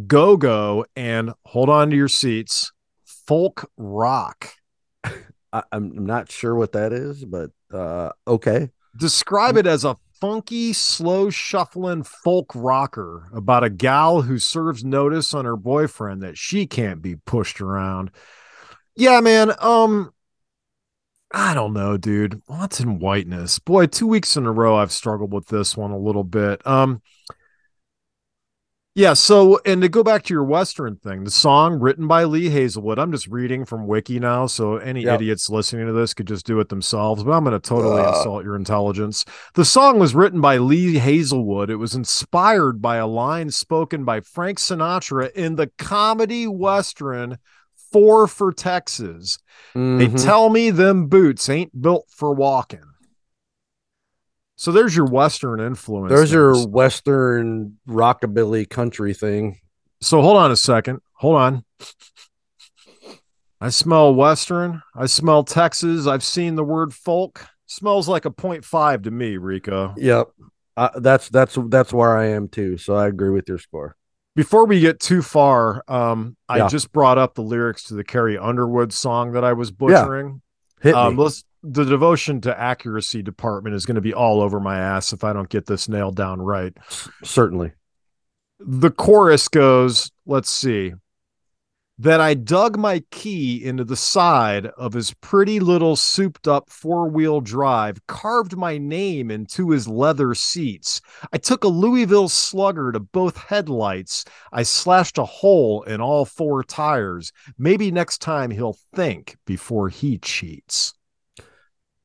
go 0.06 0.36
go, 0.36 0.86
and 0.94 1.32
hold 1.44 1.68
on 1.68 1.90
to 1.90 1.96
your 1.96 2.08
seats, 2.08 2.72
folk 3.26 3.70
rock. 3.76 4.50
I, 5.52 5.62
i'm 5.70 6.04
not 6.04 6.30
sure 6.30 6.56
what 6.56 6.72
that 6.72 6.92
is 6.92 7.24
but 7.24 7.50
uh 7.72 8.10
okay 8.26 8.68
Describe 8.98 9.56
it 9.56 9.66
as 9.66 9.84
a 9.84 9.96
funky, 10.20 10.72
slow 10.72 11.28
shuffling 11.28 12.02
folk 12.02 12.52
rocker 12.54 13.28
about 13.34 13.64
a 13.64 13.70
gal 13.70 14.22
who 14.22 14.38
serves 14.38 14.84
notice 14.84 15.34
on 15.34 15.44
her 15.44 15.56
boyfriend 15.56 16.22
that 16.22 16.38
she 16.38 16.66
can't 16.66 17.02
be 17.02 17.16
pushed 17.16 17.60
around. 17.60 18.10
Yeah, 18.96 19.20
man. 19.20 19.52
Um, 19.58 20.12
I 21.32 21.54
don't 21.54 21.72
know, 21.72 21.96
dude. 21.96 22.40
Wanton 22.48 22.98
whiteness. 22.98 23.58
Boy, 23.58 23.86
two 23.86 24.06
weeks 24.06 24.36
in 24.36 24.46
a 24.46 24.52
row 24.52 24.76
I've 24.76 24.92
struggled 24.92 25.32
with 25.32 25.48
this 25.48 25.76
one 25.76 25.90
a 25.90 25.98
little 25.98 26.24
bit. 26.24 26.64
Um, 26.66 27.02
yeah, 28.94 29.12
so 29.12 29.60
and 29.66 29.82
to 29.82 29.90
go 29.90 30.02
back 30.02 30.22
to 30.22 30.32
your 30.32 30.44
Western 30.44 30.96
thing, 30.96 31.24
the 31.24 31.30
song 31.30 31.78
written 31.80 32.06
by 32.06 32.24
Lee 32.24 32.48
Hazlewood. 32.48 32.98
I'm 32.98 33.12
just 33.12 33.26
reading 33.26 33.66
from 33.66 33.86
Wiki 33.86 34.18
now, 34.18 34.46
so 34.46 34.76
any 34.76 35.02
Yep. 35.02 35.16
idiots 35.20 35.50
listening 35.50 35.86
to 35.86 35.92
this 35.92 36.14
could 36.14 36.26
just 36.26 36.46
do 36.46 36.58
it 36.60 36.70
themselves, 36.70 37.22
but 37.22 37.32
I'm 37.32 37.44
going 37.44 37.60
to 37.60 37.68
totally 37.68 38.00
Uh. 38.02 38.08
insult 38.16 38.44
your 38.44 38.56
intelligence. 38.56 39.26
The 39.52 39.66
song 39.66 39.98
was 39.98 40.14
written 40.14 40.40
by 40.40 40.56
Lee 40.56 40.94
Hazlewood. 40.96 41.68
It 41.68 41.76
was 41.76 41.94
inspired 41.94 42.80
by 42.80 42.96
a 42.96 43.06
line 43.06 43.50
spoken 43.50 44.04
by 44.06 44.20
Frank 44.20 44.58
Sinatra 44.58 45.30
in 45.32 45.56
the 45.56 45.70
comedy 45.76 46.46
Western 46.46 47.36
Four 47.96 48.26
for 48.26 48.52
Texas. 48.52 49.38
They 49.74 50.08
Mhm. 50.08 50.22
tell 50.22 50.50
me 50.50 50.68
them 50.70 51.06
boots 51.06 51.48
ain't 51.48 51.80
built 51.80 52.04
for 52.10 52.34
walking. 52.34 52.82
So 54.56 54.70
there's 54.70 54.94
your 54.94 55.06
Western 55.06 55.60
influence. 55.60 56.10
there's 56.10 56.30
there. 56.30 56.40
your 56.54 56.66
western 56.68 57.78
rockabilly 57.88 58.68
country 58.68 59.14
thing 59.14 59.58
So 60.02 60.20
hold 60.20 60.36
on 60.36 60.50
a 60.50 60.56
second. 60.56 61.00
Hold 61.14 61.36
on. 61.36 61.64
I 63.62 63.70
smell 63.70 64.14
Western. 64.14 64.82
I 64.94 65.06
smell 65.06 65.42
Texas. 65.42 66.06
I've 66.06 66.22
seen 66.22 66.54
the 66.56 66.64
word 66.64 66.92
folk. 66.92 67.46
Smells 67.64 68.06
like 68.08 68.26
a 68.26 68.30
0.5 68.30 69.02
to 69.04 69.10
me, 69.10 69.38
Rico. 69.38 69.94
Yep. 69.96 70.28
Uh, 70.76 71.00
that's 71.00 71.30
that's 71.30 71.56
that's 71.68 71.94
where 71.94 72.14
I 72.14 72.26
am 72.26 72.48
too. 72.48 72.76
So 72.76 72.94
I 72.94 73.06
agree 73.06 73.30
with 73.30 73.48
your 73.48 73.56
score. 73.58 73.96
Before 74.36 74.66
we 74.66 74.80
get 74.80 75.00
too 75.00 75.22
far, 75.22 75.82
um, 75.88 76.36
I 76.46 76.58
Yeah. 76.58 76.68
just 76.68 76.92
brought 76.92 77.16
up 77.16 77.34
the 77.34 77.42
lyrics 77.42 77.82
to 77.84 77.94
the 77.94 78.04
Carrie 78.04 78.36
Underwood 78.38 78.92
song 78.92 79.32
that 79.32 79.42
I 79.44 79.54
was 79.54 79.70
butchering. 79.72 80.42
Hit 80.82 80.94
Um, 80.94 81.16
let's, 81.16 81.42
the 81.62 81.84
devotion 81.84 82.42
to 82.42 82.60
accuracy 82.60 83.22
department 83.22 83.74
is 83.74 83.86
going 83.86 83.94
to 83.94 84.02
be 84.02 84.12
all 84.12 84.42
over 84.42 84.60
my 84.60 84.78
ass 84.78 85.14
if 85.14 85.24
I 85.24 85.32
don't 85.32 85.48
get 85.48 85.64
this 85.66 85.88
nailed 85.88 86.16
down 86.16 86.40
right. 86.42 86.76
Certainly. 87.24 87.72
The 88.60 88.90
chorus 88.90 89.48
goes, 89.48 90.10
let's 90.26 90.50
see. 90.50 90.92
That 91.98 92.20
I 92.20 92.34
dug 92.34 92.78
my 92.78 93.02
key 93.10 93.64
into 93.64 93.82
the 93.82 93.96
side 93.96 94.66
of 94.66 94.92
his 94.92 95.14
pretty 95.14 95.60
little 95.60 95.96
souped 95.96 96.46
up 96.46 96.68
four 96.68 97.08
wheel 97.08 97.40
drive, 97.40 98.06
carved 98.06 98.54
my 98.54 98.76
name 98.76 99.30
into 99.30 99.70
his 99.70 99.88
leather 99.88 100.34
seats. 100.34 101.00
I 101.32 101.38
took 101.38 101.64
a 101.64 101.68
Louisville 101.68 102.28
slugger 102.28 102.92
to 102.92 103.00
both 103.00 103.38
headlights. 103.38 104.26
I 104.52 104.62
slashed 104.62 105.16
a 105.16 105.24
hole 105.24 105.84
in 105.84 106.02
all 106.02 106.26
four 106.26 106.62
tires. 106.64 107.32
Maybe 107.56 107.90
next 107.90 108.18
time 108.18 108.50
he'll 108.50 108.76
think 108.94 109.38
before 109.46 109.88
he 109.88 110.18
cheats. 110.18 110.92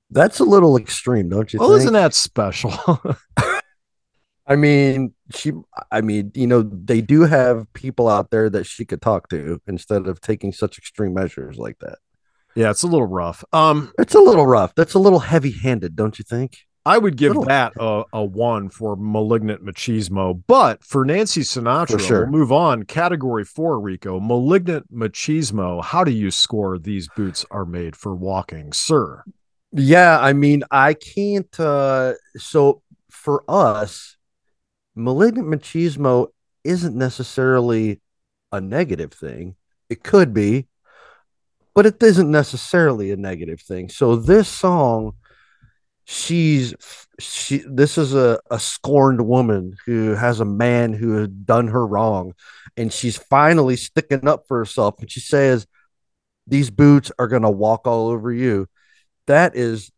That's 0.10 0.39
a 0.39 0.46
little 0.46 0.78
extreme, 0.78 1.28
don't 1.28 1.52
you 1.52 1.60
Well, 1.60 1.70
think? 1.70 1.80
isn't 1.82 1.94
that 1.94 2.14
special? 2.14 2.74
I 4.52 4.56
mean, 4.56 5.14
she. 5.34 5.52
I 5.91 6.02
mean, 6.02 6.32
you 6.36 6.47
know, 6.47 6.62
they 6.62 7.02
do 7.02 7.22
have 7.22 7.72
people 7.74 8.08
out 8.10 8.32
there 8.32 8.49
that 8.49 8.66
she 8.66 8.86
could 8.86 9.02
talk 9.02 9.30
to 9.30 9.62
instead 9.68 10.08
of 10.08 10.20
taking 10.22 10.52
such 10.54 10.78
extreme 10.78 11.14
measures 11.14 11.58
like 11.58 11.78
that. 11.80 11.99
yeah, 12.56 12.70
it's 12.70 12.84
a 12.84 12.88
little 12.88 13.08
rough. 13.08 13.43
Um, 13.54 13.91
It's 13.97 14.16
a 14.16 14.20
little 14.20 14.45
rough. 14.45 14.76
That's 14.76 14.93
a 14.93 14.99
little 14.99 15.20
heavy-handed, 15.20 15.95
don't 15.95 16.18
you 16.20 16.26
think? 16.28 16.58
I 16.84 16.97
would 16.97 17.16
give 17.16 17.30
Little- 17.30 17.43
that 17.45 17.74
a, 17.80 18.04
a 18.12 18.24
one 18.26 18.70
for 18.70 18.95
malignant 18.97 19.64
machismo, 19.64 20.41
but 20.47 20.84
for 20.84 21.06
Nancy 21.06 21.41
Sinatra, 21.41 21.91
For 21.91 21.99
sure. 21.99 22.20
we'll 22.22 22.32
move 22.39 22.52
on. 22.52 22.84
Category 22.84 23.45
four, 23.45 23.80
Rico, 23.80 24.20
malignant 24.20 24.91
machismo. 24.91 25.84
How 25.84 26.04
do 26.04 26.12
you 26.12 26.32
score 26.32 26.80
these 26.80 27.08
boots 27.16 27.45
are 27.52 27.66
made 27.66 27.95
for 27.95 28.16
walking, 28.16 28.74
sir? 28.74 29.24
Yeah, 29.72 30.20
I 30.20 30.34
mean, 30.34 30.64
I 30.72 30.95
can't. 30.95 31.58
uh 31.60 32.14
So 32.38 32.82
for 33.12 33.43
us, 33.47 34.18
malignant 34.96 35.48
machismo 35.48 36.28
isn't 36.64 36.96
necessarily 36.96 38.02
a 38.52 38.62
negative 38.62 39.14
thing. 39.14 39.56
It 39.89 40.04
could 40.04 40.34
be, 40.34 40.68
but 41.74 41.86
it 41.86 42.02
isn't 42.02 42.30
necessarily 42.30 43.12
a 43.12 43.18
negative 43.18 43.62
thing. 43.62 43.89
So 43.89 44.16
this 44.16 44.48
song, 44.48 45.14
she's 46.06 46.74
she. 47.20 47.64
This 47.68 47.98
is 47.98 48.14
a 48.14 48.39
a 48.50 48.60
scorned 48.60 49.26
woman 49.26 49.78
who 49.86 50.16
has 50.16 50.39
a 50.39 50.46
man 50.46 50.94
who 50.94 51.14
has 51.14 51.28
done 51.28 51.68
her 51.68 51.86
wrong, 51.86 52.34
and 52.78 52.92
she's 52.92 53.18
finally 53.18 53.76
sticking 53.76 54.28
up 54.28 54.46
for 54.48 54.58
herself. 54.58 54.96
And 55.00 55.12
she 55.12 55.20
says, 55.20 55.68
"These 56.48 56.70
boots 56.72 57.12
are 57.20 57.28
gonna 57.28 57.52
walk 57.52 57.88
all 57.88 58.10
over 58.10 58.32
you." 58.32 58.68
that 59.28 59.56
is 59.56 59.92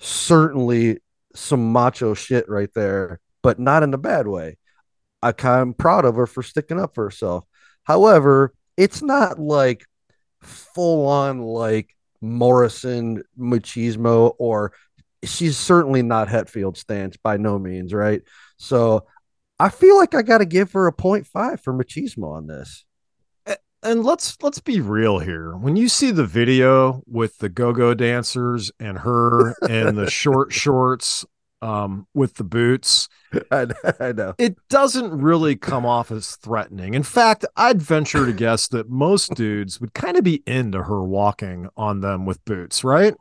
certainly 0.00 0.98
some 1.34 1.72
macho 1.72 2.14
shit 2.14 2.48
right 2.48 2.72
there, 2.74 3.20
but 3.48 3.58
not 3.58 3.82
in 3.82 3.94
a 3.94 3.98
bad 3.98 4.28
way. 4.28 4.58
I 5.22 5.32
kind 5.32 5.70
of 5.70 5.78
proud 5.78 6.04
of 6.04 6.16
her 6.16 6.26
for 6.26 6.42
sticking 6.42 6.78
up 6.78 6.94
for 6.94 7.04
herself. 7.04 7.46
However, 7.82 8.52
it's 8.76 9.00
not 9.00 9.38
like 9.38 9.86
full 10.42 11.06
on 11.06 11.40
like 11.40 11.96
Morrison 12.20 13.22
machismo 13.38 14.34
or 14.38 14.74
she's 15.24 15.56
certainly 15.56 16.02
not 16.02 16.28
Hetfield 16.28 16.76
stance 16.76 17.16
by 17.16 17.38
no 17.38 17.58
means, 17.58 17.94
right? 17.94 18.20
So 18.58 19.06
I 19.58 19.70
feel 19.70 19.96
like 19.96 20.14
I 20.14 20.20
got 20.20 20.38
to 20.38 20.44
give 20.44 20.72
her 20.72 20.86
a 20.86 20.92
0.5 20.92 21.60
for 21.60 21.72
machismo 21.72 22.36
on 22.36 22.48
this. 22.48 22.84
And 23.82 24.04
let's 24.04 24.36
let's 24.42 24.60
be 24.60 24.82
real 24.82 25.20
here. 25.20 25.56
When 25.56 25.74
you 25.74 25.88
see 25.88 26.10
the 26.10 26.26
video 26.26 27.00
with 27.06 27.38
the 27.38 27.48
go-go 27.48 27.94
dancers 27.94 28.70
and 28.78 28.98
her 28.98 29.54
and 29.70 29.96
the 29.96 30.10
short 30.10 30.52
shorts 30.52 31.24
um, 31.60 32.06
with 32.14 32.34
the 32.34 32.44
boots, 32.44 33.08
I, 33.50 33.66
I 34.00 34.12
know. 34.12 34.34
it 34.38 34.56
doesn't 34.68 35.10
really 35.20 35.56
come 35.56 35.84
off 35.84 36.10
as 36.10 36.36
threatening. 36.36 36.94
In 36.94 37.02
fact, 37.02 37.44
I'd 37.56 37.82
venture 37.82 38.26
to 38.26 38.32
guess 38.32 38.68
that 38.68 38.88
most 38.88 39.34
dudes 39.34 39.80
would 39.80 39.94
kind 39.94 40.16
of 40.16 40.24
be 40.24 40.42
into 40.46 40.82
her 40.82 41.02
walking 41.02 41.68
on 41.76 42.00
them 42.00 42.26
with 42.26 42.44
boots, 42.44 42.84
right? 42.84 43.14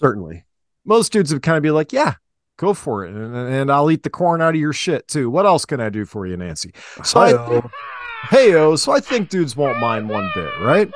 Certainly. 0.00 0.44
Most 0.84 1.12
dudes 1.12 1.32
would 1.32 1.42
kind 1.42 1.56
of 1.56 1.62
be 1.62 1.70
like, 1.70 1.92
yeah, 1.92 2.14
go 2.58 2.74
for 2.74 3.04
it. 3.04 3.14
And, 3.14 3.34
and 3.34 3.72
I'll 3.72 3.90
eat 3.90 4.02
the 4.02 4.10
corn 4.10 4.40
out 4.40 4.54
of 4.54 4.60
your 4.60 4.72
shit 4.72 5.08
too. 5.08 5.30
What 5.30 5.46
else 5.46 5.64
can 5.64 5.80
I 5.80 5.88
do 5.88 6.04
for 6.04 6.26
you, 6.26 6.36
Nancy? 6.36 6.72
So 7.02 7.20
I, 7.20 7.62
Hi-yo. 8.26 8.76
so 8.76 8.92
I 8.92 9.00
think 9.00 9.28
dudes 9.28 9.56
won't 9.56 9.78
mind 9.78 10.08
one 10.08 10.30
bit, 10.34 10.50
right? 10.60 10.90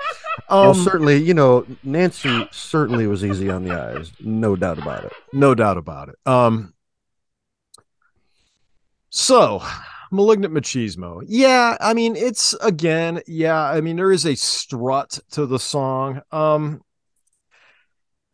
well, 0.51 0.71
Um, 0.71 0.75
certainly, 0.83 1.17
you 1.23 1.35
know, 1.35 1.67
Nancy 1.85 2.49
certainly 2.51 3.07
was 3.07 3.25
easy 3.25 3.51
on 3.51 3.65
the 3.65 3.73
eyes, 3.79 4.13
no 4.21 4.57
doubt 4.57 4.79
about 4.79 5.05
it. 5.05 5.13
no 5.33 5.55
doubt 5.55 5.77
about 5.77 6.09
it. 6.09 6.17
Um, 6.27 6.75
so 9.11 9.63
malignant 10.11 10.53
machismo. 10.55 11.23
Yeah, 11.27 11.77
I 11.81 11.95
mean, 11.95 12.17
it's 12.17 12.55
again, 12.61 13.21
yeah, 13.27 13.61
I 13.63 13.81
mean, 13.81 13.97
there 13.97 14.13
is 14.13 14.25
a 14.27 14.35
strut 14.35 15.19
to 15.33 15.47
the 15.47 15.59
song. 15.59 16.23
Um, 16.33 16.83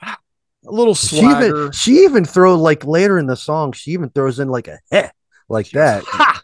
a 0.02 0.70
little 0.70 0.94
She 0.94 1.18
swagger. 1.18 1.46
even 1.66 1.72
she 1.72 2.04
even 2.04 2.24
throw 2.24 2.54
like 2.54 2.84
later 2.86 3.18
in 3.18 3.26
the 3.26 3.36
song, 3.36 3.72
she 3.72 3.90
even 3.90 4.08
throws 4.10 4.38
in 4.38 4.48
like 4.48 4.66
a 4.68 4.78
heh, 4.90 5.10
like 5.48 5.70
that. 5.72 6.04
Ha! 6.06 6.42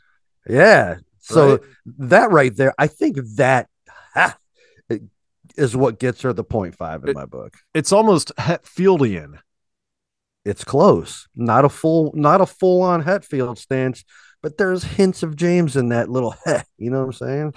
Yeah. 0.48 0.96
So 1.31 1.51
Right? 1.51 1.61
that 1.99 2.31
right 2.31 2.55
there, 2.57 2.74
I 2.78 2.87
think 2.87 3.16
that 3.37 3.68
ha, 4.14 4.37
is 5.57 5.76
what 5.76 5.99
gets 5.99 6.22
her 6.22 6.33
the 6.33 6.45
0.5 6.45 7.03
in 7.05 7.11
It- 7.11 7.16
my 7.16 7.26
book. 7.26 7.55
It's 7.74 7.93
almost 7.93 8.33
Hetfieldian. 8.37 9.39
It's 10.45 10.64
close. 10.64 11.28
Not 11.37 11.64
a 11.64 11.68
full, 11.68 12.12
not 12.14 12.41
a 12.41 12.47
full 12.47 12.83
on 12.83 13.05
Hetfield 13.05 13.59
stance, 13.59 14.05
but 14.43 14.57
there's 14.57 14.85
hints 14.85 15.22
of 15.22 15.37
James 15.37 15.76
in 15.76 15.89
that 15.91 16.09
little 16.09 16.35
heh. 16.45 16.62
You 16.78 16.91
know 16.91 17.05
what 17.05 17.22
I'm 17.22 17.55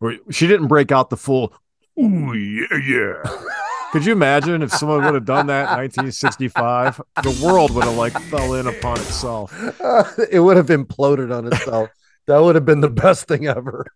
saying? 0.00 0.20
She 0.30 0.46
didn't 0.46 0.68
break 0.68 0.92
out 0.92 1.10
the 1.10 1.16
full. 1.16 1.52
Ooh 1.98 2.32
yeah, 2.34 2.76
yeah. 2.84 3.22
Could 3.92 4.04
you 4.04 4.12
imagine 4.12 4.62
if 4.62 4.72
someone 4.72 5.04
would 5.04 5.14
have 5.14 5.24
done 5.24 5.46
that 5.46 5.70
in 5.70 5.76
1965? 5.78 7.00
The 7.22 7.40
world 7.46 7.70
would 7.72 7.84
have 7.84 7.94
like 7.96 8.12
fell 8.24 8.54
in 8.54 8.66
upon 8.66 8.98
itself. 8.98 9.52
it 10.32 10.40
would 10.40 10.56
have 10.56 10.66
imploded 10.66 11.36
on 11.36 11.46
itself. 11.46 11.90
That 12.26 12.38
would 12.38 12.54
have 12.54 12.64
been 12.64 12.80
the 12.80 12.88
best 12.90 13.26
thing 13.28 13.46
ever. 13.46 13.86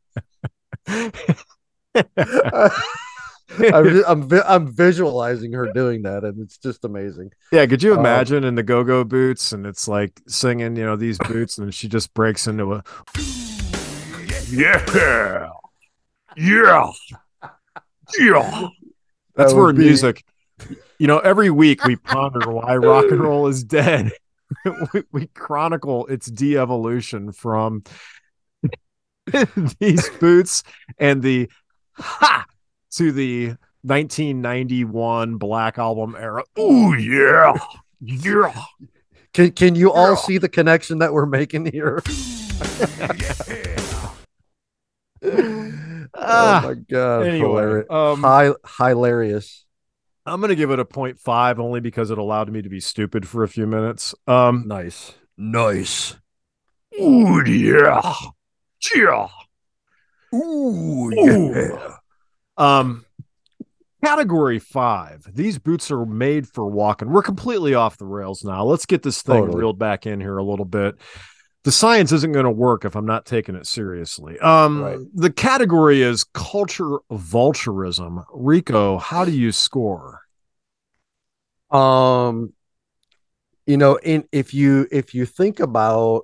I'm, 3.61 3.85
ju- 3.89 4.05
I'm, 4.07 4.29
I'm 4.47 4.73
visualizing 4.73 5.53
her 5.53 5.73
doing 5.73 6.03
that, 6.03 6.23
and 6.25 6.39
it's 6.41 6.59
just 6.59 6.85
amazing. 6.85 7.31
Yeah, 7.51 7.67
could 7.67 7.83
you 7.83 7.95
Um, 7.95 8.01
imagine 8.01 8.45
in 8.45 8.55
the 8.55 8.63
go-go 8.63 9.05
boots 9.05 9.53
and 9.53 9.67
it's 9.67 9.89
like 9.89 10.21
singing, 10.29 10.77
you 10.77 10.85
know, 10.85 10.97
these 10.97 11.19
boots 11.19 11.59
and 11.59 11.75
she 11.75 11.89
just 11.89 12.13
breaks 12.15 12.47
into 12.47 12.75
a 12.75 12.85
Yeah. 14.51 15.49
Yeah. 16.37 16.91
Yeah. 18.19 18.69
That's 19.35 19.53
That 19.53 19.59
where 19.59 19.73
be- 19.73 19.85
music 19.85 20.25
you 20.99 21.07
know, 21.07 21.19
every 21.21 21.51
week 21.51 21.85
we 21.85 21.95
ponder 21.95 22.51
why 22.51 22.75
rock 22.77 23.05
and 23.13 23.21
roll 23.21 23.47
is 23.47 23.63
dead. 23.63 24.11
we, 24.93 25.05
we 25.13 25.27
chronicle 25.29 26.05
its 26.07 26.27
de-evolution 26.27 27.31
from 27.31 27.85
these 29.81 30.09
boots 30.21 30.63
and 30.99 31.23
the 31.23 31.49
ha 31.97 32.45
to 32.93 33.13
the 33.13 33.55
1991 33.83 35.37
Black 35.37 35.79
Album 35.79 36.17
era. 36.19 36.43
Oh 36.57 36.93
yeah, 36.95 37.55
yeah. 38.01 38.53
Can 39.33 39.53
Can 39.53 39.75
you 39.75 39.93
all 39.93 40.17
see 40.17 40.39
the 40.39 40.49
connection 40.49 40.99
that 40.99 41.13
we're 41.13 41.27
making 41.27 41.67
here? 41.67 42.03
Ah, 46.15 46.63
oh 46.65 46.69
my 46.69 46.75
god! 46.75 47.27
anyway, 47.27 47.39
hilarious. 47.39 47.87
um, 47.91 48.23
Hi, 48.23 48.53
hilarious. 48.89 49.65
I'm 50.27 50.41
gonna 50.41 50.55
give 50.55 50.71
it 50.71 50.79
a 50.79 50.85
0.5 50.85 51.59
only 51.59 51.81
because 51.81 52.11
it 52.11 52.19
allowed 52.19 52.51
me 52.51 52.63
to 52.63 52.69
be 52.69 52.81
stupid 52.81 53.27
for 53.27 53.43
a 53.43 53.49
few 53.49 53.67
minutes. 53.67 54.15
Um, 54.27 54.65
Nice, 54.67 55.15
nice. 55.37 56.17
ooh 57.01 57.43
yeah, 57.47 58.01
yeah. 58.95 59.29
Ooh, 60.35 61.11
yeah. 61.15 61.97
Um, 62.57 63.05
category 64.05 64.59
five. 64.59 65.25
These 65.35 65.59
boots 65.59 65.91
are 65.91 66.05
made 66.05 66.47
for 66.49 66.67
walking. 66.67 67.11
We're 67.11 67.23
completely 67.23 67.75
off 67.75 67.97
the 67.99 68.07
rails 68.07 68.45
now. 68.45 68.65
Let's 68.65 68.87
get 68.87 69.03
this 69.03 69.23
thing 69.23 69.37
Totally. 69.43 69.59
reeled 69.59 69.79
back 69.79 70.07
in 70.07 70.21
here 70.21 70.37
a 70.39 70.45
little 70.45 70.65
bit. 70.65 70.97
The 71.65 71.73
science 71.73 72.13
isn't 72.13 72.33
going 72.33 72.45
to 72.45 72.51
work 72.51 72.85
if 72.85 72.95
I'm 72.95 73.05
not 73.07 73.27
taking 73.27 73.55
it 73.55 73.67
seriously. 73.67 74.39
Um, 74.39 74.81
Right. 74.83 74.99
the 75.15 75.31
category 75.31 76.03
is 76.03 76.25
culture 76.25 76.99
vulturism. 77.11 78.25
Rico, 78.33 78.99
how 78.99 79.25
do 79.25 79.33
you 79.33 79.51
score? 79.53 80.21
Um, 81.71 82.53
you 83.67 83.77
know, 83.77 83.97
in 83.97 84.25
if 84.33 84.55
you 84.55 84.87
if 84.91 85.15
you 85.15 85.27
think 85.27 85.61
about 85.61 86.23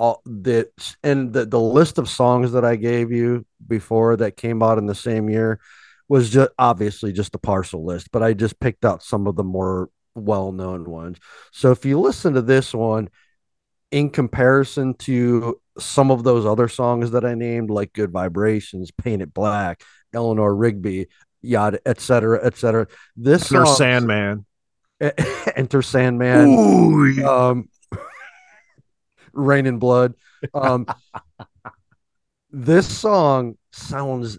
all 0.00 0.22
that 0.24 0.70
and 1.04 1.30
the, 1.30 1.44
the 1.44 1.60
list 1.60 1.98
of 1.98 2.08
songs 2.08 2.52
that 2.52 2.64
I 2.64 2.76
gave 2.76 3.12
you 3.12 3.44
before 3.68 4.16
that 4.16 4.34
came 4.38 4.62
out 4.62 4.78
in 4.78 4.86
the 4.86 4.94
same 4.94 5.28
year 5.28 5.60
was 6.08 6.30
just 6.30 6.50
obviously 6.58 7.12
just 7.12 7.34
a 7.34 7.38
partial 7.38 7.84
list, 7.84 8.10
but 8.10 8.22
I 8.22 8.32
just 8.32 8.58
picked 8.58 8.86
out 8.86 9.02
some 9.02 9.26
of 9.26 9.36
the 9.36 9.44
more 9.44 9.90
well-known 10.14 10.88
ones. 10.88 11.18
So 11.52 11.70
if 11.70 11.84
you 11.84 12.00
listen 12.00 12.32
to 12.32 12.40
this 12.40 12.72
one 12.72 13.10
in 13.90 14.08
comparison 14.08 14.94
to 14.94 15.60
some 15.78 16.10
of 16.10 16.24
those 16.24 16.46
other 16.46 16.66
songs 16.66 17.10
that 17.10 17.26
I 17.26 17.34
named, 17.34 17.68
like 17.68 17.92
Good 17.92 18.10
Vibrations, 18.10 18.90
Paint 18.90 19.20
It 19.20 19.34
Black, 19.34 19.82
Eleanor 20.14 20.54
Rigby, 20.54 21.08
yada, 21.42 21.78
et 21.84 22.00
cetera, 22.00 22.40
et 22.42 22.56
cetera. 22.56 22.86
This 23.16 23.52
Enter 23.52 23.66
song, 23.66 23.76
Sandman. 23.76 24.46
Enter 25.56 25.82
Sandman. 25.82 26.48
Ooh, 26.48 27.28
Um, 27.28 27.68
Raining 29.32 29.78
Blood. 29.78 30.14
Um, 30.54 30.86
this 32.50 32.86
song 32.86 33.56
sounds, 33.72 34.38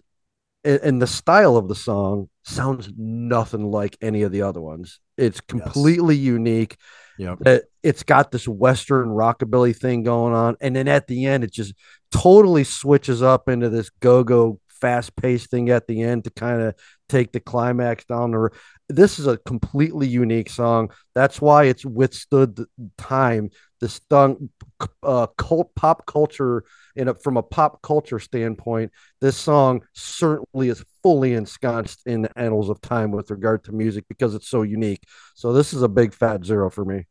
and 0.64 1.02
the 1.02 1.08
style 1.08 1.58
of 1.58 1.68
the 1.68 1.76
song 1.76 2.30
sounds 2.44 2.92
nothing 2.98 3.70
like 3.72 3.98
any 4.02 4.24
of 4.24 4.32
the 4.32 4.42
other 4.42 4.62
ones. 4.62 5.00
It's 5.18 5.42
completely 5.42 6.16
unique. 6.16 6.78
Yep. 7.18 7.40
It, 7.46 7.72
it's 7.84 8.04
got 8.04 8.32
this 8.32 8.48
Western 8.48 9.10
rockabilly 9.10 9.76
thing 9.76 10.04
going 10.04 10.34
on. 10.34 10.56
And 10.62 10.76
then 10.76 10.88
at 10.88 11.08
the 11.08 11.26
end, 11.26 11.44
it 11.44 11.52
just 11.52 11.74
totally 12.12 12.64
switches 12.64 13.22
up 13.22 13.48
into 13.48 13.70
this 13.70 13.90
go 14.00 14.24
go 14.24 14.60
fast 14.82 15.16
paced 15.16 15.52
thing 15.52 15.70
at 15.70 15.88
the 15.88 16.02
end 16.02 16.24
to 16.24 16.32
kind 16.32 16.62
of 16.62 16.76
take 17.08 17.32
the 17.32 17.40
climax 17.40 18.04
down 18.06 18.32
the 18.32 18.38
r- 18.38 18.52
this 18.90 19.20
is 19.20 19.28
a 19.28 19.38
completely 19.38 20.08
unique 20.08 20.50
song 20.50 20.92
that's 21.14 21.40
why 21.40 21.66
it's 21.66 21.86
withstood 21.86 22.56
the 22.56 22.66
time 22.98 23.50
the 23.82 23.90
stung 23.90 24.50
uh 25.04 25.28
cult 25.38 25.74
pop 25.76 26.06
culture 26.06 26.64
in 26.96 27.08
a, 27.08 27.14
from 27.16 27.38
a 27.38 27.44
pop 27.44 27.82
culture 27.82 28.20
standpoint 28.20 28.92
this 29.20 29.38
song 29.38 29.82
certainly 29.94 30.70
is 30.70 30.84
fully 31.04 31.34
ensconced 31.34 32.02
in 32.06 32.22
the 32.22 32.40
annals 32.40 32.70
of 32.70 32.80
time 32.82 33.12
with 33.12 33.32
regard 33.32 33.64
to 33.64 33.72
music 33.72 34.06
because 34.08 34.36
it's 34.36 34.48
so 34.50 34.62
unique 34.62 35.04
so 35.36 35.54
this 35.54 35.74
is 35.74 35.82
a 35.82 35.90
big 35.90 36.14
fat 36.14 36.46
zero 36.46 36.70
for 36.70 36.86
me 36.86 37.06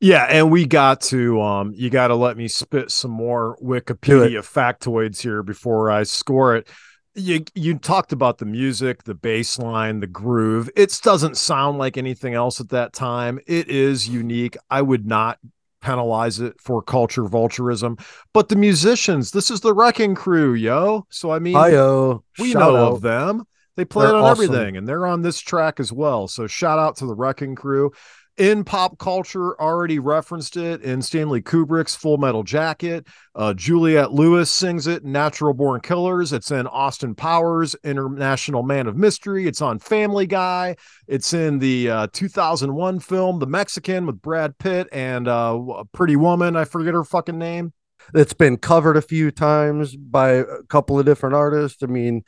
Yeah, 0.00 0.24
and 0.24 0.50
we 0.50 0.66
got 0.66 1.00
to 1.02 1.40
um 1.40 1.72
you 1.76 1.88
got 1.90 2.08
to 2.08 2.16
let 2.16 2.36
me 2.36 2.48
spit 2.48 2.90
some 2.90 3.12
more 3.12 3.56
Wikipedia 3.62 4.40
factoids 4.40 5.20
here 5.20 5.42
before 5.42 5.90
I 5.90 6.02
score 6.02 6.56
it. 6.56 6.68
You 7.14 7.44
you 7.54 7.78
talked 7.78 8.12
about 8.12 8.38
the 8.38 8.46
music, 8.46 9.04
the 9.04 9.14
bass 9.14 9.58
line, 9.58 10.00
the 10.00 10.06
groove. 10.08 10.70
It 10.74 10.98
doesn't 11.02 11.36
sound 11.36 11.78
like 11.78 11.96
anything 11.96 12.34
else 12.34 12.60
at 12.60 12.70
that 12.70 12.92
time. 12.92 13.38
It 13.46 13.68
is 13.68 14.08
unique. 14.08 14.56
I 14.70 14.82
would 14.82 15.06
not 15.06 15.38
penalize 15.82 16.40
it 16.40 16.58
for 16.60 16.80
culture 16.82 17.24
vulturism, 17.24 18.00
but 18.32 18.48
the 18.48 18.56
musicians, 18.56 19.32
this 19.32 19.50
is 19.50 19.60
the 19.60 19.74
Wrecking 19.74 20.14
Crew, 20.14 20.54
yo. 20.54 21.06
So 21.10 21.30
I 21.30 21.38
mean, 21.38 21.54
Hi-yo. 21.54 22.24
we 22.38 22.52
Shout 22.52 22.62
know 22.62 22.76
out. 22.76 22.92
of 22.92 23.00
them. 23.02 23.44
They 23.76 23.84
play 23.86 24.06
They're 24.06 24.16
on 24.16 24.22
awesome. 24.24 24.44
everything, 24.44 24.76
and 24.76 24.86
they're 24.86 25.06
on 25.06 25.22
this 25.22 25.40
track 25.40 25.80
as 25.80 25.92
well. 25.92 26.28
So 26.28 26.46
shout 26.46 26.78
out 26.78 26.96
to 26.96 27.06
the 27.06 27.14
Wrecking 27.14 27.54
Crew. 27.54 27.90
In 28.38 28.64
pop 28.64 28.98
culture, 28.98 29.60
already 29.60 29.98
referenced 29.98 30.56
it 30.56 30.80
in 30.80 31.02
Stanley 31.02 31.42
Kubrick's 31.42 31.94
Full 31.94 32.16
Metal 32.16 32.42
Jacket. 32.42 33.06
Uh, 33.34 33.52
Juliette 33.52 34.12
Lewis 34.12 34.50
sings 34.50 34.86
it 34.86 35.02
in 35.02 35.12
Natural 35.12 35.52
Born 35.52 35.82
Killers. 35.82 36.32
It's 36.32 36.50
in 36.50 36.66
Austin 36.66 37.14
Powers, 37.14 37.76
International 37.84 38.62
Man 38.62 38.86
of 38.86 38.96
Mystery. 38.96 39.46
It's 39.46 39.60
on 39.60 39.78
Family 39.78 40.26
Guy. 40.26 40.76
It's 41.06 41.34
in 41.34 41.58
the 41.58 41.90
uh, 41.90 42.06
2001 42.14 43.00
film 43.00 43.38
The 43.38 43.46
Mexican 43.46 44.06
with 44.06 44.22
Brad 44.22 44.56
Pitt 44.56 44.88
and 44.92 45.28
uh, 45.28 45.58
a 45.76 45.84
Pretty 45.84 46.16
Woman. 46.16 46.56
I 46.56 46.64
forget 46.64 46.94
her 46.94 47.04
fucking 47.04 47.38
name. 47.38 47.74
it's 48.14 48.32
been 48.32 48.56
covered 48.56 48.96
a 48.96 49.02
few 49.02 49.30
times 49.30 49.94
by 49.94 50.30
a 50.30 50.44
couple 50.68 50.98
of 50.98 51.06
different 51.06 51.36
artists 51.36 51.82
i 51.82 51.86
mean 51.86 52.24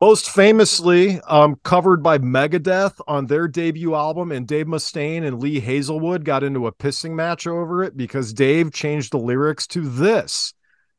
most 0.00 0.30
famously 0.30 1.20
um, 1.22 1.56
covered 1.64 2.02
by 2.02 2.18
Megadeth 2.18 3.00
on 3.08 3.26
their 3.26 3.48
debut 3.48 3.94
album, 3.94 4.30
and 4.30 4.46
Dave 4.46 4.66
Mustaine 4.66 5.26
and 5.26 5.40
Lee 5.40 5.60
Hazlewood 5.60 6.24
got 6.24 6.42
into 6.42 6.66
a 6.66 6.72
pissing 6.72 7.12
match 7.12 7.46
over 7.46 7.82
it 7.82 7.96
because 7.96 8.32
Dave 8.32 8.72
changed 8.72 9.12
the 9.12 9.18
lyrics 9.18 9.66
to 9.68 9.80
this. 9.80 10.52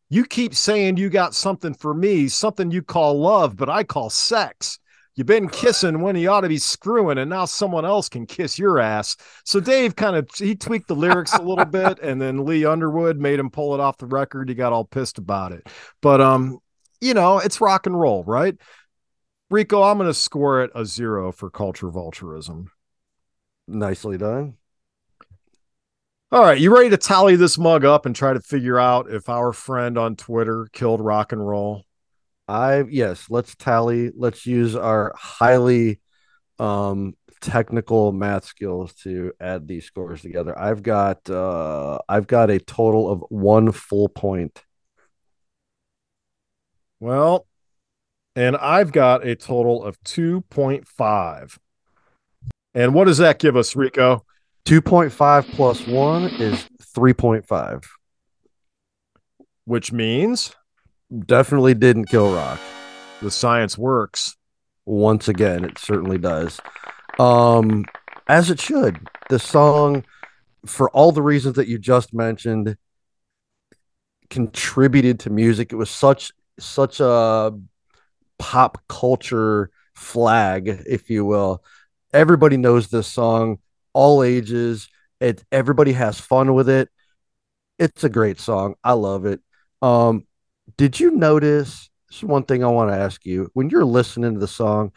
You 0.09 0.25
keep 0.25 0.55
saying 0.55 0.97
you 0.97 1.09
got 1.09 1.35
something 1.35 1.73
for 1.73 1.93
me, 1.93 2.27
something 2.27 2.71
you 2.71 2.81
call 2.81 3.19
love, 3.19 3.55
but 3.55 3.69
I 3.69 3.83
call 3.83 4.09
sex. 4.09 4.79
You've 5.15 5.27
been 5.27 5.49
kissing 5.49 6.01
when 6.01 6.15
you 6.15 6.29
ought 6.29 6.41
to 6.41 6.47
be 6.47 6.59
screwing, 6.59 7.17
and 7.17 7.29
now 7.29 7.45
someone 7.45 7.85
else 7.85 8.07
can 8.07 8.25
kiss 8.25 8.57
your 8.57 8.79
ass. 8.79 9.17
So 9.43 9.59
Dave 9.59 9.95
kind 9.95 10.15
of 10.15 10.29
he 10.35 10.55
tweaked 10.55 10.87
the 10.87 10.95
lyrics 10.95 11.33
a 11.33 11.41
little 11.41 11.65
bit, 11.65 11.99
and 12.03 12.21
then 12.21 12.45
Lee 12.45 12.65
Underwood 12.65 13.19
made 13.19 13.39
him 13.39 13.49
pull 13.49 13.73
it 13.73 13.79
off 13.79 13.97
the 13.97 14.05
record. 14.05 14.47
He 14.47 14.55
got 14.55 14.73
all 14.73 14.85
pissed 14.85 15.17
about 15.17 15.51
it. 15.51 15.67
But 16.01 16.21
um, 16.21 16.59
you 17.01 17.13
know, 17.13 17.39
it's 17.39 17.61
rock 17.61 17.85
and 17.87 17.99
roll, 17.99 18.23
right? 18.23 18.55
Rico, 19.49 19.81
I'm 19.81 19.97
going 19.97 20.09
to 20.09 20.13
score 20.13 20.61
it 20.61 20.71
a 20.75 20.85
zero 20.85 21.31
for 21.31 21.49
culture 21.49 21.87
vulturism. 21.87 22.67
nicely 23.67 24.17
done 24.17 24.57
All 26.31 26.41
right, 26.41 26.59
you 26.59 26.73
ready 26.75 26.89
to 26.89 26.97
tally 26.97 27.37
this 27.37 27.57
mug 27.57 27.85
up 27.85 28.05
and 28.05 28.13
try 28.15 28.33
to 28.33 28.41
figure 28.41 28.77
out 28.77 29.09
if 29.09 29.29
our 29.29 29.53
friend 29.53 29.97
on 29.97 30.17
Twitter 30.17 30.67
killed 30.73 30.99
rock 30.99 31.31
and 31.31 31.45
roll? 31.45 31.83
I 32.47 32.83
yes, 32.89 33.27
let's 33.29 33.55
tally. 33.55 34.11
Let's 34.15 34.45
use 34.45 34.75
our 34.75 35.13
highly 35.17 36.01
um 36.59 37.15
technical 37.39 38.11
math 38.11 38.45
skills 38.45 38.93
to 38.95 39.31
add 39.39 39.67
these 39.67 39.85
scores 39.85 40.21
together. 40.21 40.57
I've 40.57 40.83
got 40.83 41.29
uh 41.29 41.99
I've 42.09 42.27
got 42.27 42.49
a 42.49 42.59
total 42.59 43.09
of 43.09 43.23
1 43.29 43.71
full 43.71 44.09
point. 44.09 44.63
Well, 46.99 47.47
and 48.37 48.55
I've 48.55 48.91
got 48.91 49.25
a 49.25 49.35
total 49.35 49.83
of 49.83 49.99
2.5. 50.03 51.57
And 52.75 52.93
what 52.93 53.05
does 53.05 53.17
that 53.17 53.39
give 53.39 53.55
us, 53.55 53.75
Rico? 53.75 54.23
2.5 54.65 55.49
plus 55.53 55.87
1 55.87 56.25
is 56.35 56.67
3.5. 56.95 57.83
Which 59.65 59.91
means 59.91 60.55
Definitely 61.25 61.73
didn't 61.73 62.05
kill 62.05 62.31
rock. 62.35 62.59
the 63.21 63.31
science 63.31 63.75
works. 63.75 64.35
Once 64.85 65.27
again, 65.27 65.65
it 65.65 65.79
certainly 65.79 66.19
does. 66.19 66.59
Um 67.17 67.85
as 68.27 68.51
it 68.51 68.59
should. 68.59 69.07
The 69.29 69.39
song 69.39 70.03
for 70.65 70.91
all 70.91 71.11
the 71.11 71.23
reasons 71.23 71.55
that 71.55 71.67
you 71.67 71.79
just 71.79 72.13
mentioned 72.13 72.77
contributed 74.29 75.21
to 75.21 75.29
music. 75.31 75.73
It 75.73 75.77
was 75.77 75.89
such 75.89 76.33
such 76.59 76.99
a 76.99 77.57
pop 78.39 78.81
culture 78.87 79.69
flag, 79.95 80.83
if 80.85 81.09
you 81.09 81.25
will. 81.25 81.63
Everybody 82.13 82.57
knows 82.57 82.87
this 82.87 83.07
song, 83.07 83.59
all 83.93 84.23
ages. 84.23 84.89
It 85.19 85.43
everybody 85.51 85.93
has 85.93 86.19
fun 86.19 86.53
with 86.53 86.69
it. 86.69 86.89
It's 87.79 88.03
a 88.03 88.09
great 88.09 88.39
song. 88.39 88.75
I 88.83 88.93
love 88.93 89.25
it. 89.25 89.39
Um, 89.81 90.25
did 90.77 90.99
you 90.99 91.11
notice? 91.11 91.89
This 92.09 92.17
is 92.17 92.23
one 92.23 92.43
thing 92.43 92.63
I 92.63 92.67
want 92.67 92.91
to 92.91 92.97
ask 92.97 93.25
you. 93.25 93.49
When 93.53 93.69
you're 93.69 93.85
listening 93.85 94.33
to 94.33 94.39
the 94.39 94.47
song, 94.47 94.91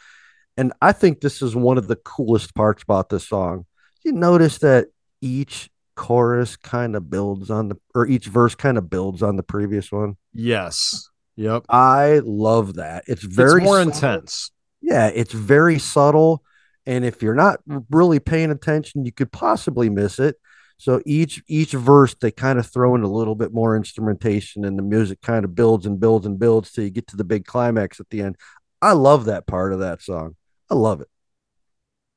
and 0.56 0.72
I 0.80 0.92
think 0.92 1.20
this 1.20 1.42
is 1.42 1.56
one 1.56 1.78
of 1.78 1.88
the 1.88 1.96
coolest 1.96 2.54
parts 2.54 2.82
about 2.82 3.08
this 3.08 3.26
song. 3.26 3.66
You 4.04 4.12
notice 4.12 4.58
that 4.58 4.88
each 5.20 5.70
chorus 5.96 6.56
kind 6.56 6.96
of 6.96 7.10
builds 7.10 7.50
on 7.50 7.68
the, 7.68 7.76
or 7.94 8.06
each 8.06 8.26
verse 8.26 8.54
kind 8.54 8.78
of 8.78 8.88
builds 8.88 9.22
on 9.22 9.36
the 9.36 9.42
previous 9.42 9.92
one. 9.92 10.16
Yes. 10.32 11.09
Yep. 11.36 11.66
I 11.68 12.20
love 12.24 12.74
that. 12.74 13.04
It's 13.06 13.22
very 13.22 13.62
it's 13.62 13.64
more 13.64 13.78
subtle. 13.78 13.92
intense. 13.92 14.50
Yeah, 14.80 15.08
it's 15.08 15.32
very 15.32 15.78
subtle. 15.78 16.42
And 16.86 17.04
if 17.04 17.22
you're 17.22 17.34
not 17.34 17.60
really 17.90 18.18
paying 18.20 18.50
attention, 18.50 19.04
you 19.04 19.12
could 19.12 19.30
possibly 19.32 19.90
miss 19.90 20.18
it. 20.18 20.36
So 20.78 21.02
each 21.04 21.42
each 21.46 21.72
verse 21.72 22.14
they 22.14 22.30
kind 22.30 22.58
of 22.58 22.66
throw 22.66 22.94
in 22.94 23.02
a 23.02 23.10
little 23.10 23.34
bit 23.34 23.52
more 23.52 23.76
instrumentation 23.76 24.64
and 24.64 24.78
the 24.78 24.82
music 24.82 25.20
kind 25.20 25.44
of 25.44 25.54
builds 25.54 25.84
and 25.84 26.00
builds 26.00 26.24
and 26.24 26.38
builds 26.38 26.72
till 26.72 26.84
you 26.84 26.90
get 26.90 27.06
to 27.08 27.16
the 27.16 27.24
big 27.24 27.44
climax 27.44 28.00
at 28.00 28.08
the 28.08 28.22
end. 28.22 28.36
I 28.80 28.92
love 28.92 29.26
that 29.26 29.46
part 29.46 29.74
of 29.74 29.80
that 29.80 30.00
song. 30.00 30.36
I 30.70 30.74
love 30.74 31.02
it. 31.02 31.08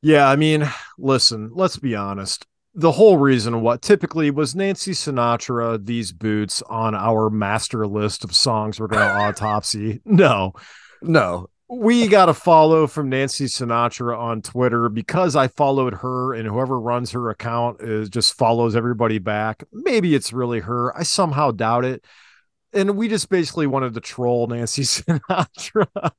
Yeah, 0.02 0.30
I 0.30 0.38
mean, 0.38 0.70
listen, 0.98 1.52
let's 1.54 1.78
be 1.78 1.96
honest. 1.96 2.46
The 2.76 2.92
whole 2.92 3.18
reason 3.18 3.62
what 3.62 3.82
typically 3.82 4.32
was 4.32 4.56
Nancy 4.56 4.92
Sinatra, 4.92 5.86
these 5.86 6.12
boots 6.12 6.64
on 6.64 6.96
our 6.96 7.30
master 7.30 7.86
list 7.86 8.24
of 8.24 8.36
songs 8.36 8.80
we're 8.80 8.88
going 8.88 9.08
to 9.08 9.14
autopsy. 9.16 10.02
No, 10.06 10.54
No, 11.02 11.50
we 11.70 12.08
got 12.08 12.30
a 12.30 12.34
follow 12.34 12.88
from 12.88 13.10
Nancy 13.10 13.46
Sinatra 13.46 14.18
on 14.18 14.42
Twitter 14.42 14.90
because 14.90 15.36
I 15.36 15.48
followed 15.48 15.96
her 15.96 16.34
and 16.34 16.48
whoever 16.48 16.80
runs 16.80 17.12
her 17.12 17.30
account 17.30 17.82
is 17.82 18.10
just 18.10 18.38
follows 18.38 18.76
everybody 18.76 19.18
back. 19.18 19.64
Maybe 19.72 20.14
it's 20.14 20.34
really 20.34 20.60
her. 20.60 20.96
I 20.98 21.04
somehow 21.04 21.52
doubt 21.52 21.86
it. 21.86 22.06
And 22.74 22.98
we 22.98 23.08
just 23.08 23.30
basically 23.30 23.68
wanted 23.68 23.94
to 23.94 24.02
troll 24.02 24.48
Nancy 24.48 24.82
Sinatra 24.84 26.12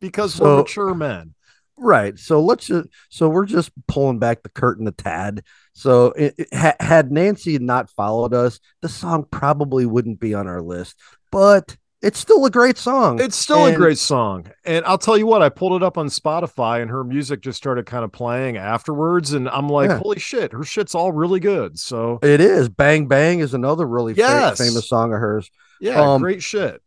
because 0.00 0.40
we're 0.40 0.56
mature 0.58 0.94
men. 0.94 1.34
Right. 1.82 2.18
So 2.18 2.40
let's 2.40 2.66
just 2.66 2.88
so 3.08 3.28
we're 3.28 3.44
just 3.46 3.70
pulling 3.88 4.18
back 4.18 4.42
the 4.42 4.48
curtain 4.48 4.86
a 4.86 4.92
tad. 4.92 5.44
So 5.72 6.06
it, 6.12 6.34
it- 6.38 6.54
ha- 6.54 6.76
had 6.80 7.10
Nancy 7.10 7.58
not 7.58 7.90
followed 7.90 8.32
us, 8.34 8.60
the 8.82 8.88
song 8.88 9.26
probably 9.30 9.84
wouldn't 9.86 10.20
be 10.20 10.32
on 10.34 10.46
our 10.46 10.62
list. 10.62 10.98
But 11.30 11.76
it's 12.02 12.18
still 12.18 12.44
a 12.46 12.50
great 12.50 12.78
song. 12.78 13.20
It's 13.20 13.36
still 13.36 13.64
a 13.66 13.74
great 13.76 13.96
song. 13.98 14.50
And 14.64 14.84
I'll 14.84 14.98
tell 14.98 15.16
you 15.16 15.24
what, 15.26 15.40
I 15.40 15.48
pulled 15.48 15.80
it 15.80 15.84
up 15.84 15.96
on 15.96 16.08
Spotify 16.08 16.82
and 16.82 16.90
her 16.90 17.04
music 17.04 17.40
just 17.42 17.56
started 17.58 17.86
kind 17.86 18.04
of 18.04 18.10
playing 18.10 18.56
afterwards. 18.56 19.32
And 19.34 19.48
I'm 19.48 19.68
like, 19.68 19.88
Yeah. 19.88 19.98
holy 19.98 20.18
shit, 20.18 20.52
her 20.52 20.64
shit's 20.64 20.96
all 20.96 21.12
really 21.12 21.38
good. 21.38 21.78
So 21.78 22.18
It 22.22 22.40
is. 22.40 22.68
Bang 22.68 23.06
Bang 23.06 23.38
is 23.38 23.54
another 23.54 23.86
really 23.86 24.14
fa- 24.14 24.54
famous 24.56 24.88
song 24.88 25.12
of 25.12 25.20
hers. 25.20 25.48
yeah, 25.80 26.00
Um, 26.00 26.20
great 26.22 26.42
shit. 26.42 26.82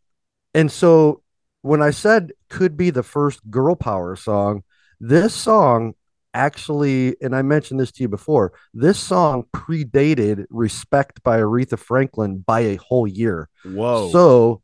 And 0.52 0.70
so 0.70 1.22
when 1.62 1.80
I 1.82 1.90
said 1.90 2.32
could 2.50 2.76
be 2.76 2.90
the 2.90 3.02
first 3.02 3.40
girl 3.50 3.74
power 3.74 4.16
song, 4.16 4.64
this 5.00 5.34
song 5.34 5.94
actually, 6.36 7.16
and 7.22 7.34
I 7.34 7.42
mentioned 7.42 7.80
this 7.80 7.90
to 7.92 8.02
you 8.02 8.08
before, 8.08 8.52
this 8.74 8.98
song 8.98 9.44
predated 9.54 10.44
Respect 10.50 11.22
by 11.22 11.38
Aretha 11.38 11.78
Franklin 11.78 12.38
by 12.38 12.60
a 12.60 12.76
whole 12.76 13.06
year. 13.06 13.48
Whoa. 13.64 14.10
So 14.10 14.62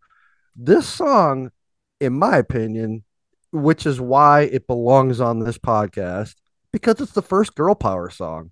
this 0.55 0.87
song, 0.87 1.51
in 1.99 2.13
my 2.13 2.37
opinion, 2.37 3.05
which 3.53 3.87
is 3.87 4.01
why 4.01 4.43
it 4.43 4.67
belongs 4.67 5.21
on 5.21 5.39
this 5.41 5.59
podcast, 5.59 6.35
because 6.73 7.01
it's 7.01 7.13
the 7.13 7.23
first 7.23 7.55
girl 7.55 7.75
power 7.75 8.11
song. 8.11 8.51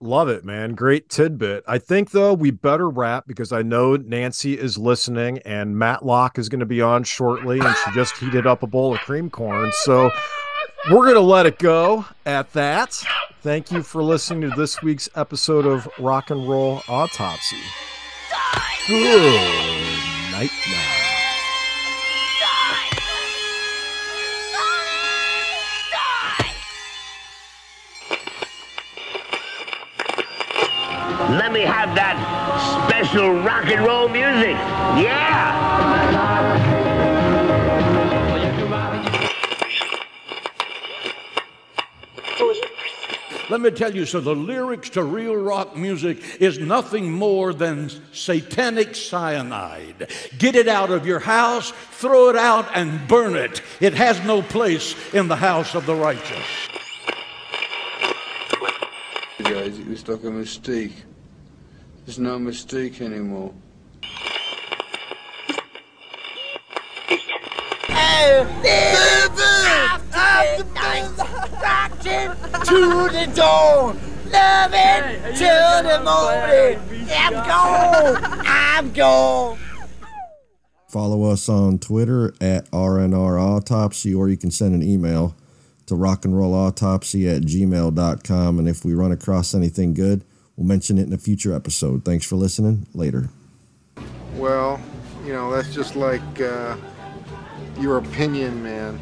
Love 0.00 0.28
it, 0.28 0.44
man. 0.44 0.74
Great 0.74 1.08
tidbit. 1.08 1.64
I 1.66 1.78
think 1.78 2.10
though 2.10 2.34
we 2.34 2.50
better 2.50 2.90
wrap 2.90 3.26
because 3.26 3.52
I 3.52 3.62
know 3.62 3.96
Nancy 3.96 4.58
is 4.58 4.76
listening 4.76 5.38
and 5.38 5.78
Matt 5.78 6.02
Matlock 6.02 6.38
is 6.38 6.48
going 6.48 6.60
to 6.60 6.66
be 6.66 6.82
on 6.82 7.04
shortly 7.04 7.60
and 7.60 7.74
she 7.84 7.92
just 7.92 8.16
heated 8.18 8.46
up 8.46 8.62
a 8.62 8.66
bowl 8.66 8.94
of 8.94 9.00
cream 9.00 9.30
corn. 9.30 9.70
So 9.72 10.10
we're 10.90 11.04
going 11.04 11.14
to 11.14 11.20
let 11.20 11.46
it 11.46 11.58
go 11.58 12.04
at 12.26 12.52
that. 12.52 13.02
Thank 13.40 13.70
you 13.70 13.82
for 13.82 14.02
listening 14.02 14.50
to 14.50 14.56
this 14.56 14.82
week's 14.82 15.08
episode 15.14 15.64
of 15.64 15.88
Rock 15.98 16.30
and 16.30 16.48
Roll 16.48 16.82
Autopsy. 16.88 17.56
Good 18.86 19.40
night 20.32 20.50
now. 20.68 20.93
Let 31.38 31.52
me 31.52 31.62
have 31.62 31.96
that 31.96 32.16
special 32.86 33.32
rock 33.42 33.66
and 33.66 33.84
roll 33.84 34.08
music. 34.08 34.54
Yeah. 35.02 35.64
Let 43.50 43.60
me 43.60 43.70
tell 43.72 43.94
you, 43.94 44.06
so 44.06 44.20
the 44.20 44.34
lyrics 44.34 44.90
to 44.90 45.02
real 45.02 45.34
rock 45.34 45.76
music 45.76 46.18
is 46.40 46.60
nothing 46.60 47.10
more 47.10 47.52
than 47.52 47.90
satanic 48.12 48.94
cyanide. 48.94 50.10
Get 50.38 50.54
it 50.54 50.68
out 50.68 50.90
of 50.90 51.04
your 51.04 51.18
house, 51.18 51.72
throw 51.90 52.30
it 52.30 52.36
out, 52.36 52.68
and 52.74 53.06
burn 53.08 53.34
it. 53.34 53.60
It 53.80 53.94
has 53.94 54.24
no 54.24 54.40
place 54.40 54.94
in 55.12 55.26
the 55.26 55.36
house 55.36 55.74
of 55.74 55.84
the 55.84 55.96
righteous. 55.96 56.46
guys, 59.38 59.78
it 59.78 59.86
was 59.86 60.08
like 60.08 60.24
a 60.24 60.30
mistake. 60.30 60.92
There's 62.04 62.18
no 62.18 62.38
mistake 62.38 63.00
anymore. 63.00 63.54
I'm 77.10 77.32
gone, 77.32 78.42
I'm 78.46 78.92
gone. 78.92 79.58
Follow 80.88 81.24
us 81.24 81.48
on 81.48 81.78
Twitter 81.78 82.34
at 82.40 82.70
RNR 82.70 83.40
Autopsy, 83.40 84.14
or 84.14 84.28
you 84.28 84.36
can 84.36 84.50
send 84.50 84.74
an 84.74 84.82
email 84.82 85.34
to 85.86 85.94
rockandrollautopsy 85.94 87.34
at 87.34 87.42
gmail.com. 87.42 88.58
And 88.58 88.68
if 88.68 88.84
we 88.84 88.94
run 88.94 89.12
across 89.12 89.54
anything 89.54 89.94
good, 89.94 90.24
we'll 90.56 90.66
mention 90.66 90.98
it 90.98 91.06
in 91.06 91.12
a 91.12 91.18
future 91.18 91.54
episode. 91.54 92.04
Thanks 92.04 92.26
for 92.26 92.36
listening. 92.36 92.86
Later. 92.94 93.28
Well, 94.34 94.80
you 95.24 95.32
know, 95.32 95.50
that's 95.50 95.72
just 95.74 95.96
like 95.96 96.40
uh, 96.40 96.76
your 97.78 97.98
opinion, 97.98 98.62
man. 98.62 98.98